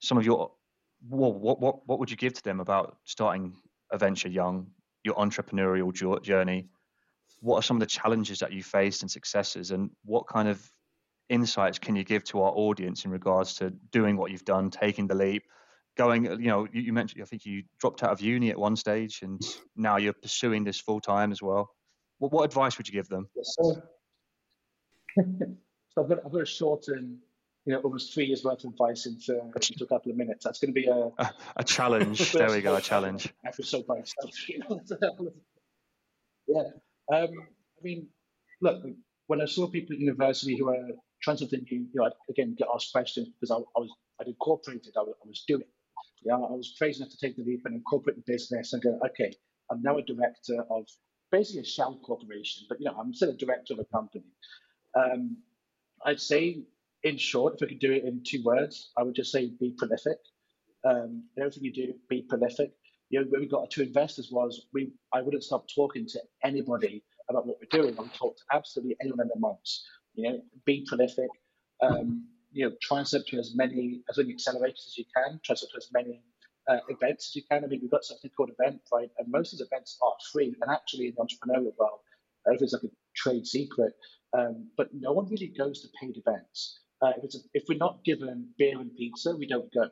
some 0.00 0.18
of 0.18 0.26
your 0.26 0.52
what, 1.08 1.34
what, 1.34 1.60
what, 1.60 1.86
what 1.86 1.98
would 1.98 2.10
you 2.10 2.16
give 2.16 2.34
to 2.34 2.42
them 2.42 2.60
about 2.60 2.96
starting 3.04 3.54
a 3.90 3.98
venture 3.98 4.28
young, 4.28 4.68
your 5.02 5.14
entrepreneurial 5.16 6.22
journey? 6.22 6.68
What 7.40 7.56
are 7.56 7.62
some 7.62 7.76
of 7.76 7.80
the 7.80 7.86
challenges 7.86 8.38
that 8.38 8.52
you 8.52 8.62
faced 8.62 9.02
and 9.02 9.10
successes, 9.10 9.70
and 9.70 9.90
what 10.04 10.26
kind 10.26 10.48
of 10.48 10.66
insights 11.28 11.78
can 11.78 11.96
you 11.96 12.04
give 12.04 12.24
to 12.24 12.40
our 12.42 12.52
audience 12.52 13.04
in 13.04 13.10
regards 13.10 13.54
to 13.54 13.70
doing 13.92 14.16
what 14.16 14.30
you've 14.30 14.44
done, 14.44 14.70
taking 14.70 15.06
the 15.06 15.14
leap, 15.14 15.44
going? 15.96 16.24
You 16.24 16.48
know, 16.48 16.66
you, 16.72 16.82
you 16.82 16.92
mentioned 16.92 17.22
I 17.22 17.26
think 17.26 17.44
you 17.44 17.64
dropped 17.78 18.02
out 18.02 18.12
of 18.12 18.20
uni 18.20 18.50
at 18.50 18.58
one 18.58 18.76
stage, 18.76 19.20
and 19.22 19.42
now 19.76 19.98
you're 19.98 20.14
pursuing 20.14 20.64
this 20.64 20.80
full 20.80 21.00
time 21.00 21.32
as 21.32 21.42
well. 21.42 21.70
What, 22.18 22.32
what 22.32 22.44
advice 22.44 22.78
would 22.78 22.88
you 22.88 22.94
give 22.94 23.08
them? 23.08 23.28
Yes, 23.36 23.56
so, 23.58 23.82
so 25.90 26.02
I've 26.02 26.08
got, 26.08 26.18
I've 26.24 26.32
got 26.32 26.42
a 26.42 26.46
short 26.46 26.88
and 26.88 27.18
you 27.64 27.72
know, 27.72 27.80
almost 27.80 28.12
three 28.12 28.26
years 28.26 28.44
worth 28.44 28.64
of 28.64 28.72
advice 28.72 29.06
into, 29.06 29.40
into 29.40 29.84
a 29.84 29.86
couple 29.86 30.10
of 30.10 30.18
minutes. 30.18 30.44
That's 30.44 30.58
going 30.58 30.74
to 30.74 30.80
be 30.80 30.86
a 30.86 31.10
a, 31.18 31.30
a 31.56 31.64
challenge. 31.64 32.32
there 32.32 32.50
we 32.50 32.60
go, 32.60 32.76
a 32.76 32.80
challenge. 32.80 33.32
I 33.46 33.52
feel 33.52 33.64
so 33.64 33.82
by 33.82 34.00
myself. 34.00 34.30
yeah. 36.46 36.62
Um, 37.12 37.28
I 37.30 37.82
mean, 37.82 38.08
look, 38.60 38.82
when 39.26 39.40
I 39.40 39.46
saw 39.46 39.66
people 39.66 39.94
at 39.94 40.00
university 40.00 40.58
who 40.58 40.68
are 40.68 40.88
trying 41.22 41.38
something 41.38 41.64
new, 41.70 41.78
you 41.80 41.88
know, 41.94 42.04
I, 42.04 42.10
again, 42.28 42.54
get 42.56 42.68
asked 42.74 42.92
questions 42.92 43.28
because 43.28 43.50
I, 43.50 43.56
I 43.56 43.80
was, 43.80 43.90
I'd 44.20 44.28
incorporated, 44.28 44.92
I 44.96 45.00
was, 45.00 45.14
I 45.24 45.28
was 45.28 45.44
doing. 45.48 45.64
Yeah, 46.22 46.34
I 46.34 46.52
was 46.52 46.74
crazy 46.78 47.02
enough 47.02 47.12
to 47.12 47.18
take 47.18 47.36
the 47.36 47.42
leap 47.42 47.62
and 47.66 47.74
incorporate 47.74 48.16
the 48.16 48.32
business 48.32 48.72
and 48.72 48.82
go, 48.82 48.98
okay, 49.10 49.34
I'm 49.70 49.82
now 49.82 49.98
a 49.98 50.02
director 50.02 50.64
of 50.70 50.86
basically 51.30 51.62
a 51.62 51.64
shell 51.64 51.98
corporation, 52.04 52.64
but 52.68 52.80
you 52.80 52.86
know, 52.86 52.96
I'm 52.98 53.12
still 53.12 53.30
a 53.30 53.36
director 53.36 53.74
of 53.74 53.80
a 53.80 53.84
company. 53.84 54.24
Um, 54.94 55.38
I'd 56.04 56.20
say 56.20 56.64
in 57.04 57.18
short, 57.18 57.54
if 57.54 57.62
I 57.62 57.68
could 57.68 57.78
do 57.78 57.92
it 57.92 58.04
in 58.04 58.22
two 58.24 58.42
words, 58.42 58.90
I 58.96 59.02
would 59.02 59.14
just 59.14 59.30
say 59.30 59.52
be 59.60 59.74
prolific. 59.76 60.18
Um, 60.84 61.24
everything 61.38 61.64
you 61.64 61.72
do, 61.72 61.94
be 62.08 62.22
prolific. 62.22 62.72
You 63.10 63.20
know, 63.20 63.26
when 63.28 63.42
we 63.42 63.46
got 63.46 63.70
to 63.70 63.82
investors 63.82 64.30
was 64.32 64.66
we 64.72 64.92
I 65.12 65.20
wouldn't 65.20 65.44
stop 65.44 65.66
talking 65.72 66.06
to 66.08 66.20
anybody 66.42 67.04
about 67.28 67.46
what 67.46 67.58
we're 67.60 67.80
doing. 67.80 67.96
I 67.98 68.02
would 68.02 68.14
talk 68.14 68.36
to 68.38 68.42
absolutely 68.52 68.96
anyone 69.00 69.20
in 69.20 69.28
the 69.32 69.38
months. 69.38 69.86
You 70.14 70.30
know, 70.30 70.40
be 70.64 70.84
prolific. 70.88 71.28
Um, 71.82 72.26
you 72.52 72.66
know, 72.66 72.74
try 72.82 72.98
and 72.98 73.08
set 73.08 73.26
to 73.26 73.38
as 73.38 73.52
many 73.54 74.02
as 74.10 74.16
many 74.16 74.34
accelerators 74.34 74.86
as 74.86 74.94
you 74.96 75.04
can. 75.14 75.40
Try 75.44 75.52
and 75.52 75.58
sub 75.58 75.70
to 75.70 75.76
as 75.76 75.90
many 75.92 76.22
uh, 76.68 76.78
events 76.88 77.30
as 77.30 77.36
you 77.36 77.42
can. 77.50 77.64
I 77.64 77.66
mean, 77.66 77.80
we've 77.82 77.90
got 77.90 78.04
something 78.04 78.30
called 78.36 78.50
Eventbrite, 78.58 79.10
and 79.18 79.28
most 79.28 79.52
of 79.52 79.58
these 79.58 79.66
events 79.66 79.98
are 80.02 80.14
free. 80.32 80.54
And 80.60 80.70
actually, 80.70 81.08
in 81.08 81.14
the 81.16 81.22
entrepreneurial 81.22 81.76
world, 81.78 82.00
everything's 82.46 82.72
like 82.72 82.84
a 82.84 82.90
trade 83.14 83.46
secret. 83.46 83.92
Um, 84.32 84.70
but 84.76 84.88
no 84.94 85.12
one 85.12 85.28
really 85.28 85.48
goes 85.56 85.82
to 85.82 85.88
paid 86.00 86.16
events. 86.16 86.80
Uh, 87.02 87.12
if, 87.18 87.24
it's 87.24 87.36
a, 87.36 87.38
if 87.52 87.64
we're 87.68 87.78
not 87.78 88.04
given 88.04 88.48
beer 88.58 88.80
and 88.80 88.94
pizza, 88.96 89.34
we 89.36 89.46
don't 89.46 89.72
go. 89.72 89.88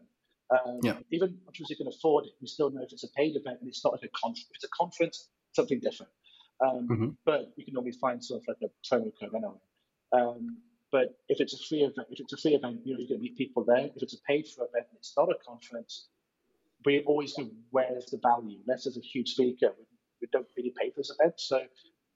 Um, 0.50 0.80
yeah. 0.82 0.98
Even 1.10 1.38
if 1.48 1.68
we 1.68 1.74
can 1.76 1.88
afford 1.88 2.26
it, 2.26 2.32
we 2.40 2.46
still 2.46 2.70
know 2.70 2.82
if 2.82 2.92
it's 2.92 3.04
a 3.04 3.12
paid 3.16 3.36
event 3.36 3.58
and 3.60 3.68
it's 3.68 3.84
not 3.84 3.92
like 3.92 4.02
a 4.04 4.08
conference. 4.08 4.46
If 4.50 4.56
it's 4.56 4.64
a 4.64 4.76
conference, 4.76 5.28
something 5.52 5.80
different. 5.80 6.12
Um, 6.60 6.88
mm-hmm. 6.88 7.08
But 7.24 7.52
you 7.56 7.64
can 7.64 7.76
always 7.76 7.96
find 7.96 8.22
sort 8.22 8.42
of 8.42 8.48
like 8.48 8.70
a 8.70 8.94
promo 8.94 9.12
code 9.18 9.34
anyway. 9.34 9.60
Um, 10.12 10.58
but 10.90 11.16
if 11.28 11.40
it's 11.40 11.54
a 11.54 11.58
free 11.68 11.80
event, 11.80 12.08
if 12.10 12.20
it's 12.20 12.34
a 12.34 12.36
free 12.36 12.54
event, 12.54 12.80
you 12.84 12.92
know, 12.92 13.00
you're 13.00 13.08
going 13.08 13.20
to 13.20 13.22
meet 13.22 13.36
people 13.36 13.64
there. 13.64 13.90
If 13.96 14.02
it's 14.02 14.14
a 14.14 14.20
paid 14.28 14.46
for 14.46 14.66
event 14.66 14.86
and 14.90 14.98
it's 14.98 15.14
not 15.16 15.30
a 15.30 15.36
conference, 15.44 16.08
we 16.84 17.00
always 17.00 17.32
go, 17.32 17.48
where's 17.70 18.06
the 18.06 18.18
value? 18.18 18.58
Unless 18.66 18.84
there's 18.84 18.98
a 18.98 19.00
huge 19.00 19.30
speaker, 19.30 19.72
we, 19.78 19.84
we 20.20 20.28
don't 20.32 20.46
really 20.56 20.74
pay 20.78 20.90
for 20.90 21.00
this 21.00 21.10
event. 21.18 21.34
So 21.38 21.62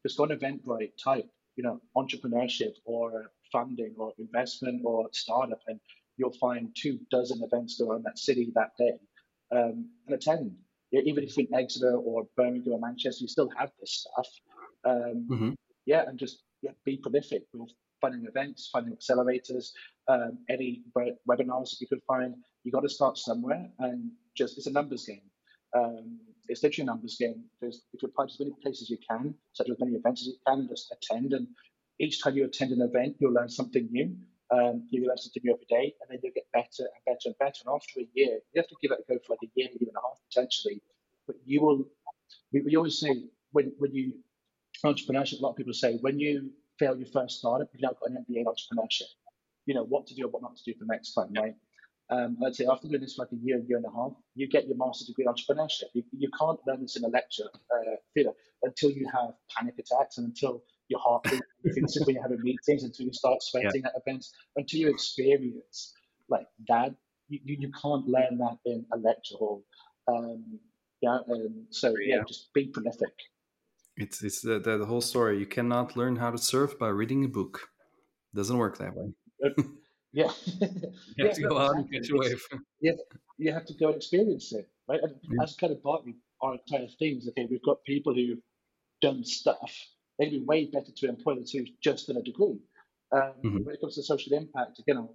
just 0.02 0.18
go 0.18 0.24
on 0.24 0.28
Eventbrite, 0.28 0.92
type, 1.02 1.28
you 1.56 1.64
know, 1.64 1.80
entrepreneurship 1.96 2.74
or 2.84 3.30
funding 3.56 3.94
or 3.96 4.12
investment 4.18 4.82
or 4.84 5.08
startup, 5.12 5.62
and 5.68 5.78
you'll 6.18 6.38
find 6.46 6.64
two 6.82 6.98
dozen 7.10 7.38
events 7.42 7.80
in 7.80 8.02
that 8.04 8.18
city 8.18 8.52
that 8.54 8.72
day 8.78 8.96
um, 9.56 9.88
and 10.06 10.14
attend. 10.18 10.52
Even 10.92 11.24
if 11.24 11.36
you're 11.36 11.46
in 11.50 11.58
Exeter 11.62 11.94
or 11.96 12.26
Birmingham 12.36 12.74
or 12.74 12.80
Manchester, 12.80 13.22
you 13.22 13.28
still 13.28 13.50
have 13.58 13.70
this 13.80 13.92
stuff. 14.02 14.28
Um, 14.84 15.26
mm-hmm. 15.30 15.50
Yeah, 15.84 16.02
and 16.06 16.18
just 16.18 16.44
yeah, 16.62 16.72
be 16.84 16.96
prolific 16.96 17.42
with 17.52 17.70
funding 18.00 18.26
events, 18.26 18.68
funding 18.72 18.94
accelerators, 18.96 19.66
um, 20.08 20.38
any 20.48 20.82
webinars 21.28 21.70
that 21.70 21.80
you 21.80 21.88
could 21.88 22.02
find. 22.06 22.34
You 22.64 22.72
got 22.72 22.82
to 22.82 22.88
start 22.88 23.18
somewhere, 23.18 23.68
and 23.78 24.10
just 24.36 24.58
it's 24.58 24.66
a 24.66 24.72
numbers 24.72 25.04
game. 25.06 25.28
Um, 25.76 26.18
it's 26.48 26.62
literally 26.62 26.86
a 26.88 26.92
numbers 26.92 27.16
game. 27.18 27.44
There's, 27.60 27.82
if 27.92 28.02
you 28.02 28.08
apply 28.08 28.26
to 28.26 28.32
as 28.32 28.40
many 28.40 28.52
places 28.62 28.82
as 28.82 28.90
you 28.90 28.98
can, 29.10 29.34
such 29.52 29.68
as 29.68 29.76
many 29.80 29.92
events 29.92 30.22
as 30.22 30.28
you 30.28 30.38
can, 30.46 30.68
just 30.68 30.94
attend 30.94 31.32
and 31.32 31.48
each 31.98 32.22
time 32.22 32.36
you 32.36 32.44
attend 32.44 32.72
an 32.72 32.82
event, 32.82 33.16
you'll 33.18 33.32
learn 33.32 33.48
something 33.48 33.88
new. 33.90 34.14
Um, 34.52 34.86
you 34.90 35.06
learn 35.06 35.16
something 35.16 35.42
new 35.44 35.54
every 35.54 35.66
day, 35.68 35.94
and 36.00 36.08
then 36.08 36.18
you'll 36.22 36.32
get 36.34 36.46
better 36.52 36.86
and 36.86 37.04
better 37.04 37.26
and 37.26 37.38
better. 37.38 37.60
And 37.66 37.74
after 37.74 38.00
a 38.00 38.08
year, 38.14 38.38
you 38.52 38.62
have 38.62 38.68
to 38.68 38.76
give 38.80 38.92
it 38.92 39.00
a 39.00 39.12
go 39.12 39.18
for 39.26 39.32
like 39.32 39.42
a 39.42 39.50
year, 39.54 39.68
a 39.68 39.78
year 39.78 39.88
and 39.88 39.96
a 39.96 40.00
half 40.00 40.18
potentially. 40.30 40.82
But 41.26 41.36
you 41.44 41.62
will. 41.62 41.84
We, 42.52 42.62
we 42.62 42.76
always 42.76 42.98
say 42.98 43.24
when 43.52 43.72
when 43.78 43.92
you 43.94 44.12
entrepreneurship, 44.84 45.40
a 45.40 45.42
lot 45.42 45.50
of 45.50 45.56
people 45.56 45.72
say 45.72 45.98
when 46.00 46.20
you 46.20 46.50
fail 46.78 46.96
your 46.96 47.08
first 47.08 47.38
startup, 47.38 47.68
you've 47.72 47.82
now 47.82 47.96
got 48.00 48.10
an 48.10 48.24
MBA 48.28 48.40
in 48.40 48.44
entrepreneurship. 48.44 49.10
You 49.64 49.74
know 49.74 49.84
what 49.84 50.06
to 50.08 50.14
do 50.14 50.24
and 50.24 50.32
what 50.32 50.42
not 50.42 50.56
to 50.56 50.72
do 50.72 50.78
for 50.78 50.84
next 50.84 51.14
time, 51.14 51.32
right? 51.32 51.54
Um, 52.08 52.36
I'd 52.44 52.54
say 52.54 52.66
after 52.70 52.86
doing 52.86 53.00
this 53.00 53.16
for 53.16 53.22
like 53.22 53.32
a 53.32 53.44
year, 53.44 53.60
year 53.66 53.78
and 53.78 53.86
a 53.86 53.90
half, 53.90 54.12
you 54.36 54.48
get 54.48 54.68
your 54.68 54.76
master's 54.76 55.08
degree 55.08 55.26
in 55.26 55.32
entrepreneurship. 55.32 55.90
You, 55.92 56.04
you 56.16 56.28
can't 56.38 56.58
learn 56.66 56.82
this 56.82 56.96
in 56.96 57.04
a 57.04 57.08
lecture 57.08 57.48
uh, 57.74 57.96
theatre 58.14 58.30
until 58.62 58.90
you 58.90 59.08
have 59.12 59.30
panic 59.56 59.74
attacks 59.78 60.18
and 60.18 60.28
until 60.28 60.62
your 60.88 61.00
heart 61.00 61.24
beats 61.24 61.98
when 62.04 62.14
you're 62.14 62.22
having 62.22 62.42
meetings, 62.42 62.84
until 62.84 63.06
you 63.06 63.12
start 63.12 63.42
sweating 63.42 63.82
yeah. 63.82 63.88
at 63.88 64.02
events, 64.04 64.32
until 64.56 64.80
you 64.80 64.90
experience 64.90 65.94
like 66.28 66.46
that. 66.68 66.94
You, 67.28 67.40
you, 67.44 67.56
you 67.60 67.70
can't 67.82 68.06
learn 68.06 68.38
that 68.38 68.58
in 68.64 68.86
a 68.92 68.96
lecture 68.96 69.36
hall. 69.36 69.64
Um, 70.08 70.60
yeah, 71.02 71.18
um, 71.30 71.66
so 71.70 71.94
yeah, 72.00 72.22
just 72.26 72.52
be 72.54 72.66
prolific. 72.68 73.12
It's 73.96 74.22
it's 74.22 74.40
the, 74.40 74.58
the, 74.58 74.78
the 74.78 74.86
whole 74.86 75.00
story. 75.00 75.38
You 75.38 75.46
cannot 75.46 75.96
learn 75.96 76.16
how 76.16 76.30
to 76.30 76.38
surf 76.38 76.78
by 76.78 76.88
reading 76.88 77.24
a 77.24 77.28
book. 77.28 77.68
It 78.32 78.36
Doesn't 78.36 78.58
work 78.58 78.78
that 78.78 78.94
way. 78.94 79.12
Yeah. 80.12 80.30
you 81.16 81.26
have 81.26 81.34
to 81.34 81.42
go 81.42 81.58
out 81.58 81.76
and 81.76 81.92
catch 81.92 82.08
a 82.08 82.16
wave. 82.16 82.42
Yeah, 82.80 82.92
you 83.36 83.52
have 83.52 83.66
to 83.66 83.74
go 83.74 83.88
and 83.88 83.96
experience 83.96 84.50
it, 84.50 84.66
right? 84.88 85.00
And 85.02 85.14
yeah. 85.22 85.42
as 85.42 85.54
kind 85.56 85.74
of 85.74 85.82
part 85.82 86.08
of 86.08 86.14
our 86.40 86.56
kind 86.70 86.84
of 86.84 86.90
things, 86.98 87.28
okay, 87.28 87.46
we've 87.50 87.62
got 87.62 87.84
people 87.84 88.14
who've 88.14 88.38
done 89.02 89.24
stuff. 89.24 89.72
They'd 90.18 90.30
be 90.30 90.44
way 90.44 90.66
better 90.66 90.92
to 90.96 91.08
employ 91.08 91.36
the 91.36 91.44
two 91.44 91.66
just 91.82 92.06
than 92.06 92.16
a 92.16 92.22
degree. 92.22 92.58
Um, 93.12 93.20
mm-hmm. 93.44 93.64
When 93.64 93.74
it 93.74 93.80
comes 93.80 93.96
to 93.96 94.02
social 94.02 94.32
impact, 94.34 94.78
again, 94.78 94.96
I'll 94.98 95.14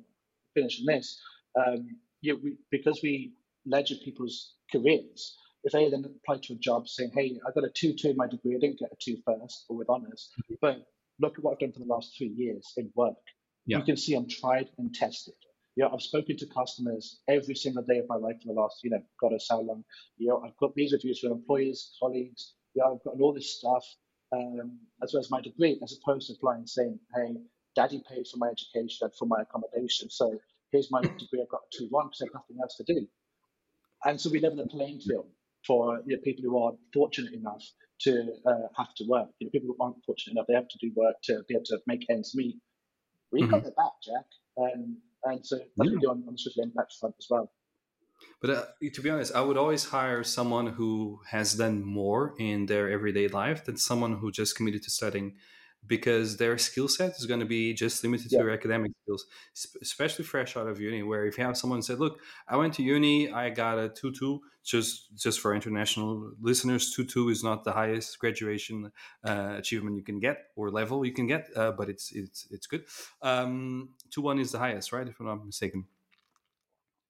finish 0.53 0.79
on 0.79 0.95
this. 0.95 1.19
Um, 1.55 1.97
yeah, 2.21 2.33
we, 2.41 2.57
because 2.69 2.99
we 3.03 3.33
ledger 3.65 3.95
people's 4.03 4.55
careers, 4.71 5.35
if 5.63 5.73
they 5.73 5.89
then 5.89 6.05
apply 6.05 6.39
to 6.43 6.53
a 6.53 6.57
job 6.57 6.87
saying, 6.87 7.11
hey, 7.13 7.39
I 7.47 7.51
got 7.51 7.63
a 7.63 7.71
2 7.73 7.93
2 7.93 8.09
in 8.09 8.17
my 8.17 8.27
degree, 8.27 8.55
I 8.55 8.59
didn't 8.59 8.79
get 8.79 8.91
a 8.91 8.95
2 9.03 9.17
first 9.25 9.65
or 9.69 9.77
with 9.77 9.89
honors, 9.89 10.31
mm-hmm. 10.43 10.55
but 10.61 10.85
look 11.19 11.37
at 11.37 11.43
what 11.43 11.53
I've 11.53 11.59
done 11.59 11.73
for 11.73 11.79
the 11.79 11.85
last 11.85 12.15
three 12.17 12.33
years 12.35 12.71
in 12.77 12.91
work 12.95 13.17
yeah. 13.65 13.77
you 13.77 13.83
can 13.83 13.97
see 13.97 14.15
I'm 14.15 14.27
tried 14.27 14.69
and 14.77 14.93
tested. 14.93 15.35
You 15.75 15.85
know, 15.85 15.91
I've 15.93 16.01
spoken 16.01 16.37
to 16.37 16.45
customers 16.47 17.21
every 17.27 17.55
single 17.55 17.83
day 17.83 17.99
of 17.99 18.05
my 18.09 18.15
life 18.15 18.35
for 18.41 18.53
the 18.53 18.59
last, 18.59 18.79
you 18.83 18.89
know, 18.89 19.01
God 19.21 19.31
knows 19.31 19.47
how 19.49 19.61
long. 19.61 19.83
You 20.17 20.29
know, 20.29 20.41
I've 20.45 20.57
got 20.57 20.75
these 20.75 20.91
reviews 20.91 21.19
from 21.19 21.31
employees, 21.31 21.93
colleagues. 22.01 22.55
Yeah, 22.75 22.85
I've 22.85 23.03
got 23.03 23.19
all 23.19 23.33
this 23.33 23.57
stuff, 23.57 23.85
um, 24.31 24.79
as 25.03 25.13
well 25.13 25.21
as 25.21 25.31
my 25.31 25.41
degree, 25.41 25.79
as 25.83 25.97
opposed 25.97 26.27
to 26.27 26.33
applying 26.33 26.67
saying, 26.67 26.99
"Hey, 27.15 27.37
Daddy 27.75 28.03
paid 28.07 28.27
for 28.27 28.37
my 28.37 28.49
education 28.49 29.05
and 29.05 29.15
for 29.15 29.25
my 29.25 29.41
accommodation, 29.41 30.09
so 30.09 30.39
here's 30.71 30.91
my 30.91 31.01
degree. 31.21 31.41
I've 31.41 31.49
got 31.49 31.61
a 31.61 31.77
two 31.77 31.87
one 31.89 32.07
because 32.07 32.21
I 32.21 32.25
have 32.25 32.33
nothing 32.33 32.57
else 32.61 32.75
to 32.77 32.83
do." 32.83 33.07
And 34.03 34.19
so 34.19 34.29
we 34.29 34.39
live 34.39 34.53
in 34.53 34.59
a 34.59 34.67
playing 34.67 34.99
field 35.01 35.27
for 35.67 36.01
you 36.05 36.15
know, 36.15 36.21
people 36.23 36.43
who 36.43 36.57
are 36.63 36.73
fortunate 36.93 37.33
enough 37.33 37.63
to 38.01 38.33
uh, 38.45 38.67
have 38.77 38.93
to 38.95 39.05
work. 39.07 39.29
You 39.39 39.47
know, 39.47 39.51
people 39.51 39.67
who 39.67 39.83
aren't 39.83 40.03
fortunate 40.05 40.33
enough, 40.33 40.47
they 40.47 40.55
have 40.55 40.67
to 40.67 40.77
do 40.79 40.91
work 40.95 41.15
to 41.25 41.43
be 41.47 41.53
able 41.55 41.65
to 41.65 41.79
make 41.85 42.05
ends 42.09 42.33
meet 42.35 42.57
we 43.31 43.41
mm-hmm. 43.41 43.51
got 43.51 43.65
it 43.65 43.75
back, 43.75 43.93
Jack. 44.03 44.25
Um, 44.57 44.97
and 45.23 45.45
so 45.45 45.57
that's 45.57 45.69
yeah. 45.77 45.83
what 45.83 45.91
we 45.91 45.99
do 45.99 46.09
on, 46.09 46.23
on 46.27 46.33
the 46.33 46.37
social 46.37 46.63
impact 46.63 46.93
front 46.99 47.15
as 47.19 47.27
well. 47.29 47.51
But 48.41 48.49
uh, 48.49 48.65
to 48.93 49.01
be 49.01 49.09
honest, 49.09 49.35
I 49.35 49.41
would 49.41 49.57
always 49.57 49.85
hire 49.85 50.23
someone 50.23 50.67
who 50.67 51.19
has 51.29 51.53
done 51.53 51.83
more 51.83 52.33
in 52.39 52.65
their 52.65 52.89
everyday 52.89 53.27
life 53.27 53.65
than 53.65 53.77
someone 53.77 54.17
who 54.17 54.31
just 54.31 54.55
committed 54.55 54.83
to 54.83 54.89
studying 54.89 55.35
because 55.87 56.37
their 56.37 56.57
skill 56.57 56.87
set 56.87 57.11
is 57.17 57.25
going 57.25 57.39
to 57.39 57.45
be 57.45 57.73
just 57.73 58.03
limited 58.03 58.27
yeah. 58.31 58.39
to 58.39 58.45
their 58.45 58.53
academic 58.53 58.91
skills, 59.03 59.25
especially 59.81 60.25
fresh 60.25 60.55
out 60.55 60.67
of 60.67 60.79
uni. 60.79 61.03
Where 61.03 61.25
if 61.25 61.37
you 61.37 61.43
have 61.43 61.57
someone 61.57 61.81
said, 61.81 61.99
"Look, 61.99 62.19
I 62.47 62.57
went 62.57 62.73
to 62.75 62.83
uni, 62.83 63.31
I 63.31 63.49
got 63.49 63.79
a 63.79 63.89
two 63.89 64.11
two," 64.11 64.41
just 64.63 65.15
just 65.15 65.39
for 65.39 65.55
international 65.55 66.33
listeners, 66.39 66.93
two 66.93 67.05
two 67.05 67.29
is 67.29 67.43
not 67.43 67.63
the 67.63 67.71
highest 67.71 68.19
graduation 68.19 68.91
uh, 69.23 69.55
achievement 69.57 69.97
you 69.97 70.03
can 70.03 70.19
get 70.19 70.37
or 70.55 70.69
level 70.69 71.05
you 71.05 71.13
can 71.13 71.27
get, 71.27 71.49
uh, 71.55 71.71
but 71.71 71.89
it's 71.89 72.11
it's 72.11 72.47
it's 72.51 72.67
good. 72.67 72.85
Um, 73.21 73.89
two 74.11 74.21
one 74.21 74.39
is 74.39 74.51
the 74.51 74.59
highest, 74.59 74.91
right? 74.91 75.07
If 75.07 75.19
I'm 75.19 75.25
not 75.25 75.45
mistaken. 75.45 75.85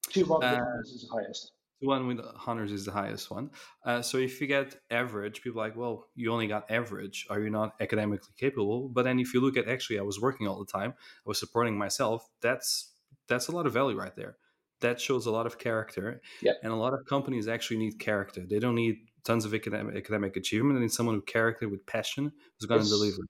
Two 0.10 0.26
one 0.26 0.44
uh, 0.44 0.64
is 0.84 1.08
the 1.08 1.16
highest 1.16 1.52
one 1.82 2.08
with 2.08 2.20
honors 2.46 2.72
is 2.72 2.86
the 2.86 2.92
highest 2.92 3.32
one. 3.32 3.50
Uh, 3.84 4.02
so 4.02 4.18
if 4.18 4.40
you 4.40 4.48
get 4.48 4.76
average, 4.90 5.42
people 5.42 5.60
like, 5.60 5.76
well, 5.76 6.08
you 6.16 6.32
only 6.32 6.48
got 6.48 6.70
average. 6.70 7.26
Are 7.30 7.40
you 7.40 7.50
not 7.50 7.74
academically 7.80 8.34
capable? 8.38 8.88
But 8.88 9.04
then 9.04 9.20
if 9.20 9.34
you 9.34 9.42
look 9.42 9.58
at 9.58 9.68
actually, 9.68 10.00
I 10.00 10.04
was 10.04 10.22
working 10.22 10.48
all 10.48 10.60
the 10.60 10.72
time. 10.72 10.94
I 10.98 11.30
was 11.30 11.40
supporting 11.40 11.78
myself. 11.78 12.28
That's 12.42 12.92
that's 13.28 13.48
a 13.48 13.52
lot 13.52 13.66
of 13.66 13.74
value 13.74 13.98
right 13.98 14.16
there. 14.16 14.38
That 14.82 15.00
shows 15.00 15.26
a 15.26 15.32
lot 15.32 15.46
of 15.46 15.58
character. 15.58 16.22
Yeah. 16.42 16.54
And 16.64 16.72
a 16.72 16.76
lot 16.76 16.94
of 16.94 17.06
companies 17.06 17.48
actually 17.48 17.78
need 17.78 18.00
character. 18.00 18.46
They 18.48 18.60
don't 18.60 18.76
need 18.76 18.98
tons 19.24 19.46
of 19.46 19.54
academic, 19.54 19.96
academic 19.96 20.36
achievement. 20.36 20.78
They 20.78 20.82
need 20.82 20.92
someone 20.92 21.16
with 21.16 21.26
character, 21.28 21.70
with 21.70 21.86
passion, 21.86 22.32
who's 22.60 22.68
going 22.68 22.82
to 22.82 22.90
deliver. 22.90 23.22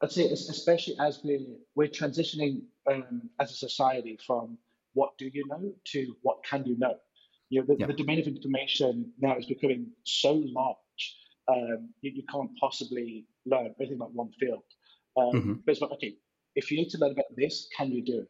I'd 0.00 0.12
say, 0.12 0.26
especially 0.26 0.96
as 1.00 1.20
we 1.24 1.44
we're 1.74 1.88
transitioning 1.88 2.62
um, 2.88 3.30
as 3.40 3.50
a 3.50 3.54
society 3.54 4.16
from 4.24 4.58
what 4.98 5.16
do 5.16 5.26
you 5.32 5.44
know 5.46 5.72
to 5.92 6.00
what 6.22 6.38
can 6.44 6.64
you 6.66 6.76
know. 6.78 6.96
You 7.50 7.60
know, 7.60 7.66
the, 7.68 7.86
the 7.86 7.98
domain 8.02 8.18
of 8.20 8.26
information 8.26 9.12
now 9.20 9.36
is 9.38 9.46
becoming 9.46 9.86
so 10.04 10.32
large, 10.60 11.04
um, 11.48 11.90
you, 12.02 12.10
you, 12.16 12.22
can't 12.30 12.50
possibly 12.60 13.26
learn 13.46 13.74
anything 13.80 13.96
about 13.96 14.12
one 14.12 14.30
field. 14.38 14.64
Um, 15.16 15.32
mm-hmm. 15.32 15.52
But 15.64 15.72
it's 15.72 15.80
like, 15.80 15.92
okay, 15.92 16.14
if 16.56 16.70
you 16.70 16.76
need 16.76 16.90
to 16.90 16.98
learn 16.98 17.12
about 17.12 17.30
this, 17.36 17.68
can 17.76 17.90
you 17.90 18.04
do 18.04 18.18
it? 18.24 18.28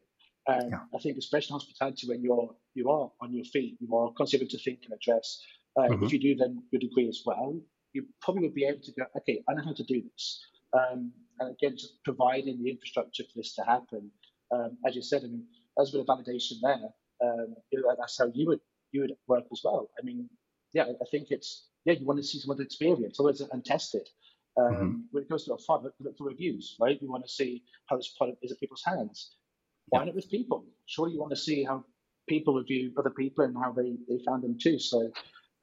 Um, 0.51 0.69
yeah. 0.71 0.79
I 0.95 0.99
think, 0.99 1.17
especially 1.17 1.53
in 1.53 1.59
hospitality, 1.59 2.07
when 2.07 2.23
you're 2.23 2.55
you 2.75 2.89
are 2.89 3.11
on 3.21 3.33
your 3.33 3.45
feet, 3.45 3.77
you 3.81 3.93
are 3.95 4.11
constantly 4.17 4.45
able 4.45 4.57
to 4.57 4.63
think 4.63 4.79
and 4.85 4.93
address. 4.93 5.41
Uh, 5.77 5.81
mm-hmm. 5.81 6.05
If 6.05 6.13
you 6.13 6.19
do 6.19 6.35
then 6.35 6.63
your 6.71 6.79
degree 6.79 7.09
as 7.09 7.21
well, 7.25 7.59
you 7.93 8.05
probably 8.21 8.43
would 8.43 8.55
be 8.55 8.65
able 8.65 8.81
to 8.81 8.91
go, 8.93 9.03
okay, 9.17 9.43
I 9.49 9.53
know 9.53 9.63
how 9.65 9.73
to 9.73 9.83
do 9.83 10.01
this. 10.13 10.41
Um, 10.73 11.11
and 11.39 11.51
again, 11.51 11.75
just 11.77 12.03
providing 12.03 12.63
the 12.63 12.69
infrastructure 12.69 13.23
for 13.23 13.33
this 13.35 13.53
to 13.55 13.63
happen. 13.63 14.11
Um, 14.51 14.77
as 14.87 14.95
you 14.95 15.01
said, 15.01 15.23
I 15.23 15.27
mean, 15.27 15.45
there's 15.79 15.93
a 15.93 15.97
bit 15.97 16.07
of 16.07 16.07
validation 16.07 16.59
there. 16.61 16.89
Um, 17.21 17.55
that's 17.97 18.17
how 18.17 18.31
you 18.33 18.47
would 18.47 18.59
you 18.91 19.01
would 19.01 19.13
work 19.27 19.45
as 19.51 19.61
well. 19.63 19.89
I 19.99 20.03
mean, 20.03 20.29
yeah, 20.73 20.83
I 20.83 21.05
think 21.11 21.27
it's 21.31 21.67
yeah, 21.85 21.93
you 21.93 22.05
want 22.05 22.19
to 22.19 22.23
see 22.23 22.39
someone's 22.39 22.61
experience, 22.61 23.19
otherwise 23.19 23.41
untested. 23.51 24.07
Um, 24.57 24.65
mm-hmm. 24.65 24.95
When 25.11 25.23
it 25.23 25.29
goes 25.29 25.45
to 25.45 25.53
a 25.53 25.57
fund, 25.57 25.87
look 25.99 26.17
for 26.17 26.27
reviews, 26.27 26.75
right? 26.79 27.01
You 27.01 27.09
want 27.09 27.23
to 27.23 27.29
see 27.29 27.63
how 27.87 27.97
this 27.97 28.13
product 28.17 28.39
is 28.43 28.51
in 28.51 28.57
people's 28.57 28.83
hands. 28.85 29.35
Why 29.87 30.01
yeah. 30.01 30.05
not 30.05 30.15
with 30.15 30.29
people? 30.29 30.65
Surely 30.85 31.13
you 31.13 31.19
want 31.19 31.31
to 31.31 31.37
see 31.37 31.63
how 31.63 31.85
people 32.27 32.55
review 32.55 32.91
other 32.97 33.09
people 33.09 33.45
and 33.45 33.55
how 33.55 33.71
they, 33.71 33.95
they 34.07 34.21
found 34.25 34.43
them 34.43 34.57
too. 34.61 34.77
So 34.79 35.11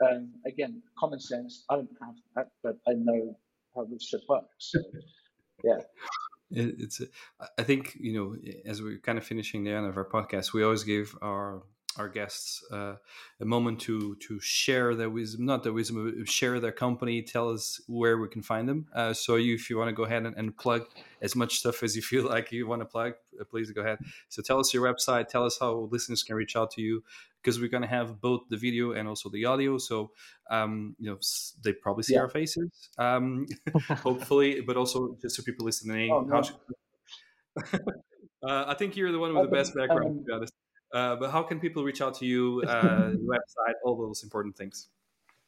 um, 0.03 0.33
again, 0.47 0.83
common 0.99 1.21
sense. 1.21 1.65
I 1.69 1.77
don't 1.77 1.89
have 2.01 2.15
that, 2.37 2.49
but 2.63 2.79
I 2.89 2.95
know 2.97 3.37
how 3.75 3.85
this 3.85 4.09
should 4.09 4.23
work. 4.29 4.47
So 4.59 4.81
yeah 5.65 5.81
it's 6.51 7.01
i 7.59 7.63
think 7.63 7.97
you 7.99 8.13
know 8.13 8.37
as 8.65 8.81
we're 8.81 8.99
kind 8.99 9.19
of 9.19 9.25
finishing 9.25 9.65
the 9.65 9.71
end 9.71 9.87
of 9.87 9.97
our 9.97 10.05
podcast 10.05 10.53
we 10.53 10.63
always 10.63 10.85
give 10.85 11.17
our 11.23 11.63
our 11.99 12.09
guests 12.09 12.63
uh, 12.73 12.95
a 13.41 13.45
moment 13.45 13.81
to 13.81 14.17
to 14.17 14.39
share 14.41 14.95
their 14.95 15.11
wisdom 15.11 15.47
not 15.47 15.63
their 15.63 15.73
wisdom 15.73 16.25
share 16.25 16.61
their 16.61 16.73
company 16.73 17.23
tell 17.23 17.51
us 17.51 17.81
where 17.87 18.19
we 18.19 18.29
can 18.29 18.43
find 18.43 18.69
them 18.69 18.87
uh, 18.95 19.13
so 19.13 19.37
you 19.37 19.55
if 19.55 19.71
you 19.71 19.77
want 19.77 19.89
to 19.89 19.95
go 19.95 20.05
ahead 20.05 20.25
and, 20.25 20.37
and, 20.37 20.57
plug 20.57 20.83
as 21.21 21.37
much 21.37 21.59
stuff 21.59 21.83
as 21.83 21.97
you 21.97 22.03
feel 22.03 22.25
like 22.35 22.53
you 22.53 22.67
want 22.67 22.81
to 22.81 22.87
plug 22.87 23.15
uh, 23.41 23.45
please 23.45 23.71
go 23.71 23.81
ahead 23.81 23.99
so 24.29 24.43
tell 24.43 24.59
us 24.59 24.73
your 24.73 24.83
website 24.83 25.29
tell 25.29 25.45
us 25.45 25.59
how 25.61 25.89
listeners 25.91 26.23
can 26.23 26.37
reach 26.37 26.57
out 26.57 26.71
to 26.71 26.81
you 26.81 27.03
because 27.43 27.61
we're 27.61 27.69
going 27.69 27.83
to 27.83 27.89
have 27.89 28.21
both 28.21 28.43
the 28.51 28.57
video 28.57 28.93
and 28.93 29.09
also 29.09 29.29
the 29.29 29.45
audio 29.45 29.79
so 29.79 30.11
um, 30.51 30.97
you 30.99 31.11
know 31.11 31.19
they 31.63 31.73
probably 31.73 32.03
see 32.03 32.15
yeah. 32.15 32.21
our 32.21 32.29
faces 32.29 32.71
um, 32.99 33.47
hopefully 34.03 34.61
but 34.61 34.77
also 34.77 35.17
just 35.23 35.37
so 35.37 35.43
people 35.43 35.65
listening 35.65 36.11
oh, 36.11 36.21
no. 36.21 36.43
uh, 38.49 38.65
i 38.69 38.75
think 38.75 38.97
you're 38.97 39.13
the 39.13 39.19
one 39.19 39.35
with 39.35 39.49
the 39.49 39.57
best 39.57 39.75
background 39.75 40.07
um, 40.07 40.19
to 40.19 40.25
be 40.25 40.33
honest 40.33 40.53
uh, 40.97 41.15
but 41.17 41.31
how 41.31 41.43
can 41.43 41.61
people 41.61 41.85
reach 41.85 42.01
out 42.01 42.15
to 42.15 42.25
you 42.27 42.63
uh, 42.67 43.11
website 43.35 43.77
all 43.85 43.97
those 43.97 44.23
important 44.23 44.57
things 44.57 44.89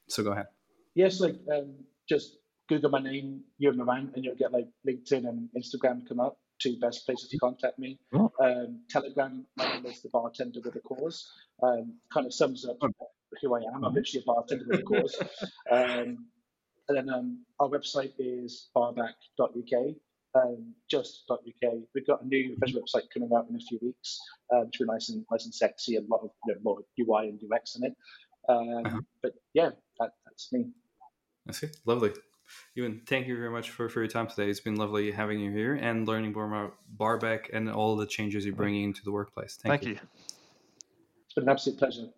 so 0.09 0.23
go 0.23 0.33
ahead 0.33 0.47
yes 0.95 1.21
like 1.21 1.37
um, 1.55 1.75
just 2.09 2.37
google 2.69 2.91
my 2.91 3.03
name 3.11 3.41
Ewan 3.59 3.79
Moran 3.79 4.11
and 4.15 4.25
you'll 4.25 4.41
get 4.45 4.53
like 4.53 4.69
linkedin 4.87 5.29
and 5.29 5.49
instagram 5.57 6.07
come 6.09 6.21
up 6.21 6.39
two 6.59 6.77
best 6.79 7.07
places 7.07 7.29
to 7.31 7.39
contact 7.39 7.79
me. 7.79 7.99
Oh. 8.13 8.31
Um, 8.43 8.81
Telegram, 8.91 9.47
my 9.57 9.73
name 9.75 9.87
is 9.87 10.03
the 10.03 10.09
bartender 10.09 10.61
with 10.65 10.77
a 10.77 10.81
cause. 10.81 11.31
Um, 11.63 11.95
kind 12.13 12.27
of 12.27 12.35
sums 12.35 12.67
up 12.67 12.79
who 13.41 13.55
I 13.55 13.61
am. 13.61 13.85
I'm 13.85 13.95
literally 13.95 14.23
a 14.23 14.27
bartender 14.27 14.65
with 14.69 14.81
a 14.81 14.83
cause. 14.83 15.17
Um, 15.71 16.27
and 16.89 16.97
then 16.97 17.11
um, 17.11 17.45
our 17.61 17.69
website 17.69 18.13
is 18.19 18.69
barback.uk, 18.75 19.95
um, 20.35 20.75
just.uk. 20.91 21.73
We've 21.95 22.07
got 22.07 22.23
a 22.23 22.27
new 22.27 22.57
visual 22.59 22.83
website 22.83 23.05
coming 23.13 23.31
out 23.37 23.47
in 23.49 23.57
a 23.57 23.61
few 23.61 23.79
weeks, 23.81 24.19
um, 24.53 24.67
which 24.67 24.77
will 24.79 24.87
be 24.87 24.93
nice 24.93 25.09
and 25.09 25.25
nice 25.31 25.45
and 25.45 25.55
sexy, 25.55 25.97
a 25.97 26.01
lot 26.03 26.21
of 26.23 26.31
you 26.47 26.55
know, 26.55 26.61
more 26.63 26.79
UI 27.01 27.29
and 27.29 27.41
UX 27.53 27.77
in 27.77 27.85
it. 27.85 27.97
Um, 28.49 28.87
uh-huh. 28.87 29.01
But 29.23 29.33
yeah, 29.55 29.71
that, 30.01 30.13
that's 30.25 30.53
me. 30.53 30.67
That's 31.47 31.63
it. 31.63 31.77
Lovely. 31.85 32.13
Ewan, 32.75 33.03
thank 33.07 33.27
you 33.27 33.37
very 33.37 33.51
much 33.51 33.71
for, 33.71 33.89
for 33.89 34.01
your 34.01 34.09
time 34.09 34.27
today. 34.27 34.49
It's 34.49 34.61
been 34.61 34.77
lovely 34.77 35.11
having 35.11 35.39
you 35.39 35.51
here 35.51 35.75
and 35.75 36.09
learning 36.09 36.33
more 36.33 36.47
about 36.47 36.75
Barback 36.89 37.51
and 37.53 37.71
all 37.71 37.97
the 37.97 38.07
changes 38.07 38.47
you're 38.47 38.55
bringing 38.55 38.85
into 38.85 39.03
the 39.05 39.13
workplace. 39.13 39.59
Thank, 39.63 39.83
thank 39.83 39.85
you. 39.85 39.95
you. 39.95 40.09
It's 41.27 41.35
been 41.35 41.45
an 41.45 41.51
absolute 41.51 41.79
pleasure. 41.79 42.09